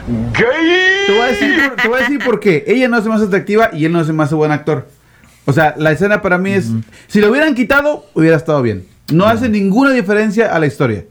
Te 0.05 1.13
voy, 1.13 1.21
a 1.21 1.25
decir, 1.27 1.55
por- 1.69 1.75
te 1.81 1.87
voy 1.87 1.97
a 1.97 2.01
decir 2.01 2.19
por 2.23 2.39
qué. 2.39 2.63
Ella 2.67 2.87
no 2.89 3.01
se 3.01 3.07
más 3.09 3.21
atractiva 3.21 3.69
y 3.73 3.85
él 3.85 3.91
no 3.93 4.03
se 4.03 4.11
más 4.11 4.33
buen 4.33 4.51
actor. 4.51 4.87
O 5.45 5.53
sea, 5.53 5.75
la 5.77 5.91
escena 5.91 6.21
para 6.21 6.37
mí 6.37 6.51
es. 6.51 6.71
Si 7.07 7.21
lo 7.21 7.29
hubieran 7.29 7.55
quitado, 7.55 8.05
hubiera 8.13 8.35
estado 8.37 8.61
bien. 8.61 8.85
No 9.11 9.25
hace 9.25 9.49
ninguna 9.49 9.91
diferencia 9.91 10.53
a 10.53 10.59
la 10.59 10.65
historia. 10.65 11.05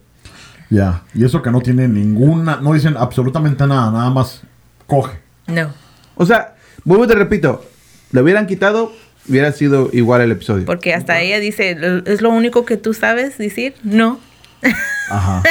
Ya, 0.70 1.02
y 1.14 1.24
eso 1.24 1.42
que 1.42 1.50
no 1.50 1.60
tiene 1.60 1.86
ninguna, 1.86 2.56
no 2.56 2.72
dicen 2.72 2.96
absolutamente 2.98 3.66
nada, 3.66 3.90
nada 3.90 4.08
más 4.10 4.40
coge. 4.86 5.18
No. 5.46 5.70
O 6.14 6.24
sea, 6.24 6.54
vuelvo 6.84 7.04
y 7.04 7.08
te 7.08 7.14
repito. 7.14 7.62
Lo 8.10 8.22
hubieran 8.22 8.46
quitado, 8.46 8.92
hubiera 9.28 9.52
sido 9.52 9.90
igual 9.92 10.20
el 10.22 10.32
episodio. 10.32 10.64
Porque 10.64 10.94
hasta 10.94 11.20
ella 11.20 11.38
dice, 11.40 11.76
¿es 12.06 12.20
lo 12.22 12.30
único 12.30 12.64
que 12.64 12.76
tú 12.76 12.94
sabes 12.94 13.38
decir? 13.38 13.74
No. 13.82 14.18
Ajá. 15.10 15.42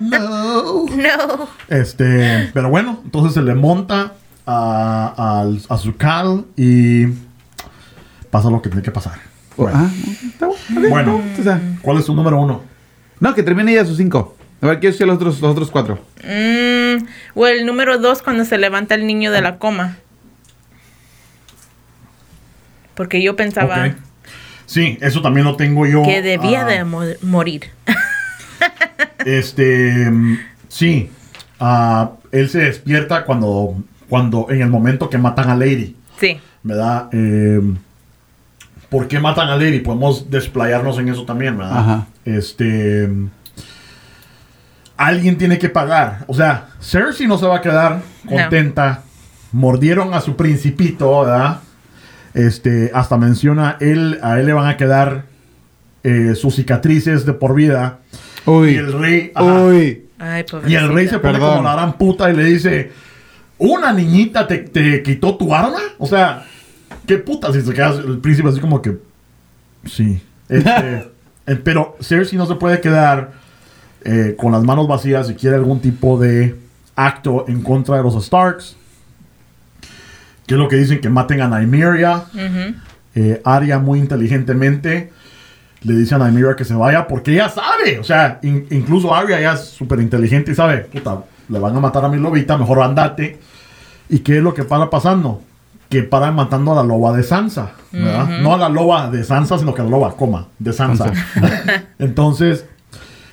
no. 0.00 0.84
No. 0.86 1.48
Este, 1.68 2.50
pero 2.52 2.68
bueno, 2.70 3.00
entonces 3.04 3.34
se 3.34 3.42
le 3.42 3.54
monta 3.54 4.12
a, 4.46 5.40
al- 5.40 5.60
a 5.68 5.78
su 5.78 5.96
cal 5.96 6.44
y 6.56 7.06
pasa 8.30 8.50
lo 8.50 8.60
que 8.60 8.68
tiene 8.68 8.82
que 8.82 8.90
pasar. 8.90 9.14
O- 9.56 9.62
Bueno, 9.64 9.78
ah, 9.78 9.90
está 10.26 10.48
bueno. 10.70 10.88
Bueno. 10.90 11.22
¿cuál 11.82 11.98
es 11.98 12.04
tu 12.06 12.14
número 12.14 12.40
uno? 12.40 12.62
no, 13.20 13.34
que 13.34 13.42
termine 13.42 13.72
ya 13.72 13.84
sus 13.84 13.96
cinco. 13.96 14.36
A 14.60 14.66
ver, 14.66 14.80
quiero 14.80 14.92
decir 14.92 15.06
los 15.06 15.16
otros, 15.16 15.40
los 15.40 15.50
otros 15.52 15.70
cuatro. 15.70 15.98
Mm, 16.22 17.04
o 17.34 17.46
el 17.46 17.64
número 17.66 17.98
dos 17.98 18.22
cuando 18.22 18.44
se 18.44 18.58
levanta 18.58 18.94
el 18.94 19.06
niño 19.06 19.30
de 19.30 19.40
la 19.42 19.58
coma. 19.58 19.96
Porque 22.94 23.22
yo 23.22 23.36
pensaba. 23.36 23.94
Sí, 24.66 24.98
eso 25.00 25.20
también 25.20 25.46
lo 25.46 25.56
tengo 25.56 25.86
yo. 25.86 26.02
que 26.02 26.22
debía 26.22 26.62
ah, 26.62 26.64
de 26.70 26.84
mo- 26.84 27.02
morir. 27.22 27.70
Este, 29.24 30.10
sí, 30.68 31.10
ah, 31.58 32.10
él 32.30 32.48
se 32.50 32.58
despierta 32.60 33.24
cuando, 33.24 33.74
cuando, 34.08 34.46
en 34.50 34.60
el 34.60 34.68
momento 34.68 35.08
que 35.08 35.16
matan 35.18 35.48
a 35.50 35.56
Lady, 35.56 35.96
Sí. 36.20 36.38
¿verdad? 36.62 37.08
Eh, 37.12 37.60
¿Por 38.90 39.08
qué 39.08 39.18
matan 39.18 39.48
a 39.48 39.56
Lady? 39.56 39.80
Podemos 39.80 40.30
desplayarnos 40.30 40.98
en 40.98 41.08
eso 41.08 41.24
también, 41.24 41.56
¿verdad? 41.56 41.78
Ajá. 41.78 42.06
Este, 42.24 43.08
alguien 44.96 45.36
tiene 45.38 45.58
que 45.58 45.68
pagar. 45.68 46.24
O 46.28 46.34
sea, 46.34 46.68
Cersei 46.80 47.26
no 47.26 47.38
se 47.38 47.46
va 47.46 47.56
a 47.56 47.60
quedar 47.62 48.02
contenta. 48.28 49.02
Mordieron 49.52 50.14
a 50.14 50.20
su 50.20 50.36
principito, 50.36 51.20
¿verdad? 51.20 51.60
Este, 52.34 52.90
hasta 52.92 53.16
menciona, 53.16 53.76
él, 53.80 54.18
a 54.22 54.40
él 54.40 54.46
le 54.46 54.52
van 54.52 54.68
a 54.68 54.76
quedar 54.76 55.26
eh, 56.02 56.34
sus 56.34 56.56
cicatrices 56.56 57.24
de 57.24 57.32
por 57.32 57.54
vida. 57.54 58.00
Uy. 58.44 58.72
Y 58.72 58.76
el 58.76 58.92
rey. 58.92 59.32
ajá. 59.34 59.62
Uy. 59.64 60.06
Ay. 60.18 60.44
Y 60.66 60.74
el 60.74 60.92
rey 60.92 61.08
se 61.08 61.18
pone 61.18 61.34
Perdón. 61.34 61.56
como 61.56 61.62
la 61.64 61.74
gran 61.74 61.98
puta 61.98 62.30
y 62.30 62.36
le 62.36 62.44
dice, 62.44 62.92
¿una 63.58 63.92
niñita 63.92 64.46
te, 64.46 64.58
te 64.58 65.02
quitó 65.02 65.36
tu 65.36 65.54
arma? 65.54 65.78
O 65.98 66.06
sea, 66.06 66.44
¿qué 67.06 67.18
puta 67.18 67.52
si 67.52 67.60
se 67.60 67.72
queda 67.72 67.90
el 67.90 68.18
príncipe 68.18 68.48
así 68.48 68.60
como 68.60 68.80
que... 68.82 68.98
Sí. 69.86 70.20
Este, 70.48 71.10
eh, 71.46 71.60
pero 71.62 71.96
Cersei 72.00 72.38
no 72.38 72.46
se 72.46 72.54
puede 72.54 72.80
quedar 72.80 73.32
eh, 74.04 74.34
con 74.36 74.52
las 74.52 74.62
manos 74.62 74.86
vacías 74.86 75.26
si 75.26 75.34
quiere 75.34 75.56
algún 75.56 75.80
tipo 75.80 76.18
de 76.18 76.56
acto 76.96 77.44
en 77.48 77.62
contra 77.62 77.96
de 77.96 78.02
los 78.02 78.22
Starks. 78.24 78.76
Que 80.46 80.54
es 80.54 80.58
lo 80.60 80.68
que 80.68 80.76
dicen 80.76 81.00
que 81.00 81.08
maten 81.08 81.40
a 81.40 81.48
Nymeria. 81.60 82.24
Eh, 83.14 83.40
Arya 83.44 83.78
muy 83.78 83.98
inteligentemente 84.00 85.12
le 85.82 85.94
dice 85.94 86.14
a 86.14 86.18
Nymeria 86.18 86.56
que 86.56 86.64
se 86.64 86.74
vaya 86.74 87.06
porque 87.06 87.32
ella 87.32 87.48
sabe. 87.48 87.98
O 87.98 88.04
sea, 88.04 88.38
in- 88.42 88.66
incluso 88.70 89.14
Arya 89.14 89.40
ya 89.40 89.52
es 89.54 89.60
súper 89.68 90.00
inteligente 90.00 90.52
y 90.52 90.54
sabe, 90.54 90.78
puta, 90.78 91.24
le 91.48 91.58
van 91.58 91.76
a 91.76 91.80
matar 91.80 92.04
a 92.04 92.08
mi 92.08 92.18
lobita, 92.18 92.56
mejor 92.58 92.82
andate. 92.82 93.38
¿Y 94.08 94.18
qué 94.20 94.38
es 94.38 94.42
lo 94.42 94.52
que 94.54 94.64
para 94.64 94.90
pasando? 94.90 95.42
Que 95.88 96.02
paran 96.02 96.34
matando 96.34 96.72
a 96.72 96.76
la 96.76 96.82
loba 96.82 97.16
de 97.16 97.22
Sansa, 97.22 97.72
¿verdad? 97.92 98.40
No 98.40 98.54
a 98.54 98.58
la 98.58 98.68
loba 98.68 99.10
de 99.10 99.22
Sansa, 99.24 99.58
sino 99.58 99.74
que 99.74 99.82
a 99.82 99.84
la 99.84 99.90
loba, 99.90 100.16
coma, 100.16 100.48
de 100.58 100.72
Sansa. 100.72 101.12
Entonces, 101.98 102.64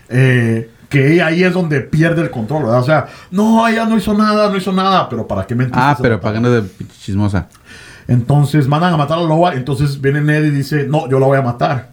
eh, 0.10 0.70
que 0.92 1.22
ahí 1.22 1.42
es 1.42 1.54
donde 1.54 1.80
pierde 1.80 2.22
el 2.22 2.30
control, 2.30 2.64
¿verdad? 2.64 2.82
O 2.82 2.84
sea, 2.84 3.08
no, 3.32 3.66
ella 3.66 3.86
no 3.86 3.98
hizo 3.98 4.14
nada, 4.14 4.50
no 4.50 4.58
hizo 4.58 4.74
nada, 4.74 5.08
pero 5.08 5.26
¿para 5.26 5.48
qué 5.48 5.56
mentir? 5.56 5.78
Ah, 5.82 5.98
pero 6.00 6.20
pagando 6.20 6.52
de 6.52 6.68
chismosa. 7.00 7.48
Entonces 8.10 8.68
mandan 8.68 8.94
a 8.94 8.98
matar 8.98 9.18
a 9.18 9.22
la 9.22 9.28
loba. 9.30 9.54
Entonces 9.54 10.02
viene 10.02 10.20
Ned 10.20 10.44
y 10.44 10.50
dice, 10.50 10.86
no, 10.86 11.10
yo 11.10 11.18
la 11.18 11.28
voy 11.28 11.38
a 11.38 11.42
matar. 11.42 11.92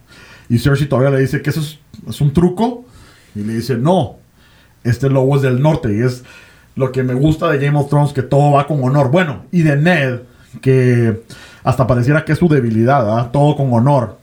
Y 0.49 0.59
Cersei 0.59 0.89
todavía 0.89 1.11
le 1.11 1.21
dice 1.21 1.41
que 1.41 1.49
eso 1.49 1.61
es, 1.61 1.79
es 2.09 2.19
un 2.19 2.33
truco. 2.33 2.83
Y 3.35 3.39
le 3.39 3.53
dice, 3.53 3.77
no, 3.77 4.17
este 4.83 5.09
lobo 5.09 5.37
es 5.37 5.43
del 5.43 5.61
norte. 5.61 5.95
Y 5.95 6.01
es 6.01 6.25
lo 6.75 6.91
que 6.91 7.01
me 7.01 7.13
gusta 7.13 7.49
de 7.49 7.57
Game 7.57 7.79
of 7.79 7.87
Thrones, 7.87 8.11
que 8.11 8.21
todo 8.21 8.51
va 8.51 8.67
con 8.67 8.83
honor. 8.83 9.11
Bueno, 9.11 9.45
y 9.53 9.61
de 9.61 9.77
Ned, 9.77 10.19
que 10.61 11.23
hasta 11.63 11.87
pareciera 11.87 12.25
que 12.25 12.33
es 12.33 12.39
su 12.39 12.49
debilidad, 12.49 13.05
¿verdad? 13.05 13.31
Todo 13.31 13.55
con 13.55 13.71
honor. 13.71 14.17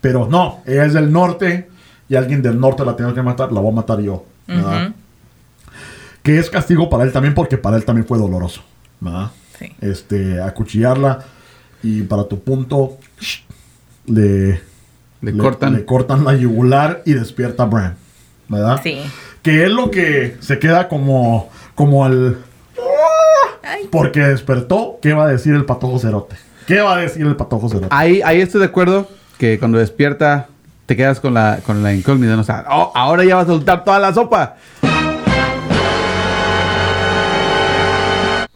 Pero 0.00 0.26
no, 0.26 0.62
ella 0.64 0.86
es 0.86 0.94
del 0.94 1.12
norte 1.12 1.68
y 2.12 2.16
alguien 2.16 2.42
del 2.42 2.60
norte 2.60 2.84
la 2.84 2.94
tengo 2.94 3.14
que 3.14 3.22
matar, 3.22 3.50
la 3.52 3.60
voy 3.62 3.72
a 3.72 3.74
matar 3.76 3.98
yo. 4.00 4.26
¿verdad? 4.46 4.92
Que 6.22 6.38
es 6.38 6.50
castigo 6.50 6.90
para 6.90 7.04
él 7.04 7.12
también 7.12 7.32
porque 7.34 7.56
para 7.56 7.78
él 7.78 7.86
también 7.86 8.06
fue 8.06 8.18
doloroso. 8.18 8.60
¿verdad? 9.00 9.30
Sí. 9.58 9.72
este, 9.80 10.42
acuchillarla 10.42 11.24
y 11.82 12.02
para 12.02 12.24
tu 12.24 12.40
punto 12.40 12.98
le, 14.04 14.60
Le 15.22 15.36
cortan. 15.38 15.72
le 15.72 15.86
cortan 15.86 16.22
la 16.24 16.34
yugular 16.34 17.00
y 17.06 17.14
despierta 17.14 17.62
a 17.62 17.66
Bran, 17.66 17.96
¿verdad? 18.46 18.78
Sí. 18.82 18.98
Que 19.40 19.64
es 19.64 19.70
lo 19.70 19.90
que 19.90 20.36
se 20.40 20.58
queda 20.58 20.88
como 20.88 21.48
como 21.74 22.06
el 22.06 22.36
Ay. 23.62 23.88
porque 23.90 24.20
despertó, 24.20 24.98
¿qué 25.00 25.14
va 25.14 25.24
a 25.24 25.28
decir 25.28 25.54
el 25.54 25.64
patojo 25.64 25.98
cerote? 25.98 26.36
¿Qué 26.66 26.80
va 26.82 26.96
a 26.96 27.00
decir 27.00 27.26
el 27.26 27.36
patojo 27.36 27.70
cerote? 27.70 27.88
Ahí, 27.90 28.20
ahí 28.22 28.42
estoy 28.42 28.60
de 28.60 28.66
acuerdo 28.66 29.08
que 29.38 29.58
cuando 29.58 29.78
despierta 29.78 30.48
te 30.92 30.96
quedas 30.96 31.20
con 31.20 31.32
la, 31.32 31.60
con 31.64 31.82
la 31.82 31.94
incógnita. 31.94 32.36
¿no? 32.36 32.42
O 32.42 32.44
sea, 32.44 32.66
oh, 32.68 32.92
ahora 32.94 33.24
ya 33.24 33.36
va 33.36 33.42
a 33.42 33.46
soltar 33.46 33.82
toda 33.82 33.98
la 33.98 34.12
sopa. 34.12 34.56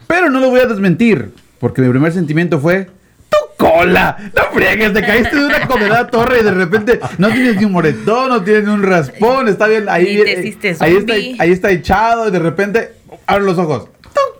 Pero 0.07 0.29
no 0.29 0.41
lo 0.41 0.51
voy 0.51 0.61
a 0.61 0.67
desmentir, 0.67 1.33
porque 1.59 1.81
mi 1.81 1.89
primer 1.89 2.13
sentimiento 2.13 2.61
fue... 2.61 2.91
¡Tu 3.31 3.37
cola! 3.57 4.19
¡No 4.35 4.43
friegues! 4.53 4.93
Te 4.93 5.01
caíste 5.01 5.35
de 5.35 5.47
una 5.47 5.67
condenada 5.67 6.09
torre 6.09 6.41
y 6.41 6.45
de 6.45 6.51
repente 6.51 7.01
no 7.17 7.29
tienes 7.29 7.57
ni 7.57 7.65
un 7.65 7.73
moretón, 7.73 8.29
no 8.29 8.43
tienes 8.43 8.65
ni 8.65 8.71
un 8.71 8.83
raspón, 8.83 9.49
está 9.49 9.67
bien 9.67 9.89
ahí. 9.89 10.21
Ahí, 10.81 10.97
está, 10.97 11.15
ahí 11.15 11.53
está 11.53 11.71
echado 11.71 12.29
y 12.29 12.33
de 12.33 12.39
repente 12.39 12.93
abre 13.27 13.45
los 13.47 13.57
ojos. 13.57 13.89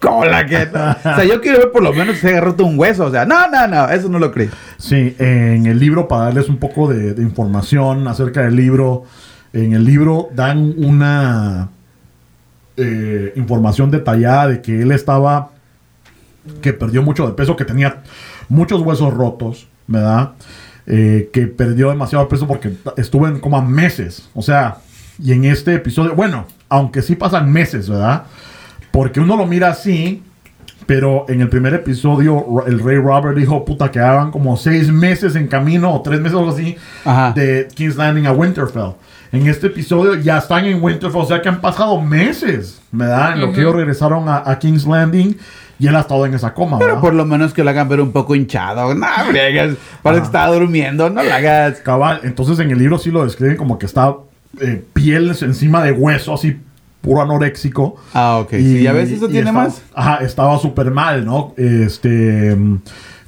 ¡Tu 0.01 0.09
cola! 0.09 0.47
Que 0.47 0.67
no! 0.67 0.91
O 0.91 1.17
sea, 1.17 1.25
yo 1.25 1.41
quiero 1.41 1.59
ver 1.59 1.73
por 1.73 1.83
lo 1.83 1.93
menos 1.93 2.17
que 2.17 2.21
se 2.23 2.29
haya 2.29 2.41
roto 2.41 2.65
un 2.65 2.79
hueso. 2.79 3.07
O 3.07 3.11
sea, 3.11 3.25
no, 3.25 3.49
no, 3.49 3.67
no, 3.67 3.89
eso 3.89 4.09
no 4.09 4.19
lo 4.19 4.33
creí. 4.33 4.51
Sí, 4.79 5.15
en 5.19 5.67
el 5.67 5.79
libro, 5.79 6.09
para 6.09 6.25
darles 6.25 6.49
un 6.49 6.59
poco 6.59 6.89
de, 6.89 7.15
de 7.15 7.23
información 7.23 8.07
acerca 8.09 8.43
del 8.43 8.57
libro, 8.57 9.05
en 9.53 9.73
el 9.73 9.85
libro 9.85 10.29
dan 10.35 10.75
una 10.77 11.71
eh, 12.79 13.33
información 13.37 13.91
detallada 13.91 14.49
de 14.49 14.61
que 14.61 14.83
él 14.83 14.93
estaba, 14.93 15.51
que 16.61 16.75
perdió 16.75 17.03
mucho 17.03 17.27
de 17.27 17.33
peso, 17.33 17.57
que 17.57 17.65
tenía 17.65 18.03
muchos 18.51 18.83
huesos 18.83 19.15
rotos, 19.15 19.67
¿verdad? 19.87 20.33
Eh, 20.87 21.31
que 21.33 21.47
perdió 21.47 21.89
demasiado 21.89 22.29
peso 22.29 22.47
porque 22.47 22.77
estuvo 22.99 23.27
en 23.29 23.41
coma 23.41 23.63
meses, 23.63 24.29
o 24.35 24.43
sea, 24.43 24.77
y 25.19 25.33
en 25.33 25.47
este 25.47 25.75
episodio, 25.75 26.15
bueno, 26.15 26.47
aunque 26.69 27.01
sí 27.01 27.17
pasan 27.17 27.51
meses, 27.51 27.89
¿verdad? 27.89 28.25
Porque 28.97 29.21
uno 29.21 29.37
lo 29.37 29.45
mira 29.45 29.69
así, 29.69 30.23
pero 30.87 31.27
en 31.29 31.43
el 31.43 31.51
primer 31.51 31.75
episodio, 31.75 32.65
el 32.67 32.83
rey 32.83 32.97
Robert 32.97 33.37
dijo, 33.37 33.63
puta, 33.63 33.91
que 33.91 34.01
hagan 34.01 34.31
como 34.31 34.57
seis 34.57 34.91
meses 34.91 35.37
en 35.37 35.49
camino, 35.49 35.93
o 35.93 36.01
tres 36.01 36.19
meses 36.19 36.35
o 36.35 36.39
algo 36.39 36.53
así, 36.53 36.77
Ajá. 37.05 37.33
de 37.37 37.69
King's 37.75 37.97
Landing 37.97 38.27
a 38.27 38.33
Winterfell. 38.33 38.93
En 39.33 39.47
este 39.49 39.67
episodio 39.67 40.15
ya 40.15 40.39
están 40.39 40.65
en 40.65 40.83
Winterfell, 40.83 41.21
o 41.21 41.27
sea 41.27 41.43
que 41.43 41.49
han 41.51 41.61
pasado 41.61 42.01
meses, 42.01 42.81
¿verdad? 42.91 43.35
En 43.35 43.43
lo 43.43 43.53
que 43.53 43.61
ellos 43.61 43.75
regresaron 43.75 44.31
a, 44.31 44.43
a 44.47 44.59
King's 44.59 44.87
Landing 44.87 45.37
y 45.79 45.89
él 45.89 45.95
ha 45.95 46.01
estado 46.01 46.25
en 46.25 46.33
esa 46.33 46.55
coma, 46.55 46.79
Pero 46.79 46.93
¿verdad? 46.93 47.03
por 47.03 47.13
lo 47.13 47.27
menos 47.27 47.53
que 47.53 47.63
lo 47.63 47.69
hagan 47.69 47.91
ver 47.91 48.01
un 48.01 48.13
poco 48.13 48.35
hinchado. 48.35 48.95
No, 48.95 49.07
friegues. 49.29 49.77
Parece 50.01 50.23
que 50.23 50.27
estaba 50.27 50.55
durmiendo. 50.55 51.11
No 51.11 51.23
lo 51.23 51.35
hagas. 51.35 51.81
Cabal, 51.81 52.21
entonces 52.23 52.59
en 52.61 52.71
el 52.71 52.79
libro 52.79 52.97
sí 52.97 53.11
lo 53.11 53.25
describen 53.25 53.59
como 53.59 53.79
que 53.79 53.85
está 53.85 54.15
eh, 54.59 54.83
piel 54.95 55.37
encima 55.43 55.85
de 55.85 55.93
hueso, 55.93 56.33
así 56.33 56.57
puro 57.07 57.23
anoréxico. 57.23 57.97
Ah, 58.13 58.39
ok. 58.43 58.51
Sí, 58.51 58.83
ya 58.83 58.93
ves, 58.93 59.11
eso 59.11 59.27
y 59.27 59.31
tiene 59.31 59.49
estaba- 59.49 59.65
más. 59.69 59.83
Ajá, 59.95 60.17
estaba 60.25 60.59
súper 60.59 60.91
mal, 60.91 61.25
¿no? 61.25 61.55
Este. 61.57 62.55
mm, 62.55 62.81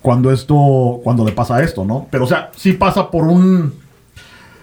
Cuando 0.02 0.30
esto. 0.32 1.00
Cuando 1.02 1.24
le 1.24 1.32
pasa 1.32 1.62
esto, 1.62 1.84
¿no? 1.84 2.06
Pero, 2.10 2.24
o 2.24 2.26
sea, 2.26 2.50
sí 2.56 2.72
pasa 2.72 3.10
por 3.10 3.24
un. 3.24 3.72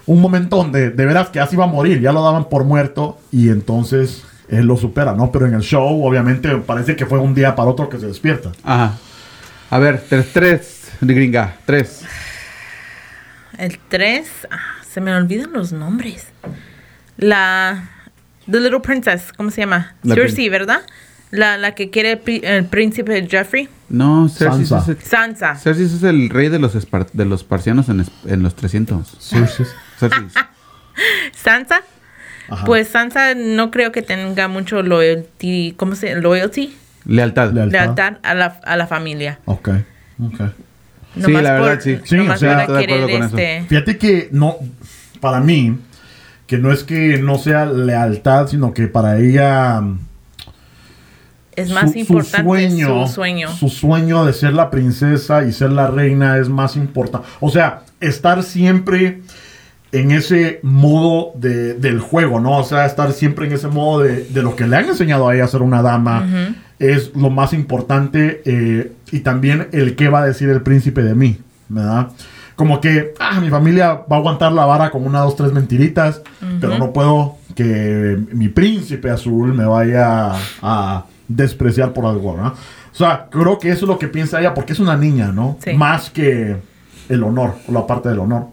Un 0.08 0.22
momento 0.22 0.58
donde 0.58 0.92
de 0.92 1.06
veras 1.06 1.30
que 1.30 1.40
así 1.40 1.56
iba 1.56 1.64
a 1.64 1.68
morir. 1.68 2.00
Ya 2.00 2.12
lo 2.12 2.22
daban 2.24 2.46
por 2.50 2.64
muerto. 2.64 3.18
Y 3.32 3.50
entonces 3.50 4.24
él 4.50 4.66
lo 4.68 4.78
supera, 4.78 5.14
¿no? 5.16 5.32
Pero 5.32 5.48
en 5.48 5.54
el 5.56 5.62
show, 5.62 6.06
obviamente, 6.06 6.56
parece 6.58 6.96
que 6.96 7.06
fue 7.08 7.18
un 7.20 7.34
día 7.34 7.56
para 7.56 7.70
otro 7.70 7.90
que 7.90 7.98
se 8.00 8.06
despierta. 8.08 8.52
Ajá. 8.64 8.98
A 9.72 9.80
ver, 9.80 10.04
tres, 10.08 10.28
tres, 10.32 10.92
de 11.02 11.14
gringa. 11.14 11.56
Tres. 11.66 12.04
El 13.58 13.80
3, 13.88 14.28
se 14.88 15.00
me 15.02 15.14
olvidan 15.16 15.54
los 15.54 15.72
nombres. 15.72 16.28
La 17.18 17.90
The 18.50 18.60
Little 18.60 18.80
Princess, 18.82 19.32
¿cómo 19.36 19.50
se 19.52 19.62
llama? 19.62 19.96
La 20.04 20.16
Cersei, 20.16 20.50
¿verdad? 20.50 20.82
La, 21.32 21.58
la 21.58 21.74
que 21.74 21.90
quiere 21.90 22.12
el, 22.14 22.20
pri- 22.20 22.42
el 22.44 22.66
príncipe 22.66 23.28
Jeffrey. 23.28 23.68
No, 23.90 24.30
Cersei 24.30 24.66
Sansa. 24.66 24.92
es 24.92 24.98
el, 24.98 25.04
Sansa. 25.04 25.56
Cersei 25.56 25.86
es 25.86 26.04
el 26.04 26.30
rey 26.30 26.50
de 26.50 26.60
los, 26.60 26.76
espar- 26.76 27.10
de 27.12 27.26
los 27.26 27.44
parcianos 27.44 27.90
en, 27.90 28.02
es- 28.02 28.12
en 28.26 28.44
los 28.44 28.56
300. 28.56 29.18
Cersei. 29.20 29.66
Sansa. 31.36 31.82
Ajá. 32.50 32.66
Pues 32.66 32.88
Sansa 32.90 33.34
no 33.36 33.72
creo 33.72 33.92
que 33.92 34.02
tenga 34.04 34.48
mucho 34.48 34.84
loyalty, 34.84 35.74
¿cómo 35.78 35.96
se 35.96 36.16
Loyalty, 36.16 36.76
Lealtad. 37.06 37.52
Lealtad. 37.52 37.72
lealtad 37.72 38.14
a 38.24 38.34
la, 38.36 38.60
a 38.64 38.78
la 38.78 38.88
familia. 38.88 39.40
Ok. 39.46 39.70
Ok. 40.24 40.42
Sí, 41.26 41.32
la 41.32 41.54
verdad, 41.54 41.80
sí. 41.82 41.98
Sí, 42.04 42.16
nomás 42.18 42.38
o 42.38 42.40
sea, 42.40 42.56
de 42.58 42.64
acuerdo 42.64 43.08
eso. 43.08 43.26
este, 43.26 43.66
Fíjate 43.68 43.98
que 43.98 44.30
no, 44.32 44.58
para 45.22 45.40
mí, 45.40 45.78
que 46.48 46.58
no 46.58 46.72
es 46.72 46.84
que 46.84 47.18
no 47.20 47.38
sea 47.38 47.66
lealtad, 47.66 48.48
sino 48.48 48.74
que 48.74 48.88
para 48.88 49.18
ella 49.18 49.82
mm, 49.82 50.00
es 51.56 51.72
más 51.72 51.92
su- 51.92 51.98
importante 52.00 52.38
su 52.38 52.46
sueño. 52.46 53.06
Su 53.50 53.70
sueño 53.70 54.26
de 54.26 54.34
ser 54.34 54.54
la 54.54 54.70
princesa 54.70 55.46
y 55.46 55.52
ser 55.54 55.72
la 55.72 55.88
reina 55.88 56.38
es 56.38 56.50
más 56.50 56.76
importante. 56.76 57.28
O 57.40 57.50
sea, 57.50 57.82
estar 58.02 58.44
siempre 58.44 59.22
en 59.92 60.12
ese 60.12 60.60
modo 60.64 61.32
de- 61.36 61.74
del 61.76 62.00
juego, 62.02 62.40
¿no? 62.42 62.58
O 62.60 62.64
sea, 62.64 62.86
estar 62.86 63.14
siempre 63.14 63.48
en 63.48 63.54
ese 63.54 63.70
modo 63.70 64.02
de, 64.02 64.26
de 64.26 64.44
lo 64.44 64.56
que 64.56 64.68
le 64.68 64.76
han 64.76 64.86
enseñado 64.90 65.30
a 65.30 65.36
ella 65.36 65.46
a 65.46 65.48
ser 65.48 65.62
una 65.62 65.82
dama 65.82 66.56
es 66.78 67.16
lo 67.16 67.30
más 67.30 67.54
importante 67.54 68.42
eh, 68.46 68.92
y 69.14 69.22
también 69.22 69.70
el 69.72 69.96
qué 69.96 70.10
va 70.10 70.20
a 70.24 70.26
decir 70.26 70.50
el 70.50 70.62
príncipe 70.62 71.02
de 71.04 71.16
mí, 71.16 71.38
¿verdad? 71.70 72.10
Como 72.56 72.80
que, 72.80 73.14
ah, 73.20 73.40
mi 73.42 73.50
familia 73.50 74.06
va 74.10 74.16
a 74.16 74.20
aguantar 74.20 74.52
la 74.52 74.66
vara 74.66 74.90
con 74.90 75.06
una, 75.06 75.20
dos, 75.20 75.36
tres 75.36 75.52
mentiritas, 75.52 76.22
pero 76.62 76.78
no 76.78 76.94
puedo 76.94 77.38
que 77.54 78.18
mi 78.32 78.50
príncipe 78.50 79.10
azul 79.10 79.54
me 79.54 79.66
vaya 79.66 80.32
a 80.62 81.06
despreciar 81.28 81.94
por 81.94 82.06
algo, 82.06 82.38
¿no? 82.38 82.48
O 82.48 82.98
sea, 82.98 83.28
creo 83.30 83.60
que 83.60 83.70
eso 83.70 83.86
es 83.86 83.90
lo 83.90 84.00
que 84.00 84.08
piensa 84.08 84.40
ella 84.40 84.54
porque 84.54 84.74
es 84.74 84.80
una 84.80 84.96
niña, 84.96 85.32
¿no? 85.34 85.58
Sí. 85.64 85.74
Más 85.74 86.10
que 86.10 86.56
el 87.10 87.24
honor, 87.24 87.56
o 87.68 87.72
la 87.74 87.86
parte 87.86 88.08
del 88.10 88.20
honor. 88.20 88.48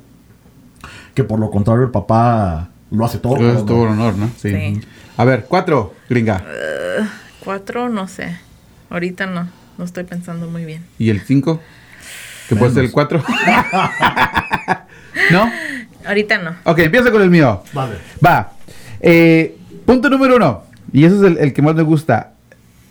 Que 1.14 1.22
por 1.22 1.38
lo 1.38 1.50
contrario 1.50 1.84
el 1.84 1.90
papá 1.90 2.70
lo 2.90 3.05
hace 3.05 3.18
todo. 3.18 3.36
Es 3.36 3.64
todo 3.64 3.82
honor. 3.82 3.88
un 3.88 4.00
honor, 4.00 4.16
¿no? 4.16 4.30
Sí. 4.36 4.50
Sí. 4.50 4.80
A 5.16 5.24
ver, 5.24 5.46
cuatro, 5.48 5.94
gringa. 6.09 6.44
Cuatro, 7.44 7.88
no 7.88 8.09
sé. 8.09 8.36
Ahorita 8.90 9.26
no. 9.26 9.48
No 9.78 9.84
estoy 9.84 10.05
pensando 10.05 10.48
muy 10.48 10.64
bien. 10.64 10.84
¿Y 10.98 11.11
el 11.11 11.20
cinco? 11.20 11.61
¿Que 12.53 12.59
puede 12.59 12.72
ser 12.72 12.84
el 12.84 12.90
Menos. 12.90 12.94
cuatro? 12.94 13.22
¿No? 15.30 15.50
Ahorita 16.07 16.38
no. 16.38 16.57
Ok, 16.64 16.78
empieza 16.80 17.11
con 17.11 17.22
el 17.22 17.30
mío. 17.30 17.62
Vale. 17.72 17.94
Va. 18.24 18.53
Eh, 19.00 19.57
punto 19.86 20.11
número 20.11 20.36
uno. 20.36 20.64
Y 20.92 21.05
eso 21.05 21.16
es 21.16 21.22
el, 21.32 21.38
el 21.38 21.53
que 21.53 21.62
más 21.62 21.74
me 21.74 21.82
gusta. 21.82 22.32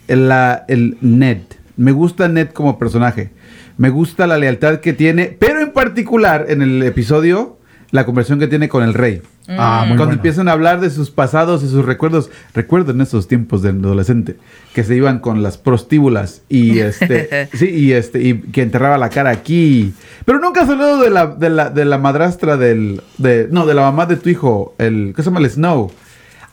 El, 0.08 0.28
la- 0.28 0.64
el 0.68 0.96
Ned. 1.00 1.38
Me 1.76 1.92
gusta 1.92 2.28
Ned 2.28 2.48
como 2.48 2.78
personaje. 2.78 3.30
Me 3.76 3.90
gusta 3.90 4.26
la 4.26 4.38
lealtad 4.38 4.80
que 4.80 4.92
tiene, 4.92 5.26
pero 5.38 5.60
en 5.60 5.72
particular 5.72 6.46
en 6.48 6.62
el 6.62 6.82
episodio, 6.82 7.58
la 7.90 8.04
conversación 8.04 8.38
que 8.38 8.48
tiene 8.48 8.68
con 8.68 8.82
el 8.82 8.94
rey. 8.94 9.22
Ah, 9.48 9.80
muy 9.80 9.96
Cuando 9.96 10.04
bueno. 10.06 10.12
empiezan 10.14 10.48
a 10.48 10.52
hablar 10.52 10.80
de 10.80 10.88
sus 10.90 11.10
pasados 11.10 11.62
y 11.64 11.68
sus 11.68 11.84
recuerdos, 11.84 12.30
recuerdo 12.54 12.92
en 12.92 13.00
esos 13.00 13.26
tiempos 13.26 13.62
de 13.62 13.70
adolescente 13.70 14.36
que 14.74 14.84
se 14.84 14.94
iban 14.94 15.18
con 15.18 15.42
las 15.42 15.58
prostíbulas 15.58 16.42
y 16.48 16.78
este, 16.78 17.48
sí, 17.54 17.68
y 17.68 17.92
este, 17.92 18.22
y 18.22 18.34
que 18.40 18.62
enterraba 18.62 18.98
la 18.98 19.10
cara 19.10 19.30
aquí. 19.30 19.92
Pero 20.24 20.38
nunca 20.38 20.62
has 20.62 20.68
hablado 20.70 21.00
de 21.02 21.10
la, 21.10 21.26
de 21.26 21.50
la, 21.50 21.70
de 21.70 21.84
la 21.84 21.98
madrastra 21.98 22.56
del, 22.56 23.02
de, 23.18 23.48
no, 23.50 23.66
de 23.66 23.74
la 23.74 23.82
mamá 23.82 24.06
de 24.06 24.16
tu 24.16 24.28
hijo, 24.28 24.74
el, 24.78 25.12
¿qué 25.16 25.22
se 25.22 25.30
llama? 25.30 25.40
El 25.40 25.50
Snow. 25.50 25.90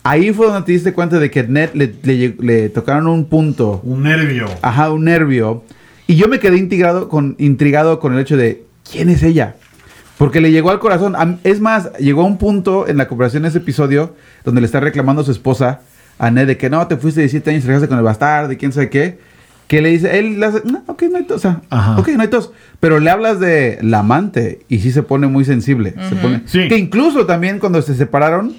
Ahí 0.02 0.32
fue 0.32 0.46
donde 0.46 0.62
te 0.66 0.72
diste 0.72 0.92
cuenta 0.92 1.18
de 1.18 1.30
que 1.30 1.42
Ned 1.44 1.70
le, 1.74 1.94
le 2.02 2.34
le 2.40 2.68
tocaron 2.70 3.06
un 3.06 3.26
punto, 3.26 3.80
Un 3.84 4.02
nervio. 4.02 4.46
ajá, 4.62 4.90
un 4.90 5.04
nervio. 5.04 5.62
Y 6.06 6.16
yo 6.16 6.26
me 6.26 6.40
quedé 6.40 6.56
intrigado 6.56 7.08
con, 7.08 7.36
intrigado 7.38 8.00
con 8.00 8.14
el 8.14 8.20
hecho 8.20 8.36
de, 8.36 8.64
¿quién 8.90 9.10
es 9.10 9.22
ella? 9.22 9.54
Porque 10.20 10.42
le 10.42 10.52
llegó 10.52 10.70
al 10.70 10.78
corazón. 10.80 11.16
Es 11.44 11.62
más, 11.62 11.94
llegó 11.94 12.20
a 12.20 12.24
un 12.26 12.36
punto 12.36 12.86
en 12.86 12.98
la 12.98 13.08
conversación 13.08 13.44
de 13.44 13.48
ese 13.48 13.56
episodio 13.56 14.14
donde 14.44 14.60
le 14.60 14.66
está 14.66 14.78
reclamando 14.78 15.22
a 15.22 15.24
su 15.24 15.30
esposa, 15.30 15.80
a 16.18 16.30
Ned, 16.30 16.46
de 16.46 16.58
que 16.58 16.68
no, 16.68 16.86
te 16.86 16.98
fuiste 16.98 17.20
17 17.20 17.48
años 17.50 17.64
y 17.64 17.66
regaste 17.66 17.88
con 17.88 17.96
el 17.96 18.04
bastardo 18.04 18.52
y 18.52 18.58
quién 18.58 18.70
sabe 18.70 18.90
qué. 18.90 19.18
Que 19.66 19.80
le 19.80 19.88
dice, 19.88 20.18
él 20.18 20.38
le 20.38 20.44
hace, 20.44 20.60
no, 20.66 20.82
ok, 20.88 21.04
no 21.10 21.16
hay 21.16 21.24
tos. 21.24 21.38
o 21.38 21.40
sea, 21.40 21.62
Ajá. 21.70 21.98
ok, 21.98 22.08
no 22.16 22.20
hay 22.20 22.28
tos. 22.28 22.52
Pero 22.80 23.00
le 23.00 23.08
hablas 23.08 23.40
de 23.40 23.78
la 23.80 24.00
amante 24.00 24.60
y 24.68 24.80
sí 24.80 24.92
se 24.92 25.02
pone 25.02 25.26
muy 25.26 25.46
sensible. 25.46 25.94
se 26.10 26.16
pone, 26.16 26.42
Sí. 26.44 26.68
Que 26.68 26.76
incluso 26.76 27.24
también 27.24 27.58
cuando 27.58 27.80
se 27.80 27.94
separaron, 27.94 28.52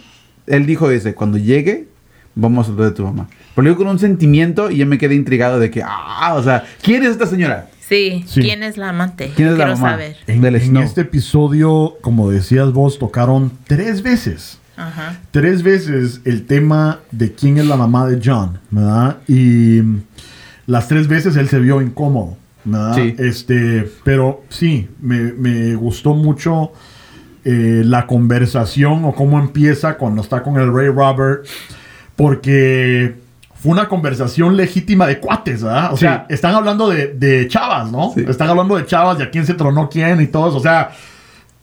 él 0.47 0.65
dijo, 0.65 0.89
dice, 0.89 1.13
cuando 1.13 1.37
llegue, 1.37 1.87
vamos 2.33 2.69
a 2.69 2.71
hablar 2.71 2.89
de 2.89 2.95
tu 2.95 3.03
mamá. 3.03 3.27
Pero 3.53 3.67
yo 3.67 3.75
con 3.77 3.87
un 3.87 3.99
sentimiento 3.99 4.71
y 4.71 4.77
yo 4.77 4.87
me 4.87 4.97
quedé 4.97 5.13
intrigado 5.13 5.59
de 5.59 5.69
que, 5.69 5.83
ah, 5.85 6.33
o 6.35 6.41
sea, 6.41 6.63
¿quién 6.81 7.03
es 7.03 7.09
esta 7.11 7.27
señora? 7.27 7.69
Sí. 7.91 8.23
Sí. 8.27 8.41
¿Quién 8.41 8.63
es 8.63 8.77
la 8.77 8.89
amante? 8.89 9.31
¿Quién 9.35 9.49
es 9.49 9.57
la 9.57 9.65
Quiero 9.65 9.77
mamá? 9.79 9.91
saber. 9.91 10.15
En, 10.27 10.41
Del 10.41 10.55
en 10.55 10.61
Snow. 10.61 10.81
este 10.83 11.01
episodio, 11.01 11.97
como 12.01 12.31
decías 12.31 12.71
vos, 12.71 12.97
tocaron 12.97 13.51
tres 13.67 14.01
veces. 14.01 14.57
Ajá. 14.77 15.19
Tres 15.31 15.61
veces 15.61 16.21
el 16.25 16.45
tema 16.45 17.01
de 17.11 17.33
quién 17.33 17.57
es 17.57 17.65
la 17.67 17.75
mamá 17.75 18.07
de 18.07 18.19
John, 18.23 18.57
¿verdad? 18.71 19.17
Y 19.27 19.81
las 20.65 20.87
tres 20.87 21.07
veces 21.07 21.35
él 21.35 21.49
se 21.49 21.59
vio 21.59 21.81
incómodo, 21.81 22.37
¿verdad? 22.63 22.95
Sí. 22.95 23.15
Este, 23.19 23.91
pero 24.05 24.43
sí, 24.49 24.87
me, 25.01 25.33
me 25.33 25.75
gustó 25.75 26.13
mucho 26.15 26.71
eh, 27.43 27.81
la 27.85 28.07
conversación 28.07 29.03
o 29.03 29.13
cómo 29.13 29.37
empieza 29.39 29.97
cuando 29.97 30.21
está 30.21 30.41
con 30.41 30.57
el 30.57 30.73
Rey 30.73 30.87
Robert, 30.87 31.45
porque 32.15 33.15
fue 33.61 33.71
una 33.71 33.87
conversación 33.87 34.57
legítima 34.57 35.05
de 35.07 35.19
cuates, 35.19 35.63
¿verdad? 35.63 35.93
O 35.93 35.97
Sí. 35.97 36.01
sea, 36.01 36.25
están 36.29 36.55
hablando 36.55 36.89
de, 36.89 37.07
de 37.13 37.47
chavas, 37.47 37.91
¿no? 37.91 38.11
Sí. 38.15 38.25
Están 38.27 38.49
hablando 38.49 38.75
de 38.75 38.85
chavas 38.85 39.19
y 39.19 39.23
a 39.23 39.29
quién 39.29 39.45
se 39.45 39.53
tronó 39.53 39.89
quién 39.89 40.19
y 40.21 40.27
todo 40.27 40.49
eso, 40.49 40.57
o 40.57 40.61
sea... 40.61 40.91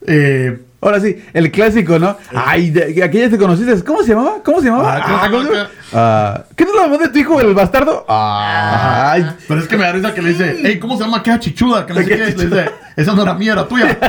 Eh, 0.06 0.62
Ahora 0.80 1.00
sí, 1.00 1.16
el 1.32 1.50
clásico, 1.50 1.98
¿no? 1.98 2.16
Ay, 2.32 2.70
de, 2.70 3.02
aquella 3.02 3.28
te 3.28 3.36
conociste. 3.36 3.82
¿Cómo 3.82 4.00
se 4.04 4.10
llamaba? 4.10 4.34
¿Cómo 4.44 4.60
se 4.60 4.66
llamaba? 4.66 5.02
Ah, 5.04 5.26
¿cómo 5.28 5.42
se 5.42 5.48
Ah. 5.58 5.68
Ah, 5.92 6.44
¿Qué 6.54 6.64
no 6.64 6.70
es 6.70 6.76
la 6.76 6.82
mamá 6.86 6.98
de 6.98 7.08
tu 7.08 7.18
hijo, 7.18 7.40
el 7.40 7.52
bastardo? 7.52 8.04
Ajá. 8.08 9.10
Ay, 9.12 9.26
Pero 9.48 9.60
es 9.60 9.66
que 9.66 9.76
me 9.76 9.82
da 9.82 9.90
risa 9.90 10.14
que 10.14 10.22
le 10.22 10.28
dice, 10.28 10.56
hey, 10.62 10.78
¿cómo 10.78 10.96
se 10.96 11.02
llama 11.02 11.16
aquella 11.16 11.40
chichuda? 11.40 11.84
Que 11.84 11.94
no 11.94 11.98
sé 12.00 12.06
qué. 12.06 12.16
Le 12.16 12.32
dice, 12.46 12.70
esa 12.94 13.12
no 13.12 13.22
era 13.22 13.34
mía, 13.34 13.54
era 13.54 13.66
tuya. 13.66 13.98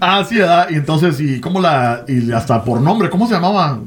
ah, 0.00 0.24
sí, 0.28 0.36
¿verdad? 0.36 0.68
Y 0.70 0.74
entonces, 0.76 1.18
y 1.20 1.40
cómo 1.40 1.60
la, 1.60 2.04
y 2.06 2.30
hasta 2.30 2.62
por 2.62 2.80
nombre, 2.80 3.10
¿cómo 3.10 3.26
se 3.26 3.34
llamaba? 3.34 3.80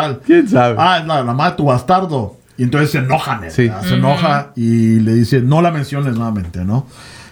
Tal. 0.00 0.20
¿Quién 0.20 0.48
sabe? 0.48 0.76
Ah, 0.78 0.98
es 1.00 1.06
la, 1.06 1.16
la 1.16 1.24
mamá 1.24 1.50
de 1.50 1.56
tu 1.56 1.64
bastardo. 1.64 2.36
Y 2.58 2.62
entonces 2.62 2.90
se 2.90 2.98
enoja, 2.98 3.38
Ned, 3.38 3.50
Sí. 3.50 3.70
Se 3.84 3.94
enoja 3.94 4.52
y 4.56 5.00
le 5.00 5.14
dice, 5.14 5.40
no 5.42 5.60
la 5.60 5.70
menciones 5.70 6.14
nuevamente, 6.14 6.64
¿no? 6.64 6.86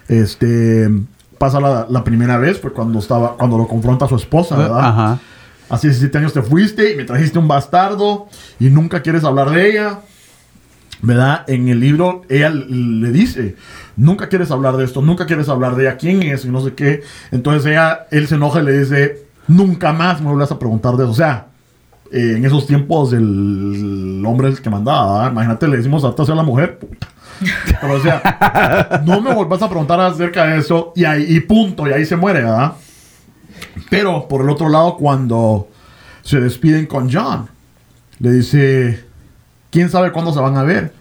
Este, 0.08 0.90
pasa 1.38 1.60
la, 1.60 1.86
la 1.88 2.04
primera 2.04 2.36
vez, 2.36 2.60
fue 2.60 2.72
cuando 2.72 2.98
estaba, 2.98 3.36
cuando 3.36 3.56
lo 3.56 3.66
confronta 3.66 4.04
a 4.04 4.08
su 4.08 4.16
esposa, 4.16 4.56
¿verdad? 4.56 4.80
Ajá. 4.80 5.18
Hace 5.70 5.88
17 5.88 6.18
años 6.18 6.32
te 6.34 6.42
fuiste 6.42 6.92
y 6.92 6.96
me 6.96 7.04
trajiste 7.04 7.38
un 7.38 7.48
bastardo 7.48 8.28
y 8.60 8.66
nunca 8.68 9.00
quieres 9.02 9.24
hablar 9.24 9.50
de 9.50 9.70
ella. 9.70 10.00
¿Verdad? 11.00 11.44
En 11.48 11.68
el 11.68 11.80
libro 11.80 12.22
ella 12.30 12.48
le 12.48 13.12
dice, 13.12 13.56
nunca 13.96 14.28
quieres 14.28 14.50
hablar 14.50 14.76
de 14.78 14.84
esto, 14.84 15.02
nunca 15.02 15.26
quieres 15.26 15.50
hablar 15.50 15.74
de 15.76 15.82
ella, 15.82 15.96
quién 15.98 16.22
es 16.22 16.46
y 16.46 16.48
no 16.48 16.62
sé 16.62 16.72
qué. 16.74 17.02
Entonces 17.30 17.66
ella, 17.66 18.06
él 18.10 18.26
se 18.26 18.36
enoja 18.36 18.60
y 18.60 18.64
le 18.64 18.78
dice, 18.78 19.26
nunca 19.46 19.92
más 19.92 20.20
me 20.22 20.28
vuelvas 20.28 20.50
a 20.52 20.58
preguntar 20.58 20.96
de 20.96 21.04
eso. 21.04 21.12
O 21.12 21.16
sea, 21.16 21.48
eh, 22.12 22.34
en 22.36 22.44
esos 22.44 22.66
tiempos 22.66 23.12
el, 23.12 24.22
hombre 24.26 24.48
es 24.48 24.56
el 24.56 24.62
que 24.62 24.70
mandaba, 24.70 25.14
¿verdad? 25.18 25.32
Imagínate, 25.32 25.68
le 25.68 25.76
decimos 25.78 26.04
hasta 26.04 26.22
a 26.22 26.34
la 26.34 26.42
mujer. 26.42 26.78
puta. 26.78 27.08
Pero 27.80 27.94
o 27.94 28.00
sea, 28.00 29.02
no 29.06 29.20
me 29.20 29.34
volvás 29.34 29.60
a 29.62 29.68
preguntar 29.68 30.00
acerca 30.00 30.46
de 30.46 30.58
eso 30.58 30.92
y 30.94 31.04
ahí 31.04 31.24
y 31.28 31.40
punto, 31.40 31.88
y 31.88 31.92
ahí 31.92 32.04
se 32.04 32.16
muere, 32.16 32.40
¿verdad? 32.42 32.74
Pero 33.90 34.28
por 34.28 34.42
el 34.42 34.50
otro 34.50 34.68
lado, 34.68 34.96
cuando 34.96 35.68
se 36.22 36.40
despiden 36.40 36.86
con 36.86 37.12
John, 37.12 37.48
le 38.20 38.32
dice, 38.32 39.04
¿quién 39.70 39.90
sabe 39.90 40.12
cuándo 40.12 40.32
se 40.32 40.40
van 40.40 40.56
a 40.56 40.62
ver? 40.62 40.92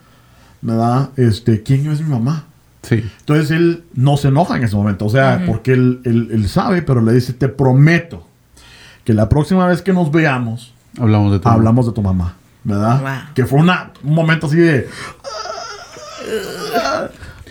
¿Verdad? 0.61 1.09
Este, 1.17 1.61
¿quién 1.61 1.89
es 1.91 2.01
mi 2.01 2.09
mamá? 2.09 2.45
Sí. 2.81 3.03
Entonces 3.19 3.51
él 3.51 3.83
no 3.93 4.17
se 4.17 4.27
enoja 4.29 4.57
en 4.57 4.63
ese 4.63 4.75
momento, 4.75 5.05
o 5.05 5.09
sea, 5.09 5.43
porque 5.47 5.71
él, 5.73 6.01
él- 6.03 6.29
él 6.31 6.47
sabe, 6.49 6.81
pero 6.81 7.01
le 7.01 7.13
dice, 7.13 7.31
te 7.33 7.47
prometo 7.47 8.27
que 9.05 9.13
la 9.13 9.29
próxima 9.29 9.67
vez 9.67 9.81
que 9.81 9.93
nos 9.93 10.11
veamos, 10.11 10.72
Hablamos 10.99 11.31
de 11.31 11.39
tu 11.39 11.47
hablamos 11.49 11.85
de 11.87 11.91
tu 11.93 12.01
mamá, 12.01 12.35
¿verdad? 12.63 13.01
Wow. 13.01 13.33
Que 13.33 13.45
fue 13.45 13.59
una, 13.59 13.91
un 14.03 14.13
momento 14.13 14.47
así 14.47 14.57
de... 14.57 14.87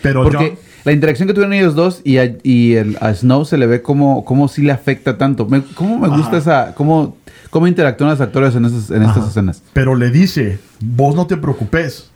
Pero 0.03 0.23
Porque 0.25 0.37
John- 0.51 0.59
la 0.85 0.93
interacción 0.93 1.29
que 1.29 1.35
tuvieron 1.35 1.53
ellos 1.53 1.75
dos 1.75 2.01
y 2.05 2.19
a, 2.19 2.37
y 2.43 2.75
el, 2.75 2.99
a 3.01 3.15
Snow 3.15 3.45
se 3.45 3.57
le 3.57 3.67
ve 3.67 3.83
como, 3.83 4.25
como 4.25 4.49
sí 4.49 4.63
le 4.63 4.73
afecta 4.73 5.17
tanto. 5.17 5.47
Me, 5.47 5.63
¿Cómo 5.75 5.99
me 5.99 6.09
gusta 6.09 6.29
Ajá. 6.29 6.39
esa... 6.39 6.75
Cómo, 6.75 7.17
cómo 7.51 7.67
interactúan 7.69 8.11
los 8.11 8.21
actores 8.21 8.55
en, 8.57 8.65
esas, 8.65 8.91
en 8.91 9.03
estas 9.05 9.29
escenas? 9.29 9.63
Pero 9.73 9.95
le 9.95 10.11
dice, 10.11 10.59
vos 10.81 11.15
no 11.15 11.27
te 11.27 11.37
preocupes. 11.37 12.11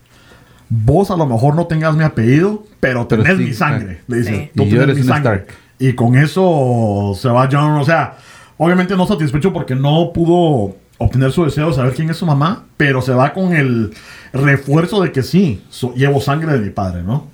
Vos 0.68 1.12
a 1.12 1.16
lo 1.16 1.27
mejor 1.27 1.55
no 1.55 1.66
tengas 1.66 1.95
mi 1.97 2.03
apellido, 2.03 2.64
pero 2.81 3.07
Pero 3.07 3.22
tenés 3.22 3.39
sí, 3.39 3.45
mi 3.45 3.53
sangre. 3.53 4.01
Le 4.09 4.16
dice, 4.18 4.31
Sí. 4.31 4.51
tú 4.57 4.64
Y 4.64 4.70
yo 4.70 4.81
tenés 4.81 4.97
eres 4.97 4.97
mi 4.99 5.05
sangre. 5.12 5.35
Stark. 5.37 5.59
Y 5.79 5.93
con 5.93 6.16
eso 6.16 7.12
se 7.20 7.29
va 7.29 7.49
John, 7.53 7.72
o 7.72 7.85
sea, 7.85 8.16
obviamente 8.57 8.97
no 8.97 9.07
satisfecho 9.07 9.53
porque 9.53 9.77
no 9.77 10.11
pudo 10.12 10.74
obtener 10.99 11.32
su 11.32 11.44
deseo 11.44 11.68
de 11.68 11.74
saber 11.74 11.92
quién 11.94 12.11
es 12.11 12.16
su 12.16 12.26
mamá, 12.26 12.64
pero 12.76 13.03
se 13.03 13.12
va 13.12 13.32
con 13.32 13.55
el 13.55 13.92
refuerzo 14.32 15.03
de 15.03 15.12
que 15.12 15.22
sí, 15.22 15.62
so- 15.70 15.94
llevo 15.94 16.20
sangre 16.20 16.53
de 16.53 16.59
mi 16.61 16.70
padre, 16.70 17.03
¿no? 17.03 17.28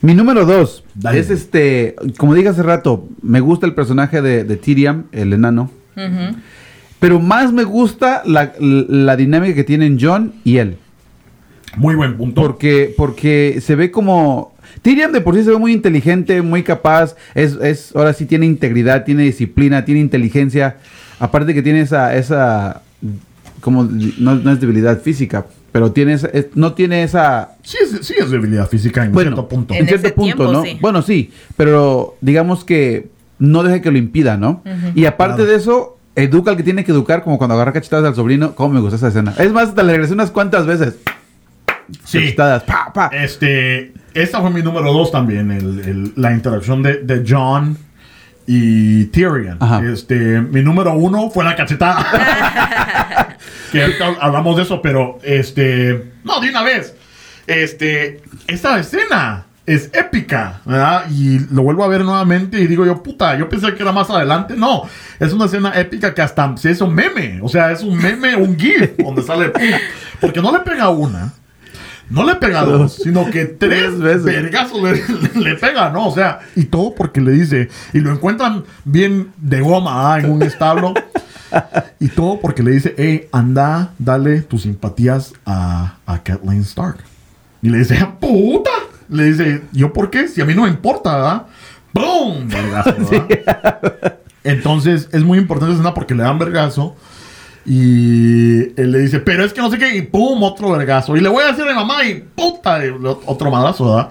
Mi 0.00 0.14
número 0.14 0.44
dos 0.44 0.84
Dale. 0.94 1.18
es 1.20 1.30
este, 1.30 1.94
como 2.16 2.34
dije 2.34 2.48
hace 2.48 2.62
rato, 2.62 3.08
me 3.22 3.40
gusta 3.40 3.66
el 3.66 3.74
personaje 3.74 4.20
de, 4.20 4.42
de 4.44 4.56
Tyrion, 4.56 5.06
el 5.12 5.32
enano, 5.32 5.70
pero 6.98 7.20
más 7.20 7.52
me 7.52 7.64
gusta 7.64 8.22
la, 8.24 8.52
la 8.58 9.16
dinámica 9.16 9.54
que 9.54 9.64
tienen 9.64 9.98
John 10.00 10.34
y 10.44 10.56
él. 10.58 10.76
Muy 11.76 11.94
buen 11.94 12.16
punto. 12.16 12.40
Porque, 12.42 12.92
porque 12.96 13.58
se 13.62 13.74
ve 13.76 13.90
como... 13.90 14.52
Tyrion 14.82 15.12
de 15.12 15.20
por 15.20 15.34
sí 15.36 15.44
se 15.44 15.50
ve 15.50 15.58
muy 15.58 15.72
inteligente, 15.72 16.42
muy 16.42 16.62
capaz, 16.62 17.14
es, 17.34 17.54
es, 17.62 17.94
ahora 17.94 18.12
sí 18.12 18.26
tiene 18.26 18.46
integridad, 18.46 19.04
tiene 19.04 19.22
disciplina, 19.24 19.84
tiene 19.84 20.00
inteligencia, 20.00 20.76
aparte 21.18 21.54
que 21.54 21.62
tiene 21.62 21.80
esa, 21.82 22.14
esa, 22.16 22.82
como, 23.60 23.84
no, 23.84 24.34
no 24.36 24.52
es 24.52 24.60
debilidad 24.60 25.00
física, 25.00 25.46
pero 25.70 25.92
tiene 25.92 26.14
esa- 26.14 26.28
es- 26.28 26.48
no 26.54 26.72
tiene 26.74 27.02
esa, 27.02 27.52
sí, 27.62 27.78
es, 27.82 28.06
sí 28.06 28.14
es 28.18 28.30
debilidad 28.30 28.68
física 28.68 29.04
en 29.04 29.12
Bueno, 29.12 29.30
cierto 29.30 29.48
punto. 29.48 29.74
en 29.74 29.80
En 29.80 29.86
cierto 29.88 30.06
ese 30.08 30.14
punto, 30.14 30.34
tiempo, 30.36 30.52
¿no? 30.52 30.62
sí. 30.64 30.78
Bueno, 30.80 31.02
sí, 31.02 31.30
pero 31.56 32.16
digamos 32.20 32.64
que 32.64 33.08
no 33.38 33.62
deja 33.62 33.80
que 33.80 33.90
lo 33.90 33.98
impida, 33.98 34.36
¿no? 34.36 34.62
Y 34.94 35.04
aparte 35.06 35.36
Claro. 35.36 35.50
de 35.50 35.56
eso, 35.56 35.98
educa 36.14 36.50
al 36.50 36.56
que 36.56 36.62
tiene 36.62 36.84
que 36.84 36.92
educar, 36.92 37.22
como 37.24 37.38
cuando 37.38 37.54
agarra 37.54 37.72
cachetadas 37.72 38.04
al 38.06 38.14
sobrino, 38.14 38.54
cómo 38.54 38.74
me 38.74 38.80
gusta 38.80 38.96
esa 38.96 39.08
escena. 39.08 39.34
Es 39.38 39.52
más, 39.52 39.70
hasta 39.70 39.82
le 39.82 39.92
regresé 39.92 40.14
unas 40.14 40.30
cuantas 40.30 40.66
veces. 40.66 40.96
Sí. 42.04 42.18
Cachetadas, 42.20 42.62
pa, 42.64 42.92
pa. 42.92 43.06
Este, 43.12 43.92
esta 44.14 44.40
fue 44.40 44.50
mi 44.50 44.62
número 44.62 44.92
dos 44.92 45.10
también, 45.10 45.50
el- 45.50 45.80
el- 45.80 46.12
la 46.16 46.32
interacción 46.32 46.82
de, 46.82 46.98
de 47.02 47.24
John 47.26 47.76
y 48.46 49.06
Tyrion. 49.06 49.58
Ajá. 49.60 49.82
Este, 49.84 50.40
mi 50.40 50.62
número 50.62 50.94
uno 50.94 51.30
fue 51.30 51.44
la 51.44 51.56
cachetada. 51.56 53.36
que 53.72 53.82
ahorita 53.82 54.16
hablamos 54.20 54.56
de 54.56 54.62
eso, 54.62 54.82
pero 54.82 55.18
este, 55.22 56.12
no, 56.24 56.40
de 56.40 56.50
una 56.50 56.62
vez. 56.62 56.94
Este, 57.46 58.22
esta 58.46 58.78
escena 58.78 59.46
es 59.66 59.90
épica, 59.92 60.60
¿verdad? 60.64 61.06
Y 61.10 61.38
lo 61.52 61.62
vuelvo 61.62 61.84
a 61.84 61.88
ver 61.88 62.04
nuevamente 62.04 62.60
y 62.60 62.66
digo 62.66 62.84
yo, 62.84 63.02
puta, 63.02 63.36
yo 63.36 63.48
pensé 63.48 63.74
que 63.74 63.82
era 63.82 63.92
más 63.92 64.10
adelante. 64.10 64.54
No, 64.56 64.88
es 65.20 65.32
una 65.32 65.46
escena 65.46 65.72
épica 65.78 66.14
que 66.14 66.22
hasta 66.22 66.56
se 66.56 66.72
hizo 66.72 66.88
meme. 66.88 67.40
O 67.42 67.48
sea, 67.48 67.70
es 67.70 67.82
un 67.82 67.96
meme, 67.96 68.34
un 68.36 68.58
GIF, 68.58 68.96
donde 68.98 69.22
sale, 69.22 69.50
¡pum! 69.50 69.62
porque 70.20 70.40
no 70.40 70.52
le 70.52 70.60
pega 70.60 70.88
una. 70.88 71.32
No 72.12 72.24
le 72.24 72.34
pega 72.36 72.64
dos, 72.64 72.94
sino 73.02 73.30
que 73.30 73.46
tres 73.46 73.98
veces. 73.98 74.24
vergazos 74.24 74.82
le, 74.82 75.40
le 75.40 75.54
pega, 75.56 75.90
¿no? 75.90 76.08
O 76.08 76.14
sea, 76.14 76.40
y 76.54 76.64
todo 76.64 76.94
porque 76.94 77.20
le 77.20 77.32
dice, 77.32 77.70
y 77.94 78.00
lo 78.00 78.12
encuentran 78.12 78.64
bien 78.84 79.32
de 79.38 79.62
goma 79.62 80.14
¿ah? 80.14 80.20
en 80.20 80.30
un 80.30 80.42
establo. 80.42 80.92
y 81.98 82.08
todo 82.08 82.38
porque 82.40 82.62
le 82.62 82.72
dice, 82.72 82.94
hey, 82.98 83.28
anda, 83.32 83.92
dale 83.98 84.42
tus 84.42 84.62
simpatías 84.62 85.32
a, 85.46 85.96
a 86.04 86.22
Kathleen 86.22 86.60
Stark. 86.60 86.98
Y 87.62 87.70
le 87.70 87.78
dice, 87.78 87.96
puta. 88.20 88.70
Le 89.08 89.24
dice, 89.24 89.62
¿yo 89.72 89.92
por 89.92 90.10
qué? 90.10 90.28
Si 90.28 90.40
a 90.40 90.44
mí 90.44 90.54
no 90.54 90.62
me 90.62 90.68
importa, 90.68 91.16
¿verdad? 91.16 91.46
¡Boom! 91.92 92.48
Vergazo, 92.48 92.94
¿verdad? 93.10 94.18
Entonces, 94.44 95.08
es 95.12 95.22
muy 95.22 95.38
importante 95.38 95.74
esa 95.74 95.94
porque 95.94 96.14
le 96.14 96.22
dan 96.22 96.38
vergazo. 96.38 96.96
Y 97.64 98.80
él 98.80 98.90
le 98.92 98.98
dice, 99.00 99.20
pero 99.20 99.44
es 99.44 99.52
que 99.52 99.60
no 99.60 99.70
sé 99.70 99.78
qué, 99.78 99.96
y 99.96 100.02
pum, 100.02 100.42
otro 100.42 100.70
vergazo. 100.72 101.16
Y 101.16 101.20
le 101.20 101.28
voy 101.28 101.44
a 101.44 101.48
decir 101.48 101.62
a 101.64 101.68
mi 101.68 101.74
mamá, 101.74 102.04
y 102.04 102.24
puta, 102.34 102.84
y 102.84 102.90
otro 103.26 103.50
madrazo, 103.50 103.84
¿verdad? 103.94 104.10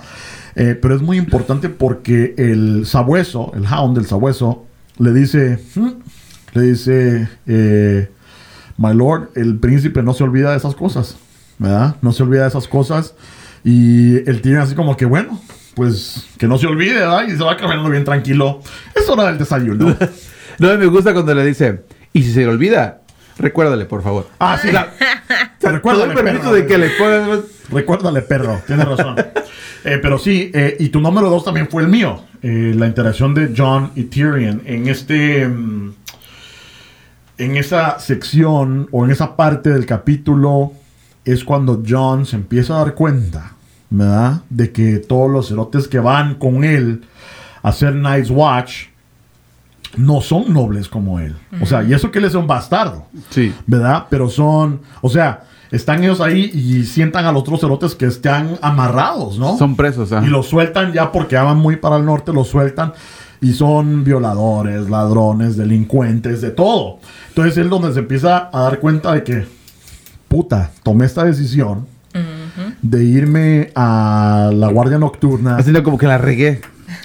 Eh, 0.55 0.77
pero 0.81 0.95
es 0.95 1.01
muy 1.01 1.17
importante 1.17 1.69
porque 1.69 2.33
el 2.37 2.85
sabueso, 2.85 3.51
el 3.55 3.65
hound 3.65 3.95
del 3.97 4.05
sabueso, 4.05 4.65
le 4.97 5.13
dice, 5.13 5.59
"Hmm", 5.75 5.91
le 6.53 6.61
dice, 6.61 7.27
eh, 7.47 8.09
my 8.77 8.93
lord, 8.93 9.29
el 9.35 9.57
príncipe 9.57 10.03
no 10.03 10.13
se 10.13 10.23
olvida 10.23 10.51
de 10.51 10.57
esas 10.57 10.75
cosas, 10.75 11.17
¿verdad? 11.57 11.95
No 12.01 12.11
se 12.11 12.23
olvida 12.23 12.43
de 12.43 12.49
esas 12.49 12.67
cosas. 12.67 13.15
Y 13.63 14.17
él 14.29 14.41
tiene 14.41 14.57
así 14.59 14.75
como 14.75 14.97
que, 14.97 15.05
bueno, 15.05 15.39
pues 15.75 16.27
que 16.37 16.47
no 16.47 16.57
se 16.57 16.67
olvide, 16.67 16.95
¿verdad? 16.95 17.27
Y 17.27 17.31
se 17.31 17.43
va 17.43 17.55
caminando 17.55 17.89
bien 17.89 18.03
tranquilo. 18.03 18.61
Es 18.95 19.07
hora 19.09 19.25
del 19.25 19.37
desayuno. 19.37 19.95
No, 20.59 20.77
me 20.77 20.85
gusta 20.85 21.13
cuando 21.13 21.33
le 21.33 21.43
dice, 21.45 21.81
y 22.13 22.21
si 22.21 22.33
se 22.33 22.41
le 22.41 22.47
olvida, 22.47 23.00
recuérdale, 23.41 23.85
por 23.85 24.01
favor. 24.03 24.27
Ah, 24.39 24.57
sí. 24.61 24.71
La- 24.71 24.91
te 25.59 25.67
doy 25.67 25.75
Recuérdale, 25.75 26.13
permiso 26.13 26.43
perro. 26.51 26.55
de 26.55 26.65
que 26.67 26.77
le. 26.77 26.91
Recuérdale, 27.69 28.21
perro. 28.21 28.61
Tienes 28.67 28.87
razón. 28.87 29.15
Eh, 29.83 29.97
pero 29.99 30.19
sí, 30.19 30.51
eh, 30.53 30.75
y 30.79 30.89
tu 30.89 31.01
número 31.01 31.27
dos 31.27 31.43
también 31.43 31.67
fue 31.67 31.81
el 31.81 31.87
mío. 31.87 32.21
Eh, 32.43 32.71
la 32.77 32.85
interacción 32.85 33.33
de 33.33 33.51
John 33.57 33.89
y 33.95 34.03
Tyrion 34.03 34.61
en 34.67 34.87
este... 34.87 35.47
mm, 35.47 35.93
en 37.39 37.55
esa 37.57 37.97
sección 37.99 38.87
o 38.91 39.05
en 39.05 39.09
esa 39.09 39.35
parte 39.35 39.71
del 39.71 39.87
capítulo 39.87 40.73
es 41.25 41.43
cuando 41.43 41.81
John 41.87 42.27
se 42.27 42.35
empieza 42.35 42.75
a 42.75 42.83
dar 42.85 42.93
cuenta, 42.93 43.53
¿verdad? 43.89 44.41
De 44.51 44.71
que 44.71 44.97
todos 44.99 45.31
los 45.31 45.47
cerotes 45.49 45.87
que 45.87 45.97
van 45.99 46.35
con 46.35 46.63
él 46.63 47.01
a 47.63 47.69
hacer 47.69 47.95
Night's 47.95 48.29
Watch 48.29 48.89
no 49.97 50.21
son 50.21 50.53
nobles 50.53 50.87
como 50.87 51.19
él. 51.19 51.35
O 51.61 51.65
sea, 51.65 51.83
y 51.83 51.93
eso 51.93 52.11
que 52.11 52.19
él 52.19 52.25
es 52.25 52.35
un 52.35 52.47
bastardo. 52.47 53.05
Sí. 53.29 53.53
¿verdad? 53.67 54.05
Pero 54.09 54.29
son, 54.29 54.81
o 55.01 55.09
sea, 55.09 55.43
están 55.71 56.03
ellos 56.03 56.21
ahí 56.21 56.51
y 56.53 56.85
sientan 56.85 57.25
a 57.25 57.31
los 57.31 57.41
otros 57.41 57.61
cerotes 57.61 57.95
que 57.95 58.05
están 58.05 58.57
amarrados, 58.61 59.37
¿no? 59.39 59.57
Son 59.57 59.75
presos, 59.75 60.11
ah. 60.11 60.21
Y 60.23 60.27
los 60.27 60.47
sueltan 60.47 60.91
ya 60.91 61.11
porque 61.11 61.35
van 61.35 61.57
muy 61.57 61.77
para 61.77 61.97
el 61.97 62.05
norte, 62.05 62.33
los 62.33 62.47
sueltan 62.47 62.93
y 63.39 63.53
son 63.53 64.03
violadores, 64.03 64.89
ladrones, 64.89 65.57
delincuentes, 65.57 66.41
de 66.41 66.51
todo. 66.51 66.99
Entonces 67.29 67.57
él 67.57 67.69
donde 67.69 67.93
se 67.93 67.99
empieza 67.99 68.49
a 68.53 68.61
dar 68.61 68.79
cuenta 68.79 69.13
de 69.13 69.23
que, 69.23 69.47
puta, 70.27 70.71
tomé 70.83 71.05
esta 71.05 71.23
decisión 71.23 71.87
de 72.81 73.03
irme 73.03 73.71
a 73.75 74.51
la 74.53 74.67
guardia 74.67 74.97
nocturna. 74.97 75.55
Haciendo 75.55 75.83
como 75.83 75.97
que 75.97 76.07
la 76.07 76.17
regué. 76.17 76.61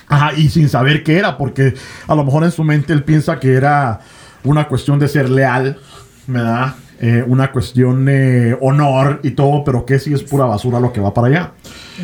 Ajá, 0.09 0.33
y 0.37 0.49
sin 0.49 0.69
saber 0.69 1.03
qué 1.03 1.19
era, 1.19 1.37
porque 1.37 1.75
a 2.07 2.15
lo 2.15 2.25
mejor 2.25 2.45
en 2.45 2.51
su 2.53 2.63
mente 2.65 2.93
él 2.93 3.03
piensa 3.03 3.39
que 3.41 3.55
era 3.55 4.01
una 4.45 4.69
cuestión 4.69 4.99
de 4.99 5.09
ser 5.09 5.29
leal, 5.29 5.79
¿verdad? 6.27 6.75
Eh, 7.01 7.25
una 7.27 7.51
cuestión 7.53 8.05
de 8.07 8.57
honor 8.61 9.21
y 9.23 9.33
todo, 9.33 9.65
pero 9.65 9.85
que 9.85 9.99
si 9.99 10.15
es 10.15 10.23
pura 10.23 10.45
basura 10.47 10.81
lo 10.81 10.93
que 10.93 11.01
va 11.01 11.13
para 11.13 11.27
allá. 11.29 11.51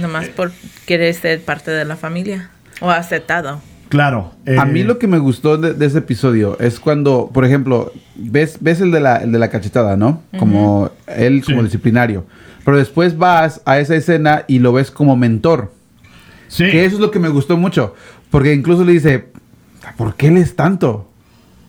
Nomás 0.01 0.29
por 0.29 0.51
querer 0.87 1.15
ser 1.15 1.41
parte 1.43 1.71
de 1.71 1.85
la 1.85 1.97
familia. 1.97 2.51
O 2.81 2.91
aceptado. 2.91 3.61
Claro. 3.89 4.33
eh, 4.47 4.57
A 4.59 4.65
mí 4.65 4.83
lo 4.83 4.99
que 4.99 5.07
me 5.07 5.19
gustó 5.19 5.57
de, 5.59 5.75
de 5.75 5.87
ese 5.87 5.99
episodio 5.99 6.59
es 6.59 6.81
cuando, 6.81 7.31
por 7.33 7.45
ejemplo, 7.45 7.93
ves, 8.17 8.57
ves 8.61 8.81
el, 8.81 8.91
de 8.91 9.01
la, 9.01 9.17
el 9.19 9.33
de 9.33 9.39
la 9.39 9.49
cachetada, 9.51 9.97
¿no? 9.97 10.23
Como 10.39 10.91
él 11.07 11.43
como 11.45 11.59
Sí. 11.59 11.65
disciplinario. 11.65 12.27
Pero 12.65 12.77
después 12.79 13.17
vas 13.19 13.61
a 13.65 13.79
esa 13.79 13.95
escena 13.95 14.45
y 14.49 14.59
lo 14.61 14.73
ves 14.73 14.91
como 14.91 15.15
mentor. 15.17 15.73
Sí. 16.53 16.65
Que 16.71 16.85
eso 16.85 16.97
es 16.97 17.01
lo 17.01 17.11
que 17.11 17.19
me 17.19 17.31
gustó 17.31 17.57
mucho. 17.57 17.95
Porque 18.31 18.53
incluso 18.53 18.85
le 18.85 18.93
dice, 18.93 19.29
¿por 19.97 20.15
qué 20.17 20.31
lees 20.31 20.55
tanto? 20.55 21.09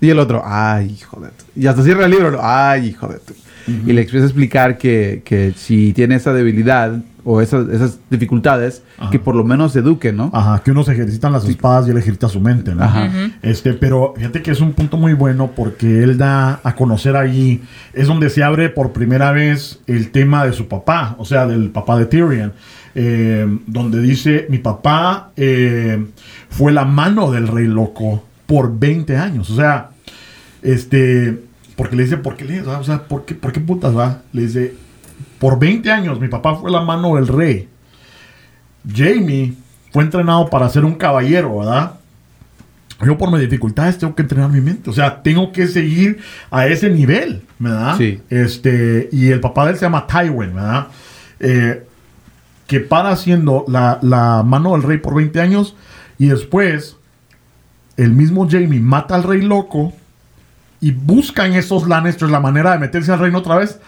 Y 0.02 0.10
el 0.10 0.20
otro, 0.20 0.42
ay, 0.46 0.98
hijo 1.00 1.22
de 1.22 1.30
tu-". 1.30 1.46
Y 1.56 1.68
hasta 1.68 1.84
cierra 1.84 2.06
el 2.06 2.12
libro, 2.12 2.38
ay, 2.44 2.88
hijo 2.88 3.08
de 3.08 3.20
tu". 3.20 3.34
Y 3.66 3.94
le 3.94 4.02
empieza 4.02 4.26
a 4.26 4.28
explicar 4.28 4.78
que, 4.78 5.22
que 5.24 5.54
si 5.56 5.94
tiene 5.94 6.16
esa 6.16 6.34
debilidad 6.34 7.00
o 7.24 7.40
esas, 7.40 7.70
esas 7.70 8.00
dificultades, 8.10 8.84
Ajá. 8.98 9.10
que 9.10 9.20
por 9.20 9.36
lo 9.36 9.46
menos 9.46 9.72
se 9.72 9.80
eduque, 9.80 10.12
¿no? 10.12 10.30
Ajá, 10.34 10.62
que 10.62 10.72
unos 10.72 10.90
ejercitan 10.90 11.32
las 11.32 11.48
espadas 11.48 11.88
y 11.88 11.92
él 11.92 11.98
ejercita 11.98 12.28
su 12.28 12.42
mente, 12.42 12.76
¿no? 12.76 12.84
Ajá. 12.84 13.10
Este, 13.42 13.74
pero 13.74 14.14
fíjate 14.18 14.42
que 14.42 14.52
es 14.52 14.60
un 14.60 14.74
punto 14.74 14.98
muy 14.98 15.14
bueno 15.14 15.52
porque 15.56 16.04
él 16.04 16.18
da 16.18 16.60
a 16.62 16.76
conocer 16.76 17.16
ahí, 17.16 17.62
es 17.94 18.08
donde 18.08 18.30
se 18.30 18.44
abre 18.44 18.68
por 18.68 18.92
primera 18.92 19.32
vez 19.32 19.80
el 19.88 20.12
tema 20.12 20.46
de 20.46 20.52
su 20.52 20.68
papá, 20.68 21.16
o 21.18 21.24
sea, 21.24 21.48
del 21.48 21.70
papá 21.70 21.98
de 21.98 22.06
Tyrion, 22.08 22.52
eh, 22.96 23.48
donde 23.68 24.02
dice, 24.02 24.48
mi 24.50 24.60
papá 24.60 25.32
eh, 25.36 26.06
fue 26.50 26.72
la 26.72 26.86
mano 26.86 27.32
del 27.32 27.48
rey 27.48 27.68
loco 27.68 28.24
por 28.46 28.78
20 28.78 29.18
años, 29.18 29.50
o 29.50 29.56
sea, 29.56 29.90
este, 30.62 31.40
porque 31.76 31.96
le 31.96 32.04
dice, 32.04 32.18
¿por 32.18 32.36
qué 32.36 32.46
le, 32.46 32.62
o 32.62 32.84
sea, 32.84 33.04
¿por 33.08 33.26
qué, 33.26 33.36
por 33.36 33.52
qué 33.52 33.60
putas 33.60 33.98
va? 33.98 34.22
Le 34.32 34.44
dice, 34.44 34.76
por 35.40 35.60
20 35.60 35.92
años 35.92 36.20
mi 36.20 36.28
papá 36.28 36.56
fue 36.56 36.72
la 36.72 36.82
mano 36.82 37.16
del 37.16 37.28
rey. 37.28 37.68
Jamie 38.88 39.54
fue 39.92 40.04
entrenado 40.04 40.50
para 40.50 40.70
ser 40.70 40.86
un 40.86 40.96
caballero, 40.96 41.60
¿verdad? 41.60 41.94
Yo 43.06 43.18
por 43.18 43.32
mis 43.32 43.42
dificultades 43.42 43.98
tengo 43.98 44.16
que 44.16 44.22
entrenar 44.22 44.50
mi 44.50 44.62
mente. 44.62 44.90
O 44.90 44.94
sea, 44.94 45.22
tengo 45.22 45.52
que 45.52 45.68
seguir 45.68 46.20
a 46.50 46.68
ese 46.68 46.90
nivel, 46.90 47.42
¿verdad? 47.60 47.98
Sí. 47.98 48.22
Este, 48.30 49.10
y 49.12 49.30
el 49.30 49.40
papá 49.40 49.66
de 49.66 49.72
él 49.72 49.78
se 49.78 49.86
llama 49.86 50.08
Tywin, 50.08 50.56
¿verdad? 50.56 50.88
Eh, 51.40 51.84
que 52.74 52.80
para 52.80 53.16
siendo 53.18 53.66
la, 53.68 54.00
la 54.02 54.42
mano 54.42 54.72
del 54.72 54.82
rey 54.82 54.98
por 54.98 55.14
20 55.14 55.40
años 55.40 55.76
y 56.18 56.26
después 56.26 56.98
el 57.98 58.14
mismo 58.14 58.48
Jamie 58.50 58.80
mata 58.80 59.14
al 59.14 59.22
rey 59.22 59.42
loco 59.44 59.94
y 60.82 60.90
busca 60.90 61.46
en 61.46 61.54
esos 61.54 61.88
Lannisters 61.88 62.32
la 62.32 62.40
manera 62.40 62.72
de 62.72 62.80
meterse 62.80 63.12
al 63.12 63.20
reino 63.20 63.38
otra 63.38 63.58
vez. 63.58 63.80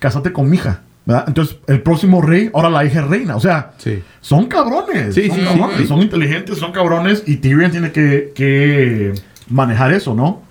Cásate 0.00 0.34
con 0.34 0.50
mi 0.50 0.58
hija, 0.58 0.82
¿verdad? 1.06 1.24
Entonces, 1.28 1.56
el 1.66 1.80
próximo 1.80 2.20
rey, 2.20 2.50
ahora 2.52 2.68
la 2.68 2.84
hija 2.84 3.00
es 3.00 3.06
reina. 3.08 3.36
O 3.36 3.40
sea, 3.40 3.72
Sí. 3.78 4.02
son 4.20 4.44
cabrones. 4.48 5.14
Sí, 5.14 5.28
son 5.28 5.38
sí, 5.38 5.42
cabrones. 5.44 5.88
Son 5.88 6.02
inteligentes, 6.02 6.58
son 6.58 6.72
cabrones. 6.72 7.22
Y 7.26 7.36
Tyrion 7.36 7.70
tiene 7.70 7.90
que, 7.90 8.32
que 8.34 9.14
manejar 9.48 9.94
eso, 9.94 10.14
¿no? 10.14 10.42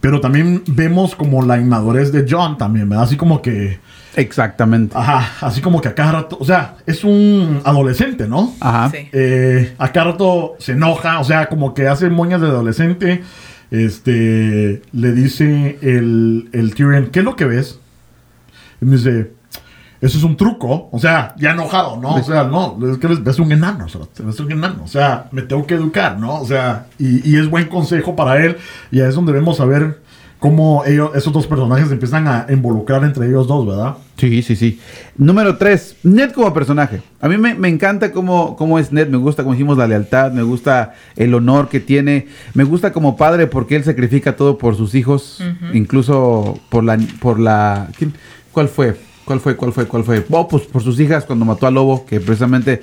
Pero 0.00 0.22
también 0.22 0.62
vemos 0.66 1.14
como 1.14 1.44
la 1.44 1.58
inmadurez 1.58 2.10
de 2.10 2.24
John 2.26 2.56
también, 2.56 2.88
¿verdad? 2.88 3.04
Así 3.04 3.18
como 3.18 3.42
que... 3.42 3.86
Exactamente. 4.18 4.96
Ajá, 4.98 5.46
así 5.46 5.60
como 5.60 5.80
que 5.80 5.88
a 5.88 5.94
cada 5.94 6.12
rato... 6.12 6.36
O 6.40 6.44
sea, 6.44 6.76
es 6.86 7.04
un 7.04 7.60
adolescente, 7.64 8.26
¿no? 8.26 8.52
Ajá. 8.60 8.90
Sí. 8.90 9.08
Eh, 9.12 9.74
a 9.78 9.92
cada 9.92 10.12
rato 10.12 10.56
se 10.58 10.72
enoja, 10.72 11.20
o 11.20 11.24
sea, 11.24 11.48
como 11.48 11.72
que 11.72 11.86
hace 11.86 12.10
moñas 12.10 12.40
de 12.40 12.48
adolescente. 12.48 13.22
Este, 13.70 14.82
le 14.92 15.12
dice 15.12 15.78
el, 15.82 16.48
el 16.52 16.74
Tyrion, 16.74 17.10
¿qué 17.10 17.20
es 17.20 17.24
lo 17.24 17.36
que 17.36 17.44
ves? 17.44 17.78
Y 18.80 18.86
me 18.86 18.96
dice, 18.96 19.32
eso 20.00 20.18
es 20.18 20.24
un 20.24 20.36
truco, 20.36 20.88
o 20.90 20.98
sea, 20.98 21.34
ya 21.36 21.50
enojado, 21.50 21.96
¿no? 21.96 22.14
O 22.14 22.22
sea, 22.22 22.44
no, 22.44 22.78
es 22.90 22.98
que 22.98 23.08
ves, 23.08 23.22
ves 23.22 23.38
un 23.38 23.52
enano, 23.52 23.86
o 23.86 23.88
sea, 23.88 24.00
ves 24.24 24.40
un 24.40 24.52
enano, 24.52 24.84
o 24.84 24.88
sea, 24.88 25.28
me 25.32 25.42
tengo 25.42 25.66
que 25.66 25.74
educar, 25.74 26.18
¿no? 26.18 26.40
O 26.40 26.46
sea, 26.46 26.86
y, 26.98 27.28
y 27.28 27.36
es 27.36 27.50
buen 27.50 27.66
consejo 27.66 28.14
para 28.16 28.42
él, 28.44 28.56
y 28.90 29.00
ahí 29.00 29.08
es 29.08 29.14
donde 29.14 29.32
vemos 29.32 29.60
a 29.60 29.64
ver 29.64 30.00
cómo 30.38 30.84
ellos, 30.86 31.10
esos 31.14 31.32
dos 31.32 31.46
personajes 31.46 31.88
se 31.88 31.94
empiezan 31.94 32.28
a 32.28 32.46
involucrar 32.48 33.02
entre 33.04 33.26
ellos 33.26 33.46
dos, 33.46 33.66
¿verdad? 33.66 33.96
Sí, 34.16 34.42
sí, 34.42 34.56
sí. 34.56 34.80
Número 35.16 35.56
3, 35.56 35.96
Ned 36.04 36.32
como 36.32 36.52
personaje. 36.54 37.02
A 37.20 37.28
mí 37.28 37.36
me, 37.36 37.54
me 37.54 37.68
encanta 37.68 38.12
cómo, 38.12 38.56
cómo 38.56 38.78
es 38.78 38.92
Ned, 38.92 39.08
me 39.08 39.16
gusta 39.16 39.42
como 39.42 39.54
dijimos 39.54 39.78
la 39.78 39.86
lealtad, 39.86 40.32
me 40.32 40.42
gusta 40.42 40.94
el 41.16 41.34
honor 41.34 41.68
que 41.68 41.80
tiene, 41.80 42.26
me 42.54 42.64
gusta 42.64 42.92
como 42.92 43.16
padre 43.16 43.46
porque 43.46 43.76
él 43.76 43.84
sacrifica 43.84 44.36
todo 44.36 44.58
por 44.58 44.76
sus 44.76 44.94
hijos, 44.94 45.42
incluso 45.72 46.58
por 46.68 46.84
la... 46.84 46.98
Por 47.20 47.38
la 47.40 47.88
¿quién? 47.96 48.12
¿Cuál 48.52 48.68
fue? 48.68 48.96
¿Cuál 49.24 49.40
fue? 49.40 49.56
¿Cuál 49.56 49.72
fue? 49.72 49.86
¿Cuál 49.86 50.04
fue? 50.04 50.24
Oh, 50.30 50.48
pues 50.48 50.64
por 50.64 50.82
sus 50.82 50.98
hijas 51.00 51.24
cuando 51.24 51.44
mató 51.44 51.66
a 51.66 51.70
Lobo, 51.70 52.06
que 52.06 52.20
precisamente... 52.20 52.82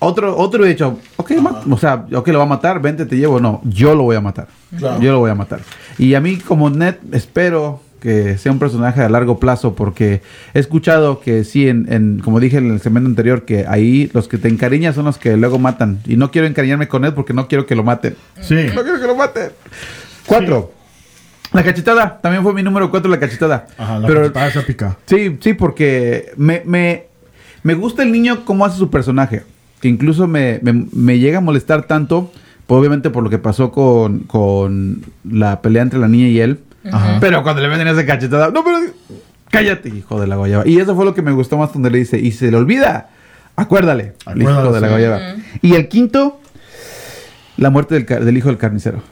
Otro, 0.00 0.36
otro 0.36 0.64
he 0.64 0.68
dicho, 0.68 0.98
ok, 1.16 1.32
o 1.70 1.78
sea, 1.78 2.04
ok, 2.12 2.28
lo 2.28 2.38
va 2.38 2.44
a 2.44 2.48
matar, 2.48 2.80
vente, 2.82 3.06
te 3.06 3.16
llevo. 3.16 3.40
No, 3.40 3.60
yo 3.64 3.94
lo 3.94 4.02
voy 4.02 4.16
a 4.16 4.20
matar. 4.20 4.48
Claro. 4.76 5.00
Yo 5.00 5.12
lo 5.12 5.20
voy 5.20 5.30
a 5.30 5.34
matar. 5.34 5.60
Y 5.98 6.14
a 6.14 6.20
mí 6.20 6.36
como 6.36 6.68
Ned 6.68 6.96
espero 7.12 7.80
que 8.00 8.36
sea 8.36 8.52
un 8.52 8.58
personaje 8.58 9.00
a 9.00 9.08
largo 9.08 9.38
plazo 9.40 9.74
porque 9.74 10.20
he 10.52 10.58
escuchado 10.58 11.20
que 11.20 11.42
sí, 11.42 11.68
en, 11.70 11.90
en- 11.90 12.18
como 12.18 12.38
dije 12.38 12.58
en 12.58 12.70
el 12.72 12.80
segmento 12.82 13.08
anterior, 13.08 13.46
que 13.46 13.64
ahí 13.66 14.10
los 14.12 14.28
que 14.28 14.36
te 14.36 14.48
encariñas 14.48 14.94
son 14.94 15.06
los 15.06 15.16
que 15.16 15.38
luego 15.38 15.58
matan. 15.58 16.00
Y 16.04 16.16
no 16.16 16.30
quiero 16.30 16.46
encariñarme 16.46 16.86
con 16.86 17.00
Ned 17.00 17.14
porque 17.14 17.32
no 17.32 17.48
quiero 17.48 17.64
que 17.64 17.74
lo 17.74 17.82
maten. 17.82 18.14
Sí. 18.42 18.56
No 18.74 18.82
quiero 18.82 19.00
que 19.00 19.06
lo 19.06 19.16
maten. 19.16 19.52
Cuatro. 20.26 20.72
La 21.54 21.62
cachetada. 21.62 22.18
También 22.20 22.42
fue 22.42 22.52
mi 22.52 22.62
número 22.62 22.90
cuatro, 22.90 23.10
la 23.10 23.18
cachetada. 23.18 23.68
Ajá, 23.78 23.98
la 24.00 24.06
Pero 24.06 24.20
cachetada 24.32 24.60
épica. 24.60 24.98
Sí, 25.06 25.38
sí, 25.40 25.54
porque 25.54 26.32
me, 26.36 26.62
me, 26.66 27.04
me 27.62 27.72
gusta 27.72 28.02
el 28.02 28.12
niño 28.12 28.44
cómo 28.44 28.66
hace 28.66 28.76
su 28.76 28.90
personaje. 28.90 29.44
Que 29.84 29.88
incluso 29.90 30.26
me, 30.26 30.60
me- 30.62 30.86
me 30.92 31.18
llega 31.18 31.36
a 31.36 31.40
molestar 31.42 31.82
tanto, 31.82 32.32
pues, 32.66 32.78
obviamente 32.80 33.10
por 33.10 33.22
lo 33.22 33.28
que 33.28 33.36
pasó 33.36 33.70
con, 33.70 34.20
con 34.20 35.02
la 35.30 35.60
pelea 35.60 35.82
entre 35.82 35.98
la 35.98 36.08
niña 36.08 36.28
y 36.28 36.40
él. 36.40 36.60
Ajá. 36.90 37.18
Pero 37.20 37.42
cuando 37.42 37.60
le 37.60 37.68
venden 37.68 37.88
esa 37.88 38.06
cachetada, 38.06 38.48
no, 38.50 38.64
pero 38.64 38.78
cállate, 39.50 39.90
hijo 39.90 40.18
de 40.18 40.26
la 40.26 40.36
guayaba. 40.36 40.66
Y 40.66 40.78
eso 40.80 40.96
fue 40.96 41.04
lo 41.04 41.14
que 41.14 41.20
me 41.20 41.32
gustó 41.32 41.58
más 41.58 41.70
donde 41.74 41.90
le 41.90 41.98
dice, 41.98 42.18
y 42.18 42.32
se 42.32 42.50
le 42.50 42.56
olvida, 42.56 43.10
acuérdale, 43.56 44.14
el 44.26 44.40
hijo 44.40 44.72
de 44.72 44.80
la 44.80 44.88
guayaba. 44.88 45.20
Y 45.60 45.74
el 45.74 45.86
quinto, 45.88 46.40
la 47.58 47.68
muerte 47.68 48.00
del, 48.00 48.36
hijo 48.38 48.48
del 48.48 48.56
carnicero. 48.56 49.02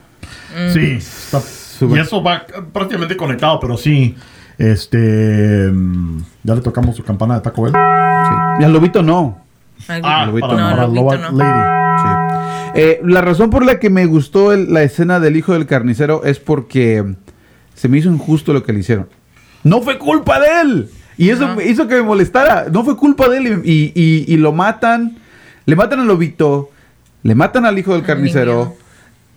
Sí, 0.73 0.93
está- 0.93 1.41
Súper. 1.41 1.99
y 1.99 2.01
eso 2.01 2.23
va 2.23 2.47
prácticamente 2.73 3.15
conectado, 3.19 3.61
pero 3.61 3.77
sí. 3.77 4.15
Este. 4.57 5.71
mm, 5.71 6.19
Ya 6.45 6.55
le 6.55 6.63
tocamos 6.63 6.97
su 6.97 7.05
campana 7.05 7.35
de 7.35 7.41
Taco 7.43 7.63
Bell. 7.65 7.73
Sí. 7.73 8.63
Y 8.63 8.65
al 8.65 8.73
lobito 8.73 9.03
no. 9.03 9.42
Algo- 9.89 10.07
Ah, 10.09 10.27
Lobito 10.27 10.49
para, 10.49 10.87
no. 10.87 11.31
no. 11.33 11.39
Lady. 11.39 12.03
Sí. 12.03 12.81
Eh, 12.81 13.01
la 13.05 13.21
razón 13.21 13.51
por 13.51 13.65
la 13.65 13.79
que 13.79 13.91
me 13.91 14.07
gustó 14.07 14.53
el- 14.53 14.73
la 14.73 14.83
escena 14.83 15.21
del 15.21 15.37
hijo 15.37 15.53
del 15.53 15.67
carnicero 15.67 16.25
es 16.25 16.39
porque 16.39 17.05
se 17.75 17.89
me 17.89 17.99
hizo 17.99 18.09
injusto 18.11 18.53
lo 18.53 18.63
que 18.63 18.73
le 18.73 18.81
hicieron. 18.81 19.09
No 19.65 19.83
fue 19.83 19.99
culpa 19.99 20.41
de 20.41 20.61
él. 20.63 20.91
Y 21.19 21.29
eso 21.31 21.47
No. 21.49 21.57
me 21.57 21.65
hizo 21.67 21.87
que 21.89 21.97
me 21.97 22.03
molestara. 22.03 22.67
No 22.73 22.85
fue 22.85 22.97
culpa 22.97 23.29
de 23.29 23.39
él. 23.39 23.63
Y, 23.65 23.93
y- 23.95 24.25
y 24.27 24.37
lo 24.39 24.53
matan. 24.53 25.19
Le 25.67 25.77
matan 25.77 26.01
al 26.01 26.07
lobito. 26.07 26.71
Le 27.23 27.35
matan 27.35 27.67
al 27.67 27.79
hijo 27.79 27.93
del 27.93 28.03
carnicero. 28.03 28.75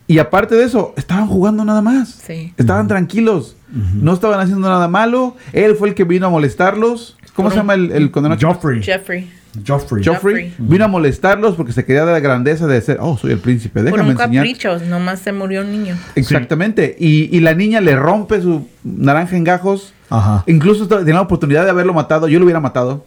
Y 0.07 0.19
aparte 0.19 0.55
de 0.55 0.63
eso, 0.63 0.93
estaban 0.97 1.27
jugando 1.27 1.65
nada 1.65 1.81
más. 1.81 2.09
Sí. 2.09 2.53
Estaban 2.57 2.87
tranquilos. 2.87 3.55
No 3.71 4.13
estaban 4.13 4.39
haciendo 4.39 4.69
nada 4.69 4.87
malo. 4.87 5.35
Él 5.51 5.75
fue 5.75 5.89
el 5.89 5.95
que 5.95 6.05
vino 6.05 6.27
a 6.27 6.29
molestarlos. 6.29 7.17
¿Cómo 7.33 7.49
se 7.49 7.57
llama 7.57 7.73
el, 7.73 7.91
el 7.91 8.09
condenado? 8.11 8.39
Joffrey. 8.41 8.81
Jeffrey. 8.81 9.29
Joffrey. 9.65 10.03
Joffrey. 10.03 10.49
Joffrey. 10.51 10.53
Vino 10.57 10.85
a 10.85 10.87
molestarlos 10.87 11.55
porque 11.55 11.71
se 11.73 11.85
quería 11.85 12.03
dar 12.05 12.13
la 12.13 12.19
grandeza 12.19 12.67
de 12.67 12.79
ser, 12.81 12.97
oh, 12.99 13.17
soy 13.17 13.31
el 13.31 13.39
príncipe, 13.39 13.81
Por 13.81 13.91
déjame 13.91 14.03
un 14.03 14.11
enseñar. 14.11 14.43
capricho, 14.43 14.79
nomás 14.87 15.19
se 15.19 15.31
murió 15.31 15.61
un 15.61 15.71
niño. 15.71 15.97
Exactamente. 16.15 16.95
Y, 16.99 17.35
y 17.35 17.39
la 17.39 17.53
niña 17.53 17.81
le 17.81 17.95
rompe 17.95 18.41
su 18.41 18.67
naranja 18.83 19.35
en 19.37 19.43
gajos. 19.43 19.93
Ajá. 20.09 20.43
Incluso 20.47 20.87
tenía 20.87 21.15
la 21.15 21.21
oportunidad 21.21 21.63
de 21.63 21.71
haberlo 21.71 21.93
matado. 21.93 22.27
Yo 22.27 22.39
lo 22.39 22.45
hubiera 22.45 22.59
matado. 22.59 23.05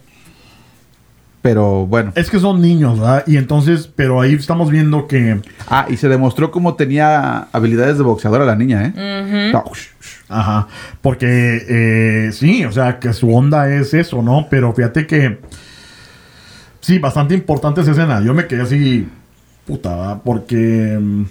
Pero 1.41 1.87
bueno. 1.87 2.13
Es 2.17 2.31
que 2.31 2.41
son 2.41 2.61
niños, 2.61 2.99
¿verdad? 2.99 3.23
Y 3.27 3.37
entonces, 3.37 3.89
pero 3.95 4.21
ahí 4.21 4.35
estamos 4.35 4.71
viendo 4.71 5.07
que. 5.07 5.41
Ah, 5.69 5.87
y 5.89 5.97
se 5.97 6.09
demostró 6.09 6.51
cómo 6.51 6.75
tenía 6.75 7.47
habilidades 7.53 7.97
de 7.97 8.03
boxeadora 8.03 8.45
la 8.45 8.57
niña, 8.57 8.93
¿eh? 8.95 9.53
Ajá. 10.29 10.67
Porque 11.01 11.63
eh, 11.69 12.33
sí, 12.33 12.65
o 12.65 12.73
sea, 12.73 12.99
que 12.99 13.13
su 13.13 13.35
onda 13.35 13.73
es 13.73 13.95
eso, 13.95 14.21
¿no? 14.23 14.49
Pero 14.51 14.73
fíjate 14.73 15.07
que. 15.07 15.39
Sí, 16.81 16.99
bastante 16.99 17.35
importante 17.35 17.81
esa 17.81 17.93
escena. 17.93 18.21
Yo 18.23 18.35
me 18.35 18.47
quedé 18.47 18.63
así. 18.63 19.09
Puta, 19.67 19.97
¿verdad? 19.97 20.21
Porque. 20.25 20.99
mm, 21.01 21.25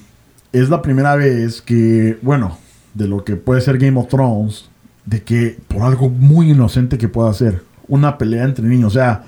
es 0.53 0.69
la 0.69 0.81
primera 0.81 1.15
vez 1.15 1.61
que. 1.61 2.17
Bueno, 2.21 2.57
de 2.93 3.07
lo 3.07 3.23
que 3.23 3.35
puede 3.35 3.61
ser 3.61 3.77
Game 3.77 3.99
of 3.99 4.07
Thrones. 4.07 4.69
De 5.05 5.23
que 5.23 5.57
por 5.67 5.83
algo 5.83 6.09
muy 6.09 6.51
inocente 6.51 6.97
que 6.97 7.07
pueda 7.07 7.29
hacer. 7.29 7.63
Una 7.87 8.17
pelea 8.17 8.43
entre 8.43 8.65
niños. 8.65 8.87
O 8.87 8.99
sea, 8.99 9.23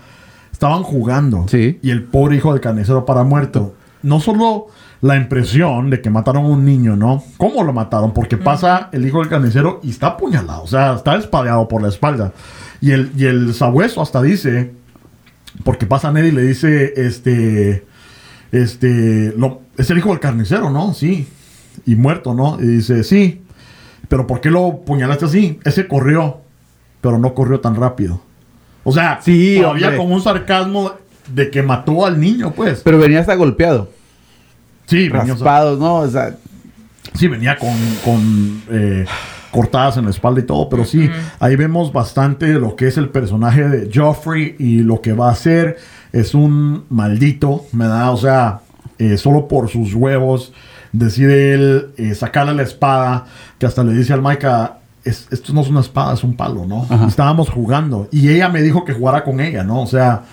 estaban 0.51 0.84
jugando. 0.84 1.45
Sí. 1.47 1.80
Y 1.82 1.91
el 1.91 2.03
pobre 2.03 2.36
hijo 2.36 2.51
del 2.51 2.61
carnicero 2.61 3.05
para 3.05 3.24
muerto. 3.24 3.76
No 4.01 4.20
solo 4.20 4.67
la 5.01 5.15
impresión 5.15 5.89
de 5.89 6.01
que 6.01 6.09
mataron 6.09 6.45
a 6.45 6.47
un 6.49 6.65
niño, 6.65 6.95
¿no? 6.95 7.24
¿Cómo 7.38 7.63
lo 7.63 7.72
mataron? 7.72 8.13
Porque 8.13 8.38
pasa 8.38 8.89
el 8.91 9.05
hijo 9.05 9.20
del 9.20 9.30
carnicero 9.30 9.80
y 9.84 9.91
está 9.91 10.07
apuñalado. 10.07 10.63
O 10.63 10.67
sea, 10.67 10.95
está 10.95 11.15
espadeado 11.15 11.67
por 11.67 11.82
la 11.82 11.88
espalda. 11.88 12.34
Y 12.82 12.91
el, 12.91 13.11
y 13.15 13.26
el 13.26 13.53
sabueso 13.53 14.01
hasta 14.01 14.22
dice, 14.22 14.74
porque 15.64 15.86
pasa 15.86 16.12
Ned 16.12 16.26
y 16.26 16.32
le 16.32 16.41
dice, 16.43 16.93
este, 16.97 17.86
este, 18.51 19.34
lo- 19.38 19.62
es 19.78 19.89
el 19.89 19.97
hijo 19.97 20.10
del 20.10 20.20
carnicero, 20.20 20.70
¿no? 20.70 20.93
Sí. 20.93 21.28
Y 21.86 21.95
muerto, 21.95 22.34
¿no? 22.34 22.57
Y 22.62 22.66
dice, 22.68 23.03
sí. 23.03 23.41
Pero 24.07 24.26
¿por 24.28 24.41
qué 24.41 24.49
lo 24.49 24.68
apuñalaste 24.68 25.26
así? 25.26 25.60
Ese 25.64 25.88
corrió, 25.88 26.41
pero 27.01 27.20
no 27.20 27.34
corrió 27.34 27.60
tan 27.60 27.76
rápido. 27.76 28.22
O 28.84 28.91
sea, 28.91 29.20
Sí, 29.22 29.57
todavía 29.62 29.88
hombre. 29.88 29.97
con 30.03 30.12
un 30.12 30.22
sarcasmo 30.22 30.93
de 31.34 31.51
que 31.51 31.62
mató 31.62 32.05
al 32.05 32.20
niño, 32.20 32.51
pues. 32.51 32.82
Pero 32.84 32.97
venía 32.97 33.20
hasta 33.20 33.36
golpeado. 33.36 33.91
sí, 34.88 35.10
venía, 35.10 35.34
Raspado, 35.34 35.78
¿no? 35.78 35.95
O 35.97 36.07
sea, 36.10 36.36
sí, 37.14 37.28
venía 37.28 37.55
con, 37.57 37.76
con 38.03 38.64
eh, 38.72 39.05
cortadas 39.52 39.97
en 39.97 40.06
la 40.06 40.12
espalda 40.12 40.41
y 40.41 40.43
todo, 40.43 40.70
pero 40.70 40.86
sí, 40.86 41.10
ahí 41.39 41.56
vemos 41.56 41.91
bastante 41.91 42.54
lo 42.54 42.76
que 42.76 42.88
es 42.88 42.97
el 42.97 43.10
personaje 43.10 43.68
de 43.68 43.89
Joffrey 43.93 44.56
y 44.60 44.80
lo 44.82 45.02
que 45.02 45.14
va 45.14 45.30
a 45.30 45.32
hacer. 45.32 45.78
Es 46.12 46.34
un 46.34 46.86
maldito, 46.89 47.66
¿verdad? 47.72 48.14
O 48.14 48.18
sea, 48.18 48.60
eh, 48.97 49.18
solo 49.18 49.47
por 49.47 49.70
sus 49.70 49.93
huevos 49.93 50.54
decide 50.91 51.54
él 51.54 51.88
eh, 51.97 52.16
sacarle 52.16 52.54
la 52.54 52.64
espada, 52.64 53.26
que 53.58 53.66
hasta 53.66 53.84
le 53.84 53.93
dice 53.93 54.14
al 54.14 54.22
Maika, 54.22 54.78
"Es- 55.04 55.28
esto 55.32 55.54
no 55.54 55.62
es 55.62 55.70
una 55.70 55.80
espada, 55.82 56.14
es 56.14 56.24
un 56.24 56.36
palo, 56.36 56.66
¿no? 56.66 56.86
Ajá. 56.89 57.06
Estábamos 57.08 57.50
jugando 57.50 58.08
y 58.12 58.30
ella 58.30 58.50
me 58.50 58.62
dijo 58.62 58.84
que 58.86 58.93
jugara 58.93 59.24
con 59.24 59.39
ella, 59.39 59.64
¿no? 59.64 59.82
O 59.82 59.88
sea, 59.88 60.24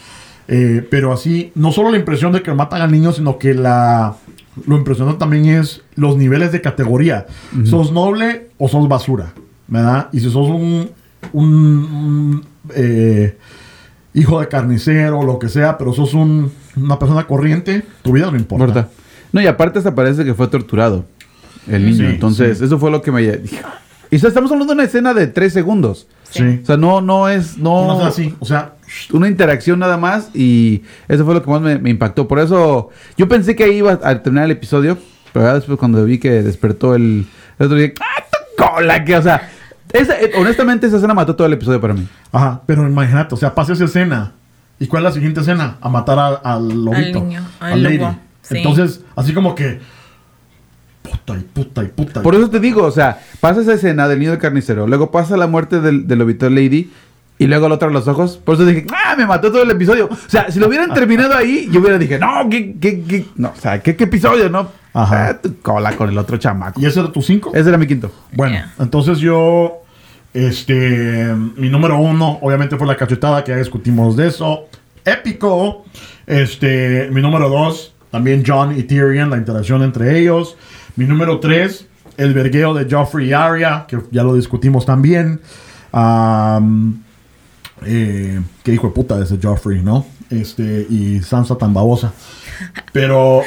eh, 0.49 0.87
pero 0.91 1.13
así, 1.13 1.53
no 1.55 1.73
solo 1.73 1.91
la 1.91 1.99
impresión 1.99 2.33
de 2.33 2.43
que 2.43 2.53
matan 2.55 2.81
al 2.83 2.91
niño, 2.91 3.13
sino 3.13 3.37
que 3.39 3.53
la... 3.55 4.15
Lo 4.67 4.77
impresionante 4.77 5.19
también 5.19 5.47
es 5.47 5.83
los 5.97 6.17
niveles 6.17 6.53
de 6.53 6.61
categoría. 6.63 7.27
¿Sos 7.65 7.93
noble 7.93 8.49
o 8.59 8.69
sos 8.69 8.89
basura? 8.89 9.33
¿Verdad? 9.69 10.09
Y 10.13 10.21
si 10.21 10.27
sos 10.31 10.49
un, 10.49 10.91
un, 11.33 11.47
un, 11.47 12.45
eh, 12.75 13.37
hijo 14.15 14.41
de 14.41 14.49
carnicero 14.49 15.19
o 15.21 15.25
lo 15.27 15.39
que 15.39 15.49
sea, 15.49 15.77
pero 15.77 15.93
sos 15.93 16.15
un- 16.15 16.51
una 16.77 16.99
persona 16.99 17.27
corriente, 17.27 17.85
tu 18.03 18.13
vida 18.13 18.31
no 18.31 18.37
importa. 18.37 18.89
No, 19.33 19.41
y 19.43 19.47
aparte 19.47 19.79
hasta 19.79 19.95
parece 19.95 20.25
que 20.25 20.33
fue 20.35 20.47
torturado 20.49 21.05
el 21.69 21.85
niño. 21.85 21.97
Sí, 21.97 22.05
Entonces, 22.07 22.59
sí. 22.59 22.65
eso 22.65 22.79
fue 22.79 22.91
lo 22.91 23.03
que 23.03 23.11
me 23.13 23.21
dije. 23.39 23.61
Y 24.11 24.17
estamos 24.17 24.51
hablando 24.53 24.67
de 24.73 24.73
una 24.81 24.85
escena 24.85 25.13
de 25.13 25.27
tres 25.27 25.53
segundos. 25.53 26.07
Sí. 26.31 26.61
O 26.63 26.67
sea, 26.67 26.77
no, 26.77 27.01
no 27.01 27.29
es, 27.29 27.57
no, 27.59 27.87
No 27.87 28.01
es 28.01 28.07
así. 28.07 28.35
O 28.41 28.45
sea, 28.45 28.75
una 29.13 29.29
interacción 29.29 29.79
nada 29.79 29.97
más 29.97 30.31
y 30.35 30.83
eso 31.09 31.25
fue 31.25 31.35
lo 31.35 31.43
que 31.43 31.51
más 31.51 31.61
me, 31.61 31.79
me 31.79 31.91
impactó. 31.91 32.27
Por 32.29 32.39
eso, 32.39 32.91
yo 33.17 33.29
pensé 33.29 33.55
que 33.57 33.65
ahí 33.65 33.77
iba 33.77 33.93
a 34.03 34.23
terminar 34.23 34.45
el 34.45 34.51
episodio, 34.53 34.99
pero 35.33 35.47
ya 35.47 35.55
después 35.55 35.79
cuando 35.79 36.05
vi 36.05 36.19
que 36.19 36.43
despertó 36.43 36.95
el, 36.95 37.27
el 37.59 37.67
otro 37.67 37.77
dije, 37.79 37.95
¡ah, 38.01 38.25
tu 38.31 38.65
cola! 38.65 39.05
Que, 39.05 39.17
o 39.17 39.23
sea, 39.23 39.49
esa- 39.93 40.21
eh, 40.21 40.33
honestamente 40.39 40.87
esa 40.87 40.97
escena 40.97 41.15
mató 41.15 41.35
todo 41.37 41.47
el 41.47 41.53
episodio 41.55 41.81
para 41.81 41.95
mí. 41.95 42.07
ajá, 42.33 42.61
pero 42.67 42.87
imagínate, 42.87 43.35
o 43.35 43.39
sea, 43.39 43.55
pasa 43.55 43.73
esa 43.73 43.85
escena. 43.85 44.33
¿Y 44.79 44.89
cuál 44.89 45.03
es 45.05 45.11
la 45.11 45.13
siguiente 45.13 45.41
escena? 45.41 45.79
A 45.81 45.89
matar 45.89 46.19
a- 46.19 46.35
al 46.35 46.85
lobito. 46.85 47.21
niño, 47.21 47.43
al 47.61 47.83
lobo, 47.83 48.17
sí. 48.43 48.59
Entonces, 48.59 49.01
así 49.15 49.33
como 49.33 49.55
que. 49.55 49.81
Puta 51.11 51.35
y 51.39 51.43
puta 51.43 51.83
y 51.85 51.89
puta. 51.89 52.23
Por 52.23 52.35
eso 52.35 52.51
te 52.51 52.61
digo, 52.61 52.83
o 52.85 52.91
sea, 52.91 53.19
pasa 53.41 53.61
esa 53.61 53.75
escena 53.75 54.09
del 54.09 54.19
niño 54.19 54.31
del 54.33 54.41
carnicero, 54.41 54.87
luego 54.87 55.11
pasa 55.11 55.37
la 55.37 55.47
muerte 55.47 55.81
del, 55.81 56.07
del 56.07 56.19
lobito 56.19 56.49
Lady 56.51 56.91
y 57.39 57.47
luego 57.47 57.67
el 57.67 57.73
otro 57.73 57.89
a 57.89 57.93
los 57.93 58.09
ojos. 58.09 58.39
Por 58.43 58.55
eso 58.55 58.65
dije, 58.65 58.87
¡ah! 58.93 59.15
Me 59.17 59.27
mató 59.27 59.51
todo 59.53 59.63
el 59.63 59.71
episodio. 59.71 60.09
O 60.11 60.31
sea, 60.31 60.51
si 60.51 60.59
lo 60.59 60.69
hubieran 60.69 60.93
terminado 60.95 61.35
ahí, 61.35 61.69
yo 61.71 61.81
hubiera 61.81 61.99
dije, 61.99 62.19
no, 62.19 62.49
¿qué, 62.51 62.77
qué, 62.81 63.03
qué? 63.03 63.27
No, 63.37 63.53
o 63.57 63.61
sea, 63.61 63.81
¿qué, 63.83 63.95
qué 63.95 64.05
episodio, 64.05 64.49
no? 64.49 64.71
Ajá. 64.95 65.29
Ah, 65.29 65.39
tu 65.43 65.59
cola 65.61 65.93
con 65.95 66.09
el 66.09 66.17
otro 66.17 66.39
chamaco. 66.39 66.81
¿Y 66.81 66.87
ese 66.87 67.01
era 67.01 67.13
tu 67.13 67.21
cinco? 67.21 67.51
Ese 67.55 67.69
era 67.69 67.77
mi 67.77 67.87
quinto. 67.87 68.11
Bueno, 68.33 68.55
Yeah. 68.55 68.73
entonces 68.79 69.19
yo, 69.19 69.83
este, 70.33 71.35
mi 71.57 71.69
número 71.69 71.99
uno, 71.99 72.39
obviamente 72.41 72.77
fue 72.77 72.87
la 72.87 72.97
cachetada, 72.97 73.45
que 73.45 73.53
ya 73.53 73.59
discutimos 73.59 74.17
de 74.17 74.29
eso. 74.29 74.69
Épico. 75.05 75.85
Este, 76.27 77.09
mi 77.13 77.21
número 77.23 77.49
dos, 77.49 77.95
también 78.11 78.43
John 78.47 78.77
y 78.79 78.83
Tyrion, 78.85 79.31
la 79.31 79.37
interacción 79.37 79.83
entre 79.83 80.19
ellos. 80.19 80.57
Mi 80.97 81.05
número 81.05 81.41
tres, 81.41 81.87
el 82.17 82.33
vergueo 82.35 82.73
de 82.75 82.87
Joffrey 82.91 83.29
y 83.29 83.33
Arya, 83.33 83.85
que 83.87 83.99
ya 84.11 84.23
lo 84.23 84.35
discutimos 84.35 84.87
también. 84.87 85.41
Am, 85.93 87.03
eh, 87.85 88.41
qué 88.63 88.73
hijo 88.73 88.89
de 88.89 88.93
puta 88.95 89.23
ese 89.23 89.39
Joffrey, 89.43 89.83
¿no? 89.83 90.07
Este, 90.31 90.87
y 90.89 91.21
Sansa 91.23 91.57
tan 91.57 91.73
babosa. 91.75 92.13
Pero, 92.93 93.43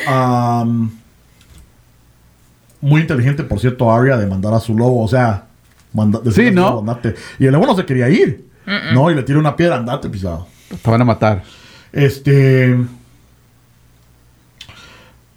muy 2.82 3.02
inteligente, 3.02 3.44
por 3.44 3.60
cierto, 3.60 3.92
Arya 3.92 4.18
de 4.18 4.28
mandar 4.28 4.54
a 4.54 4.60
su 4.60 4.78
lobo, 4.78 5.04
o 5.04 5.08
sea, 5.08 5.46
manda, 5.94 6.20
decirle 6.20 6.50
Sí, 6.52 6.56
¿no? 6.56 6.62
lobo, 6.70 6.80
"Andate". 6.80 7.16
Y 7.40 7.46
el 7.48 7.52
lobo 7.52 7.66
no 7.66 7.76
se 7.76 7.86
quería 7.86 8.08
ir, 8.10 8.46
¿no? 8.94 9.10
Y 9.12 9.16
le 9.16 9.24
tira 9.24 9.40
una 9.40 9.56
piedra, 9.56 9.76
andate, 9.78 10.08
pisado. 10.10 10.48
Te 10.82 10.90
van 10.92 11.02
a 11.02 11.06
matar. 11.06 11.44
Este. 11.92 12.78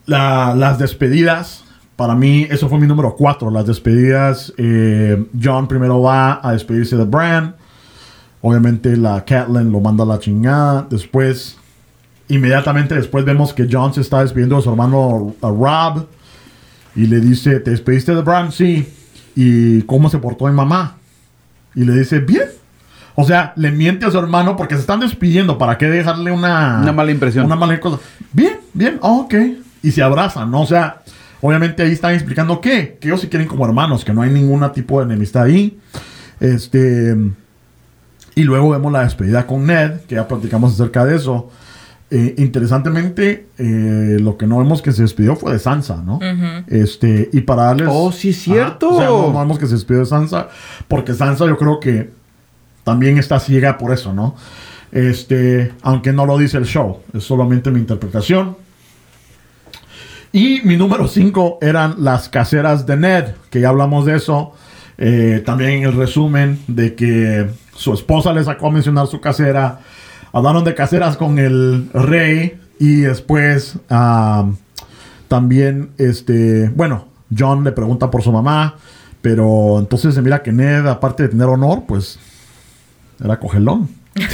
la- 0.05 0.53
las 0.57 0.79
despedidas. 0.79 1.62
Para 1.97 2.15
mí, 2.15 2.47
eso 2.51 2.69
fue 2.69 2.79
mi 2.79 2.87
número 2.87 3.15
4. 3.15 3.51
Las 3.51 3.67
despedidas. 3.67 4.53
eh, 4.57 5.25
John 5.41 5.69
primero 5.69 6.01
va 6.03 6.41
a 6.43 6.53
despedirse 6.53 6.97
de 6.97 7.05
Bran. 7.05 7.55
Obviamente, 8.41 8.97
la 8.97 9.25
Catelyn 9.25 9.71
lo 9.71 9.81
manda 9.81 10.03
a 10.05 10.07
la 10.07 10.19
chingada. 10.19 10.87
Después, 10.91 11.57
inmediatamente 12.29 12.95
después, 12.95 13.25
vemos 13.25 13.53
que 13.53 13.69
John 13.71 13.95
se 13.95 14.01
está 14.01 14.21
despidiendo 14.23 14.57
de 14.57 14.63
su 14.63 14.71
hermano 14.71 15.35
a 15.43 15.49
Rob. 15.49 16.07
Y 16.97 17.07
le 17.07 17.21
dice: 17.21 17.61
¿Te 17.61 17.71
despediste 17.71 18.15
de 18.15 18.23
Bran? 18.23 18.51
Sí. 18.53 18.89
¿Y 19.37 19.83
cómo 19.83 20.11
se 20.11 20.19
portó 20.19 20.47
mi 20.47 20.53
mamá? 20.53 20.97
Y 21.75 21.85
le 21.85 21.93
dice: 21.93 22.19
Bien. 22.19 22.49
O 23.15 23.25
sea, 23.25 23.53
le 23.57 23.71
miente 23.71 24.07
a 24.07 24.11
su 24.11 24.19
hermano 24.19 24.57
porque 24.57 24.75
se 24.75 24.81
están 24.81 25.01
despidiendo. 25.01 25.59
¿Para 25.59 25.77
qué 25.77 25.87
dejarle 25.87 26.33
una... 26.33 26.81
Una 26.81 26.93
mala 26.93 27.11
impresión. 27.11 27.45
Una 27.45 27.57
mala 27.57 27.79
cosa. 27.79 27.99
Bien, 28.33 28.59
bien, 28.73 28.99
oh, 29.03 29.21
ok. 29.21 29.35
Y 29.83 29.91
se 29.91 30.03
abrazan, 30.03 30.51
¿no? 30.51 30.63
O 30.63 30.67
sea, 30.67 31.03
Obviamente 31.43 31.83
ahí 31.83 31.93
están 31.93 32.15
explicando 32.15 32.61
que, 32.61 32.97
que 33.01 33.09
ellos 33.09 33.21
se 33.21 33.29
quieren 33.29 33.49
como 33.49 33.67
hermanos, 33.67 34.05
que 34.05 34.15
no 34.15 34.23
hay 34.23 34.31
ningún 34.31 34.65
tipo 34.73 35.01
de 35.01 35.07
enemistad 35.07 35.43
ahí. 35.43 35.79
Este. 36.41 37.17
Y 38.35 38.45
luego 38.45 38.71
vemos 38.71 38.91
la 38.91 39.03
despedida 39.03 39.47
con 39.47 39.67
Ned, 39.67 40.01
que 40.09 40.15
ya 40.15 40.27
platicamos 40.27 40.73
acerca 40.73 41.05
de 41.05 41.17
eso. 41.17 41.51
Eh, 42.11 42.35
interesantemente, 42.39 43.49
eh, 43.59 44.19
lo 44.21 44.37
que 44.37 44.47
no 44.47 44.59
vemos 44.59 44.83
que 44.83 44.93
se 44.93 45.03
despidió 45.03 45.35
fue 45.35 45.53
de 45.53 45.59
Sansa, 45.59 46.03
¿no? 46.05 46.21
Este, 46.69 47.29
y 47.33 47.41
para 47.41 47.65
darles. 47.65 47.89
Oh, 47.91 48.13
sí, 48.13 48.31
es 48.31 48.41
cierto. 48.41 48.91
Ajá, 48.91 48.97
o 48.97 48.99
sea, 48.99 49.09
no, 49.09 49.33
no 49.33 49.39
vemos 49.41 49.59
que 49.59 49.67
se 49.67 49.75
despidió 49.75 50.01
de 50.01 50.07
Sansa, 50.07 50.49
porque 50.89 51.15
Sansa 51.15 51.47
yo 51.47 51.59
creo 51.59 51.81
que 51.81 52.11
también 52.85 53.19
está 53.19 53.41
ciega 53.41 53.79
por 53.79 53.93
eso, 53.93 54.13
¿no? 54.13 54.37
Este, 54.93 55.73
aunque 55.83 56.13
no 56.13 56.27
lo 56.27 56.37
dice 56.37 56.59
el 56.59 56.67
show, 56.67 56.99
es 57.15 57.25
solamente 57.25 57.71
mi 57.71 57.81
interpretación. 57.81 58.57
Y 60.33 60.63
mi 60.65 60.79
número 60.79 61.09
5 61.09 61.59
eran 61.61 61.97
las 61.99 62.31
caseras 62.31 62.87
de 62.87 62.97
Ned, 62.97 63.25
que 63.51 63.61
ya 63.61 63.69
hablamos 63.69 64.07
de 64.07 64.17
eso. 64.17 64.55
Eh, 64.97 65.43
también 65.45 65.83
el 65.83 65.93
resumen 65.93 66.59
de 66.69 66.95
que 66.95 67.51
su 67.77 67.93
esposa 67.93 68.33
le 68.33 68.43
sacó 68.43 68.69
a 68.69 68.71
mencionar 68.71 69.09
su 69.09 69.21
casera. 69.21 69.81
Hablaron 70.33 70.65
de 70.65 70.75
caseras 70.75 71.19
con 71.19 71.39
el 71.39 71.91
rey 71.93 72.59
y 72.79 73.03
después 73.03 73.77
ah, 73.91 74.51
también, 75.29 75.91
este, 75.99 76.71
bueno, 76.71 77.09
John 77.37 77.63
le 77.63 77.73
pregunta 77.73 78.11
por 78.11 78.23
su 78.23 78.33
mamá, 78.33 78.77
pero 79.21 79.79
entonces 79.79 80.15
se 80.15 80.23
mira 80.23 80.43
que 80.43 80.53
Ned, 80.53 80.87
aparte 80.87 81.25
de 81.25 81.29
tener 81.29 81.49
honor, 81.49 81.83
pues 81.87 82.19
era 83.23 83.39
cogelón. 83.39 83.91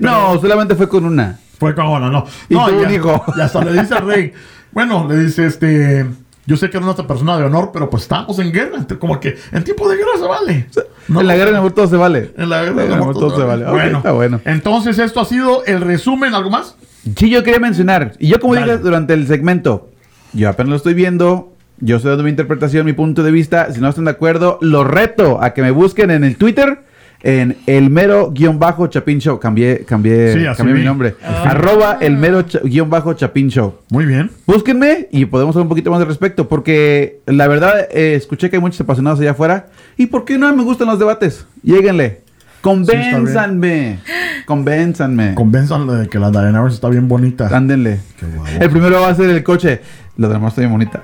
No, 0.00 0.40
solamente 0.40 0.74
fue 0.74 0.88
con 0.88 1.04
una. 1.04 1.38
Fue 1.58 1.74
cagona, 1.74 2.10
no. 2.10 2.26
Y 2.48 2.54
no, 2.54 2.66
tuvo 2.66 2.82
ya, 2.82 2.88
un 2.88 2.94
hijo. 2.94 3.24
Y 3.36 3.40
hasta 3.40 3.64
le 3.64 3.72
dice 3.72 3.94
al 3.94 4.06
rey, 4.06 4.32
bueno, 4.72 5.06
le 5.08 5.18
dice 5.18 5.46
este, 5.46 6.06
yo 6.46 6.56
sé 6.56 6.70
que 6.70 6.76
era 6.76 6.86
una 6.86 6.94
persona 6.94 7.36
de 7.38 7.44
honor, 7.44 7.70
pero 7.72 7.90
pues 7.90 8.04
estamos 8.04 8.38
en 8.38 8.52
guerra, 8.52 8.86
como 8.98 9.18
que 9.18 9.36
en 9.52 9.64
tiempo 9.64 9.88
de 9.88 9.96
guerra 9.96 10.10
se 10.18 10.26
vale. 10.26 10.66
No, 11.08 11.20
en 11.20 11.26
la 11.26 11.36
guerra 11.36 11.50
en 11.50 11.56
amor 11.56 11.72
todo 11.72 11.88
se 11.88 11.96
vale. 11.96 12.32
en 12.36 12.48
la 12.48 12.62
guerra 12.62 12.84
En 12.84 12.92
amor 12.92 13.14
todo 13.14 13.36
se 13.36 13.42
vale. 13.42 13.64
Bueno, 13.64 13.98
está 13.98 14.12
bueno. 14.12 14.40
Entonces 14.44 14.98
esto 14.98 15.20
ha 15.20 15.24
sido 15.24 15.64
el 15.64 15.80
resumen, 15.80 16.34
¿algo 16.34 16.50
más? 16.50 16.76
Sí, 17.16 17.30
yo 17.30 17.42
quería 17.42 17.60
mencionar, 17.60 18.14
y 18.18 18.28
yo 18.28 18.40
como 18.40 18.54
Dale. 18.54 18.72
dije 18.72 18.78
durante 18.78 19.14
el 19.14 19.26
segmento, 19.26 19.90
yo 20.32 20.48
apenas 20.48 20.70
lo 20.70 20.76
estoy 20.76 20.94
viendo, 20.94 21.52
yo 21.78 21.96
estoy 21.96 22.10
dando 22.10 22.24
mi 22.24 22.30
interpretación, 22.30 22.84
mi 22.84 22.92
punto 22.92 23.22
de 23.22 23.30
vista, 23.30 23.72
si 23.72 23.80
no 23.80 23.88
están 23.88 24.06
de 24.06 24.10
acuerdo, 24.10 24.58
lo 24.60 24.82
reto 24.82 25.40
a 25.40 25.54
que 25.54 25.62
me 25.62 25.70
busquen 25.70 26.10
en 26.10 26.24
el 26.24 26.36
Twitter, 26.36 26.84
en 27.28 27.56
el 27.66 27.90
mero 27.90 28.30
guion 28.30 28.56
bajo 28.60 28.86
Chapin 28.86 29.18
Show, 29.18 29.40
cambié, 29.40 29.84
cambié, 29.84 30.32
Sí, 30.32 30.44
cambié 30.56 30.74
mi 30.76 30.84
nombre, 30.84 31.16
Ah. 31.24 31.50
arroba 31.50 31.98
el 32.00 32.16
mero 32.16 32.42
cha- 32.42 32.60
guion 32.62 32.88
bajo 32.88 33.14
Chapin 33.14 33.48
Show. 33.48 33.74
Muy 33.90 34.06
bien. 34.06 34.30
Búsquenme 34.46 35.08
y 35.10 35.24
podemos 35.24 35.56
hablar 35.56 35.64
un 35.64 35.68
poquito 35.70 35.90
más 35.90 36.00
al 36.00 36.06
respecto, 36.06 36.48
porque 36.48 37.18
la 37.26 37.48
verdad 37.48 37.88
eh, 37.90 38.14
escuché 38.14 38.48
que 38.48 38.56
hay 38.56 38.62
muchos 38.62 38.80
apasionados 38.80 39.18
allá 39.18 39.32
afuera, 39.32 39.66
y 39.96 40.06
¿por 40.06 40.24
qué 40.24 40.38
no 40.38 40.54
me 40.54 40.62
gustan 40.62 40.86
los 40.86 41.00
debates? 41.00 41.46
Lléguenle, 41.64 42.20
convénzanme, 42.60 43.98
convénzanme. 44.46 45.34
Convenzanle 45.34 45.94
de 45.94 46.08
que 46.08 46.18
la 46.20 46.30
Daenerys 46.30 46.74
está 46.74 46.88
bien 46.88 47.08
bonita. 47.08 47.48
Ándenle. 47.52 47.98
Qué 48.20 48.26
guapo. 48.26 48.50
El 48.60 48.70
primero 48.70 49.00
va 49.00 49.08
a 49.08 49.14
ser 49.16 49.30
el 49.30 49.42
coche. 49.42 49.80
Lo 50.16 50.28
demás 50.28 50.52
está 50.52 50.60
bien 50.60 50.72
bonita. 50.72 51.02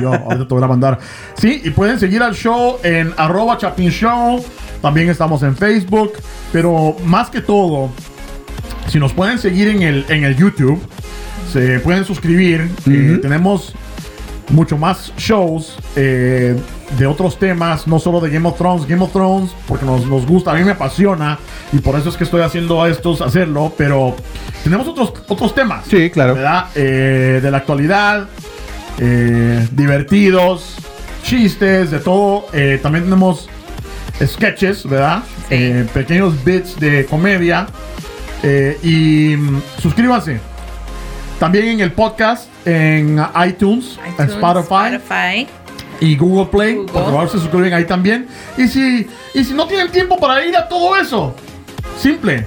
Yo 0.00 0.12
ahorita 0.12 0.48
te 0.48 0.54
voy 0.54 0.62
a 0.62 0.66
mandar. 0.66 0.98
Sí, 1.36 1.60
y 1.64 1.70
pueden 1.70 1.98
seguir 2.00 2.20
al 2.22 2.34
show 2.34 2.78
en 2.82 3.12
arroba 3.16 3.56
Chapin 3.58 3.90
Show. 3.90 4.44
También 4.80 5.08
estamos 5.08 5.42
en 5.42 5.56
Facebook. 5.56 6.12
Pero 6.52 6.96
más 7.04 7.30
que 7.30 7.40
todo, 7.40 7.90
si 8.88 8.98
nos 8.98 9.12
pueden 9.12 9.38
seguir 9.38 9.68
en 9.68 9.82
el, 9.82 10.04
en 10.08 10.24
el 10.24 10.36
YouTube, 10.36 10.80
se 11.52 11.80
pueden 11.80 12.04
suscribir. 12.04 12.70
Eh, 12.86 13.12
Ujú. 13.12 13.20
tenemos 13.20 13.72
mucho 14.50 14.78
más 14.78 15.12
shows 15.18 15.76
eh, 15.94 16.56
de 16.96 17.06
otros 17.06 17.38
temas, 17.38 17.86
no 17.86 17.98
solo 17.98 18.18
de 18.20 18.30
Game 18.30 18.48
of 18.48 18.56
Thrones. 18.56 18.86
Game 18.86 19.02
of 19.02 19.12
Thrones, 19.12 19.50
porque 19.66 19.84
nos, 19.84 20.06
nos 20.06 20.26
gusta, 20.26 20.52
a 20.52 20.54
mí 20.54 20.64
me 20.64 20.70
apasiona. 20.72 21.38
Y 21.72 21.78
por 21.80 21.98
eso 21.98 22.08
es 22.08 22.16
que 22.16 22.24
estoy 22.24 22.40
haciendo 22.40 22.86
estos, 22.86 23.20
hacerlo. 23.20 23.72
Pero 23.76 24.16
tenemos 24.64 24.88
otros, 24.88 25.12
otros 25.28 25.54
temas. 25.54 25.84
Sí, 25.86 26.08
claro. 26.10 26.34
¿verdad? 26.34 26.66
Eh, 26.74 27.40
de 27.42 27.50
la 27.50 27.58
actualidad, 27.58 28.28
eh, 28.98 29.68
divertidos, 29.72 30.76
chistes, 31.22 31.90
de 31.90 31.98
todo. 31.98 32.46
Eh, 32.54 32.78
también 32.82 33.04
tenemos 33.04 33.48
sketches, 34.26 34.88
¿verdad? 34.88 35.22
Sí. 35.48 35.54
Eh, 35.54 35.86
pequeños 35.92 36.42
bits 36.44 36.78
de 36.78 37.06
comedia. 37.06 37.66
Eh, 38.42 38.78
y 38.82 39.36
mm, 39.36 39.62
suscríbanse. 39.80 40.40
También 41.38 41.68
en 41.68 41.80
el 41.80 41.92
podcast, 41.92 42.48
en 42.64 43.24
iTunes, 43.46 43.98
en 44.18 44.28
Spotify, 44.28 44.94
Spotify. 44.96 45.46
y 46.00 46.16
Google 46.16 46.46
Play. 46.46 46.74
Google. 46.74 46.92
Por 46.92 47.04
favor, 47.04 47.30
se 47.30 47.38
suscriben 47.38 47.72
ahí 47.74 47.84
también. 47.84 48.26
Y 48.56 48.66
si, 48.66 49.06
y 49.34 49.44
si 49.44 49.54
no 49.54 49.66
tienen 49.66 49.90
tiempo 49.90 50.18
para 50.18 50.44
ir 50.44 50.56
a 50.56 50.68
todo 50.68 50.96
eso, 50.96 51.34
simple. 51.96 52.46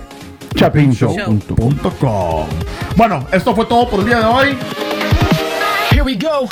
Chapinshow.com. 0.56 2.46
Bueno, 2.98 3.26
esto 3.32 3.56
fue 3.56 3.66
todo 3.66 3.90
por 3.90 4.02
el 4.02 4.08
día 4.08 4.20
de 4.20 4.26
hoy. 4.26 4.58
Here 5.92 6.04
we 6.04 6.16
go. 6.16 6.48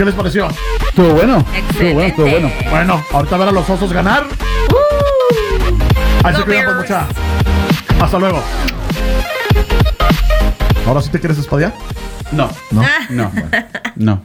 ¿Qué 0.00 0.06
les 0.06 0.14
pareció? 0.14 0.48
Estuvo 0.88 1.12
bueno. 1.12 1.44
Estuvo 1.54 1.92
bueno, 1.92 2.08
estuvo 2.08 2.26
bueno. 2.26 2.50
Bueno, 2.70 3.04
ahorita 3.12 3.36
ver 3.36 3.48
a 3.48 3.52
los 3.52 3.68
osos 3.68 3.92
ganar. 3.92 4.24
Ahí 6.24 6.34
se 6.34 6.42
cuidan 6.42 6.64
por 6.64 6.76
mucha. 6.78 7.06
Hasta 8.00 8.18
luego. 8.18 8.42
Ahora 10.86 11.02
sí 11.02 11.10
te 11.10 11.20
quieres 11.20 11.36
espadear. 11.36 11.74
No. 12.32 12.48
No. 12.70 12.82
No. 13.10 13.30
No. 13.96 14.22